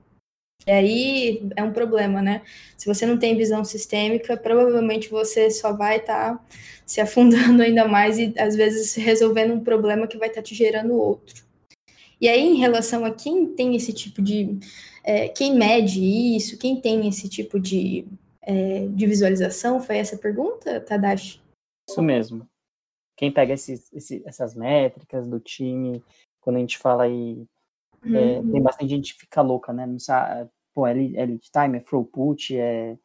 E 0.67 0.71
aí 0.71 1.51
é 1.55 1.63
um 1.63 1.71
problema, 1.71 2.23
né? 2.23 2.41
Se 2.79 2.87
você 2.87 3.05
não 3.05 3.19
tem 3.19 3.37
visão 3.37 3.63
sistêmica, 3.63 4.39
provavelmente 4.39 5.11
você 5.11 5.51
só 5.51 5.75
vai 5.77 5.99
estar 5.99 6.39
tá 6.39 6.45
se 6.87 6.99
afundando 6.99 7.61
ainda 7.63 7.87
mais 7.87 8.17
e 8.17 8.33
às 8.39 8.57
vezes 8.57 8.95
resolvendo 8.95 9.53
um 9.53 9.63
problema 9.63 10.07
que 10.07 10.17
vai 10.17 10.29
estar 10.29 10.41
tá 10.41 10.47
te 10.47 10.55
gerando 10.55 10.95
outro. 10.95 11.45
E 12.19 12.27
aí, 12.27 12.41
em 12.41 12.57
relação 12.57 13.05
a 13.05 13.11
quem 13.11 13.49
tem 13.49 13.77
esse 13.77 13.93
tipo 13.93 14.23
de. 14.23 14.59
É, 15.05 15.29
quem 15.29 15.55
mede 15.59 16.03
isso, 16.03 16.57
quem 16.57 16.81
tem 16.81 17.07
esse 17.07 17.29
tipo 17.29 17.61
de, 17.61 18.07
é, 18.41 18.87
de 18.89 19.07
visualização, 19.07 19.79
foi 19.79 19.99
essa 19.99 20.17
pergunta, 20.17 20.81
Tadashi? 20.81 21.39
Isso 21.87 22.01
mesmo. 22.01 22.51
Quem 23.23 23.31
pega 23.31 23.55
esses, 23.55 23.89
essas 24.27 24.53
métricas 24.53 25.29
do 25.29 25.39
time, 25.39 26.03
quando 26.41 26.57
a 26.57 26.59
gente 26.59 26.77
fala 26.77 27.05
aí 27.05 27.47
é, 28.05 28.41
uhum. 28.41 28.51
tem 28.51 28.61
bastante 28.61 28.91
gente 28.91 29.15
que 29.15 29.21
fica 29.21 29.41
louca, 29.41 29.73
né? 29.73 29.87
Não 29.87 30.01
sabe, 30.01 30.51
pô, 30.75 30.89
é 30.89 30.93
lead 30.93 31.39
time, 31.39 31.79
é 31.79 31.81
throughput, 31.81 32.59
é 32.59 32.99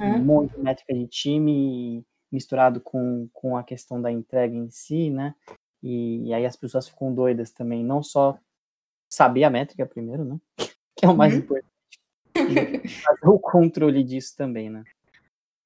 uhum. 0.00 0.16
um 0.16 0.24
monte 0.24 0.56
de 0.56 0.60
métrica 0.60 0.92
de 0.92 1.06
time 1.06 2.04
misturado 2.32 2.80
com, 2.80 3.28
com 3.32 3.56
a 3.56 3.62
questão 3.62 4.02
da 4.02 4.10
entrega 4.10 4.52
em 4.52 4.68
si, 4.68 5.10
né? 5.10 5.32
E, 5.80 6.26
e 6.26 6.34
aí 6.34 6.44
as 6.44 6.56
pessoas 6.56 6.88
ficam 6.88 7.14
doidas 7.14 7.52
também, 7.52 7.84
não 7.84 8.02
só 8.02 8.36
saber 9.08 9.44
a 9.44 9.50
métrica 9.50 9.86
primeiro, 9.86 10.24
né? 10.24 10.40
Que 10.96 11.06
é 11.06 11.08
o 11.08 11.16
mais 11.16 11.34
uhum. 11.34 11.38
importante. 11.38 11.68
Fazer 13.04 13.28
o 13.28 13.38
controle 13.38 14.02
disso 14.02 14.36
também, 14.36 14.68
né? 14.68 14.82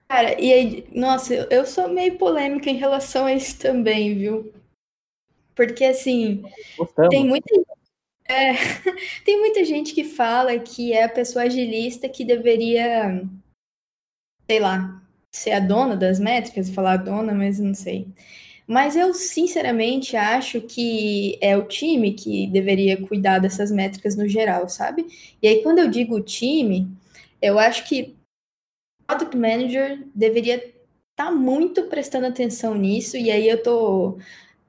Cara, 0.09 0.41
e 0.41 0.53
aí, 0.53 0.89
nossa, 0.93 1.35
eu 1.35 1.67
sou 1.67 1.89
meio 1.89 2.17
polêmica 2.17 2.71
em 2.71 2.77
relação 2.77 3.27
a 3.27 3.35
isso 3.35 3.59
também, 3.59 4.17
viu? 4.17 4.53
Porque 5.55 5.85
assim, 5.85 6.43
Gostamos. 6.77 7.11
tem 7.11 7.27
muita 7.27 7.53
é, 8.29 8.53
tem 9.25 9.39
muita 9.39 9.65
gente 9.65 9.95
que 9.95 10.05
fala 10.05 10.59
que 10.59 10.93
é 10.93 11.05
a 11.05 11.09
pessoa 11.09 11.45
agilista 11.45 12.09
que 12.09 12.25
deveria, 12.25 13.25
sei 14.49 14.61
lá, 14.61 15.03
ser 15.33 15.53
a 15.53 15.61
dona 15.61 15.97
das 15.97 16.19
métricas, 16.19 16.71
falar 16.71 16.99
dona, 16.99 17.33
mas 17.33 17.59
não 17.59 17.75
sei. 17.75 18.09
Mas 18.67 18.97
eu, 18.97 19.15
sinceramente, 19.15 20.17
acho 20.17 20.61
que 20.61 21.39
é 21.41 21.57
o 21.57 21.69
time 21.69 22.15
que 22.15 22.49
deveria 22.49 23.01
cuidar 23.01 23.39
dessas 23.39 23.71
métricas 23.71 24.17
no 24.17 24.29
geral, 24.29 24.69
sabe? 24.69 25.07
E 25.41 25.47
aí, 25.47 25.63
quando 25.63 25.79
eu 25.79 25.89
digo 25.89 26.21
time, 26.21 26.89
eu 27.41 27.61
acho 27.61 27.85
que 27.89 28.17
Product 29.07 29.37
Manager 29.37 30.01
deveria 30.15 30.57
estar 30.57 30.75
tá 31.17 31.31
muito 31.31 31.85
prestando 31.85 32.27
atenção 32.27 32.75
nisso, 32.75 33.17
e 33.17 33.31
aí 33.31 33.49
eu 33.49 33.63
tô 33.63 34.19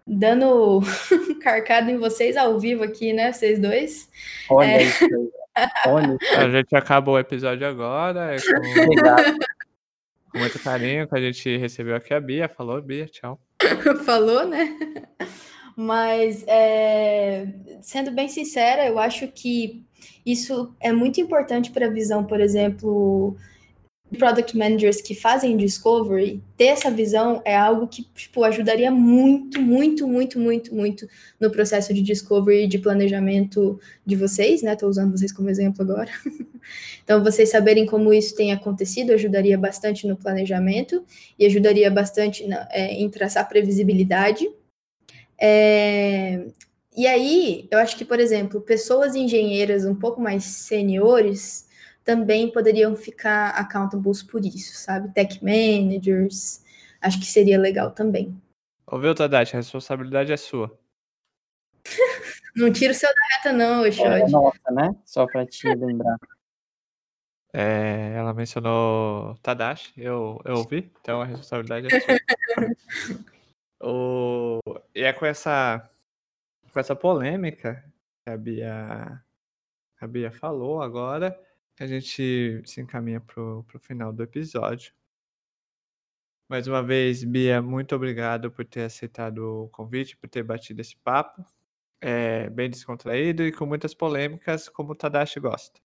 dando 0.08 0.80
carcado 1.42 1.92
em 1.92 1.98
vocês 1.98 2.38
ao 2.38 2.58
vivo 2.58 2.84
aqui, 2.84 3.12
né? 3.12 3.34
Vocês 3.34 3.60
dois. 3.60 4.10
Olha 4.50 4.68
é... 4.68 4.84
isso. 4.84 5.06
Olha 5.88 6.18
isso. 6.22 6.36
A 6.36 6.50
gente 6.50 6.76
acaba 6.76 7.12
o 7.12 7.20
episódio 7.20 7.68
agora. 7.68 8.36
É 8.36 8.38
com... 8.38 9.32
com 10.32 10.40
muito 10.40 10.60
carinho 10.60 11.08
que 11.08 11.16
a 11.16 11.22
gente 11.22 11.58
recebeu 11.58 11.96
aqui 11.96 12.14
a 12.14 12.20
Bia. 12.20 12.48
Falou, 12.48 12.82
Bia, 12.82 13.08
tchau. 13.08 13.40
Falou, 14.06 14.48
né? 14.48 14.78
Mas, 15.76 16.44
é... 16.48 17.48
sendo 17.82 18.12
bem 18.12 18.30
sincera, 18.30 18.86
eu 18.88 18.98
acho 18.98 19.28
que 19.28 19.86
isso 20.26 20.74
é 20.80 20.92
muito 20.92 21.20
importante 21.20 21.72
para 21.72 21.88
a 21.88 21.92
visão, 21.92 22.24
por 22.24 22.40
exemplo, 22.40 23.36
product 24.16 24.58
managers 24.58 25.02
que 25.02 25.14
fazem 25.14 25.58
discovery, 25.58 26.42
ter 26.56 26.66
essa 26.66 26.90
visão 26.90 27.42
é 27.44 27.56
algo 27.56 27.88
que 27.88 28.04
tipo, 28.16 28.44
ajudaria 28.44 28.90
muito, 28.90 29.62
muito, 29.62 30.08
muito, 30.08 30.40
muito, 30.40 30.74
muito 30.74 31.08
no 31.40 31.52
processo 31.52 31.94
de 31.94 32.02
discovery 32.02 32.64
e 32.64 32.68
de 32.68 32.80
planejamento 32.80 33.80
de 34.06 34.16
vocês, 34.16 34.62
né? 34.62 34.74
Estou 34.74 34.90
usando 34.90 35.12
vocês 35.12 35.32
como 35.34 35.50
exemplo 35.50 35.82
agora. 35.82 36.10
então, 37.04 37.22
vocês 37.22 37.50
saberem 37.50 37.86
como 37.86 38.14
isso 38.14 38.36
tem 38.36 38.54
acontecido 38.54 39.12
ajudaria 39.12 39.58
bastante 39.58 40.08
no 40.08 40.16
planejamento 40.16 41.04
e 41.38 41.46
ajudaria 41.46 41.92
bastante 41.92 42.48
na, 42.48 42.68
é, 42.72 42.94
em 42.94 43.10
traçar 43.10 43.48
previsibilidade. 43.50 44.50
É, 45.40 46.46
e 46.96 47.06
aí, 47.06 47.68
eu 47.70 47.78
acho 47.80 47.98
que, 47.98 48.06
por 48.06 48.20
exemplo, 48.20 48.62
pessoas 48.62 49.16
engenheiras 49.16 49.86
um 49.86 49.94
pouco 49.94 50.22
mais 50.22 50.46
seniores 50.46 51.67
também 52.08 52.50
poderiam 52.50 52.96
ficar 52.96 53.50
accountables 53.50 54.24
por 54.24 54.46
isso, 54.46 54.78
sabe? 54.78 55.14
Tech 55.14 55.44
managers, 55.44 56.64
acho 57.02 57.20
que 57.20 57.26
seria 57.26 57.60
legal 57.60 57.92
também. 57.92 58.42
Ouviu, 58.88 59.14
Tadashi? 59.14 59.58
A 59.58 59.60
responsabilidade 59.60 60.32
é 60.32 60.38
sua. 60.38 60.80
não 62.56 62.72
tira 62.72 62.94
o 62.94 62.96
seu 62.96 63.10
da 63.10 63.36
reta, 63.36 63.52
não, 63.52 63.82
Oxode. 63.84 64.22
É 64.22 64.30
nossa, 64.30 64.72
né? 64.72 64.96
Só 65.04 65.28
pra 65.28 65.46
te 65.46 65.68
lembrar. 65.76 66.18
É, 67.52 68.14
ela 68.16 68.34
mencionou 68.34 69.36
Tadashi, 69.42 69.92
eu, 69.98 70.40
eu 70.46 70.56
ouvi, 70.56 70.90
então 71.02 71.22
a 71.22 71.26
responsabilidade 71.26 71.88
é 71.94 72.00
sua. 72.00 72.18
o, 73.84 74.60
e 74.96 75.04
é 75.04 75.12
com 75.12 75.26
essa, 75.26 75.90
com 76.72 76.80
essa 76.80 76.96
polêmica 76.96 77.84
que 78.24 78.30
a 78.30 78.38
Bia, 78.38 79.22
a 80.00 80.08
Bia 80.08 80.32
falou 80.32 80.82
agora 80.82 81.38
a 81.84 81.88
gente 81.88 82.62
se 82.66 82.82
encaminha 82.82 83.22
pro, 83.22 83.64
pro 83.68 83.80
final 83.80 84.12
do 84.12 84.24
episódio. 84.24 84.94
Mais 86.50 86.66
uma 86.66 86.82
vez, 86.82 87.24
Bia, 87.24 87.62
muito 87.62 87.94
obrigado 87.94 88.50
por 88.50 88.64
ter 88.64 88.84
aceitado 88.84 89.66
o 89.66 89.70
convite, 89.70 90.16
por 90.16 90.30
ter 90.30 90.44
batido 90.44 90.80
esse 90.82 90.96
papo. 90.98 91.46
É, 92.00 92.50
bem 92.50 92.70
descontraído 92.70 93.44
e 93.44 93.52
com 93.52 93.66
muitas 93.66 93.94
polêmicas, 93.94 94.70
como 94.70 94.94
o 94.94 94.96
Tadashi 94.96 95.40
gosta. 95.40 95.80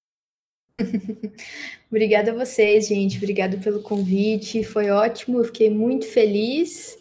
Obrigada 1.91 2.31
a 2.31 2.35
vocês, 2.35 2.87
gente. 2.87 3.17
Obrigado 3.17 3.59
pelo 3.59 3.83
convite. 3.83 4.63
Foi 4.63 4.91
ótimo, 4.91 5.39
eu 5.39 5.45
fiquei 5.45 5.69
muito 5.69 6.07
feliz. 6.07 6.97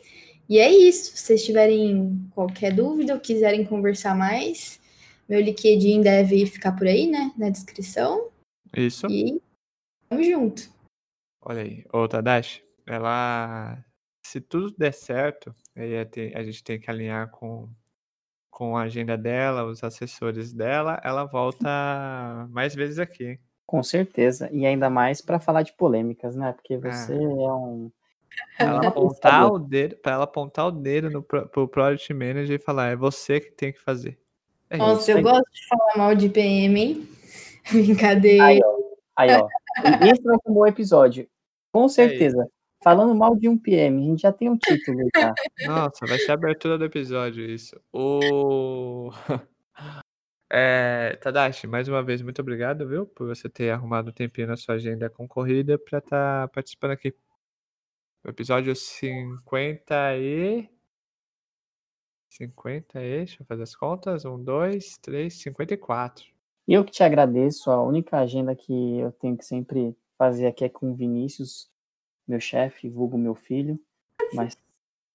E 0.50 0.58
é 0.58 0.72
isso. 0.72 1.16
Se 1.16 1.24
vocês 1.24 1.46
tiverem 1.46 2.20
qualquer 2.32 2.74
dúvida 2.74 3.14
ou 3.14 3.20
quiserem 3.20 3.64
conversar 3.64 4.16
mais, 4.16 4.80
meu 5.30 5.40
LinkedIn 5.40 6.02
deve 6.02 6.46
ficar 6.46 6.72
por 6.72 6.88
aí, 6.88 7.08
né? 7.08 7.32
Na 7.38 7.50
descrição. 7.50 8.31
Isso. 8.76 9.08
E 9.08 9.42
tamo 10.10 10.24
junto. 10.24 10.70
Olha 11.42 11.62
aí. 11.62 11.86
Ô, 11.92 12.08
Tadashi, 12.08 12.64
ela. 12.86 13.84
Se 14.24 14.40
tudo 14.40 14.74
der 14.78 14.94
certo, 14.94 15.54
a 15.76 16.44
gente 16.44 16.64
tem 16.64 16.80
que 16.80 16.90
alinhar 16.90 17.30
com, 17.32 17.68
com 18.50 18.78
a 18.78 18.84
agenda 18.84 19.18
dela, 19.18 19.66
os 19.66 19.84
assessores 19.84 20.54
dela, 20.54 21.02
ela 21.04 21.26
volta 21.26 21.68
mais 22.52 22.76
vezes 22.76 23.00
aqui? 23.00 23.40
Com 23.66 23.82
certeza. 23.82 24.50
E 24.52 24.66
ainda 24.66 24.90
mais 24.90 25.22
para 25.22 25.40
falar 25.40 25.64
de 25.64 25.74
polêmicas, 25.74 26.36
né? 26.36 26.54
Porque 26.54 26.78
você 26.78 27.14
é, 27.14 27.18
é 27.18 27.54
um. 27.54 27.92
Pra 28.58 28.68
ela, 28.68 28.88
apontar 28.88 29.52
o 29.52 29.60
dedo, 29.60 29.96
pra 29.98 30.12
ela 30.14 30.24
apontar 30.24 30.68
o 30.68 30.72
dedo 30.72 31.10
no, 31.10 31.24
pro 31.24 31.68
Product 31.68 32.14
Manager 32.14 32.60
e 32.60 32.64
falar, 32.64 32.90
é 32.90 32.96
você 32.96 33.40
que 33.40 33.52
tem 33.52 33.74
que 33.74 33.80
fazer. 33.80 34.20
É 34.70 34.78
Nossa, 34.78 35.12
eu 35.12 35.22
gosto 35.22 35.52
de 35.52 35.68
falar 35.68 35.98
mal 35.98 36.16
de 36.16 36.30
PM, 36.30 36.80
hein? 36.80 37.10
Brincadeira. 37.72 38.46
Aí, 38.46 38.60
ó. 38.64 38.78
Aí, 39.18 39.30
ó. 39.36 39.48
Esse 40.06 40.22
vai 40.24 40.36
ser 40.36 40.50
um 40.50 40.54
bom 40.54 40.68
episódio. 40.68 41.28
Com 41.72 41.88
certeza. 41.88 42.48
Falando 42.84 43.14
mal 43.14 43.36
de 43.36 43.48
um 43.48 43.58
PM, 43.58 44.02
a 44.02 44.06
gente 44.06 44.22
já 44.24 44.34
tem 44.34 44.50
um 44.50 44.58
título, 44.58 45.08
tá? 45.14 45.34
Nossa, 45.68 46.06
vai 46.08 46.18
ser 46.18 46.32
a 46.32 46.34
abertura 46.34 46.80
do 46.80 46.86
episódio 46.86 47.46
isso. 47.46 47.80
O... 47.94 49.12
É, 50.54 51.16
Tadashi, 51.22 51.66
mais 51.66 51.88
uma 51.88 52.04
vez, 52.04 52.22
muito 52.22 52.42
obrigado, 52.42 52.86
viu, 52.86 53.06
por 53.06 53.26
você 53.26 53.48
ter 53.48 53.70
arrumado 53.70 54.10
um 54.10 54.14
tempinho 54.14 54.48
na 54.48 54.58
sua 54.58 54.76
agenda 54.76 55.10
concorrida 55.10 55.80
para 55.80 56.00
estar 56.00 56.42
tá 56.42 56.48
participando 56.50 56.92
aqui. 56.92 57.16
O 58.22 58.30
episódio 58.30 58.76
50 58.76 60.18
e... 60.18 60.70
50 62.30 63.02
e... 63.02 63.18
Deixa 63.20 63.42
eu 63.42 63.46
fazer 63.46 63.64
as 63.64 63.74
contas. 63.74 64.26
1, 64.26 64.44
2, 64.44 64.98
3, 64.98 65.34
54. 65.34 66.31
Eu 66.74 66.86
que 66.86 66.92
te 66.92 67.04
agradeço. 67.04 67.70
A 67.70 67.84
única 67.84 68.18
agenda 68.18 68.56
que 68.56 68.98
eu 68.98 69.12
tenho 69.12 69.38
que 69.38 69.44
sempre 69.44 69.94
fazer 70.18 70.48
aqui 70.48 70.64
é 70.64 70.70
com 70.70 70.92
o 70.92 70.96
Vinícius, 70.96 71.70
meu 72.26 72.40
chefe, 72.40 72.88
vulgo 72.88 73.18
meu 73.18 73.36
filho. 73.36 73.78
Mas 74.34 74.58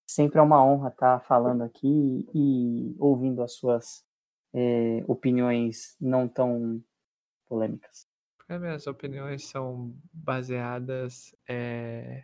sempre 0.06 0.38
é 0.38 0.42
uma 0.42 0.62
honra 0.62 0.90
estar 0.90 1.18
falando 1.20 1.62
aqui 1.62 2.28
e 2.34 2.94
ouvindo 2.98 3.42
as 3.42 3.52
suas 3.52 4.04
é, 4.52 5.02
opiniões 5.08 5.96
não 5.98 6.28
tão 6.28 6.84
polêmicas. 7.46 8.06
As 8.46 8.60
minhas 8.60 8.86
opiniões 8.86 9.46
são 9.46 9.94
baseadas 10.12 11.34
é, 11.48 12.22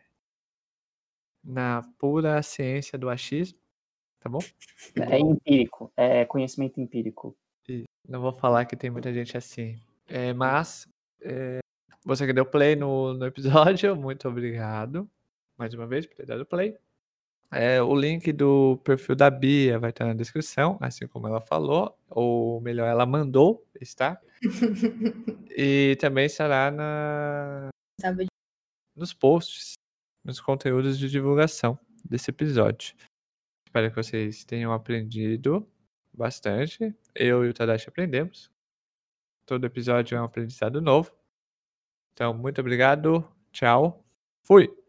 na 1.42 1.82
pura 1.98 2.42
ciência 2.42 2.98
do 2.98 3.08
achismo, 3.08 3.58
tá 4.20 4.28
bom? 4.28 4.40
É 4.94 5.18
empírico, 5.18 5.90
é 5.96 6.26
conhecimento 6.26 6.78
empírico. 6.78 7.34
Não 8.08 8.20
vou 8.20 8.32
falar 8.32 8.64
que 8.64 8.76
tem 8.76 8.90
muita 8.90 9.12
gente 9.12 9.36
assim. 9.36 9.78
É, 10.06 10.32
mas 10.32 10.86
é, 11.20 11.60
você 12.04 12.26
que 12.26 12.32
deu 12.32 12.44
play 12.44 12.76
no, 12.76 13.14
no 13.14 13.26
episódio, 13.26 13.94
muito 13.96 14.28
obrigado 14.28 15.08
mais 15.62 15.74
uma 15.74 15.86
vez 15.86 16.06
por 16.06 16.16
ter 16.16 16.26
dado 16.26 16.44
play. 16.44 16.76
É, 17.52 17.82
o 17.82 17.94
link 17.94 18.32
do 18.32 18.78
perfil 18.78 19.14
da 19.14 19.30
Bia 19.30 19.78
vai 19.78 19.90
estar 19.90 20.06
na 20.06 20.14
descrição, 20.14 20.78
assim 20.80 21.06
como 21.06 21.28
ela 21.28 21.40
falou, 21.40 21.96
ou 22.08 22.60
melhor, 22.60 22.88
ela 22.88 23.06
mandou 23.06 23.64
está. 23.80 24.20
e 25.56 25.96
também 26.00 26.26
estará 26.26 26.70
na... 26.70 27.68
nos 28.96 29.12
posts, 29.12 29.74
nos 30.24 30.40
conteúdos 30.40 30.98
de 30.98 31.08
divulgação 31.08 31.78
desse 32.04 32.30
episódio. 32.30 32.96
Espero 33.68 33.90
que 33.90 33.96
vocês 33.96 34.44
tenham 34.44 34.72
aprendido 34.72 35.64
bastante. 36.12 36.94
Eu 37.14 37.44
e 37.44 37.48
o 37.48 37.54
Tadashi 37.54 37.88
aprendemos. 37.88 38.50
Todo 39.46 39.66
episódio 39.66 40.16
é 40.16 40.20
um 40.20 40.24
aprendizado 40.24 40.80
novo. 40.80 41.12
Então, 42.12 42.34
muito 42.34 42.60
obrigado. 42.60 43.26
Tchau. 43.52 44.04
Fui. 44.42 44.81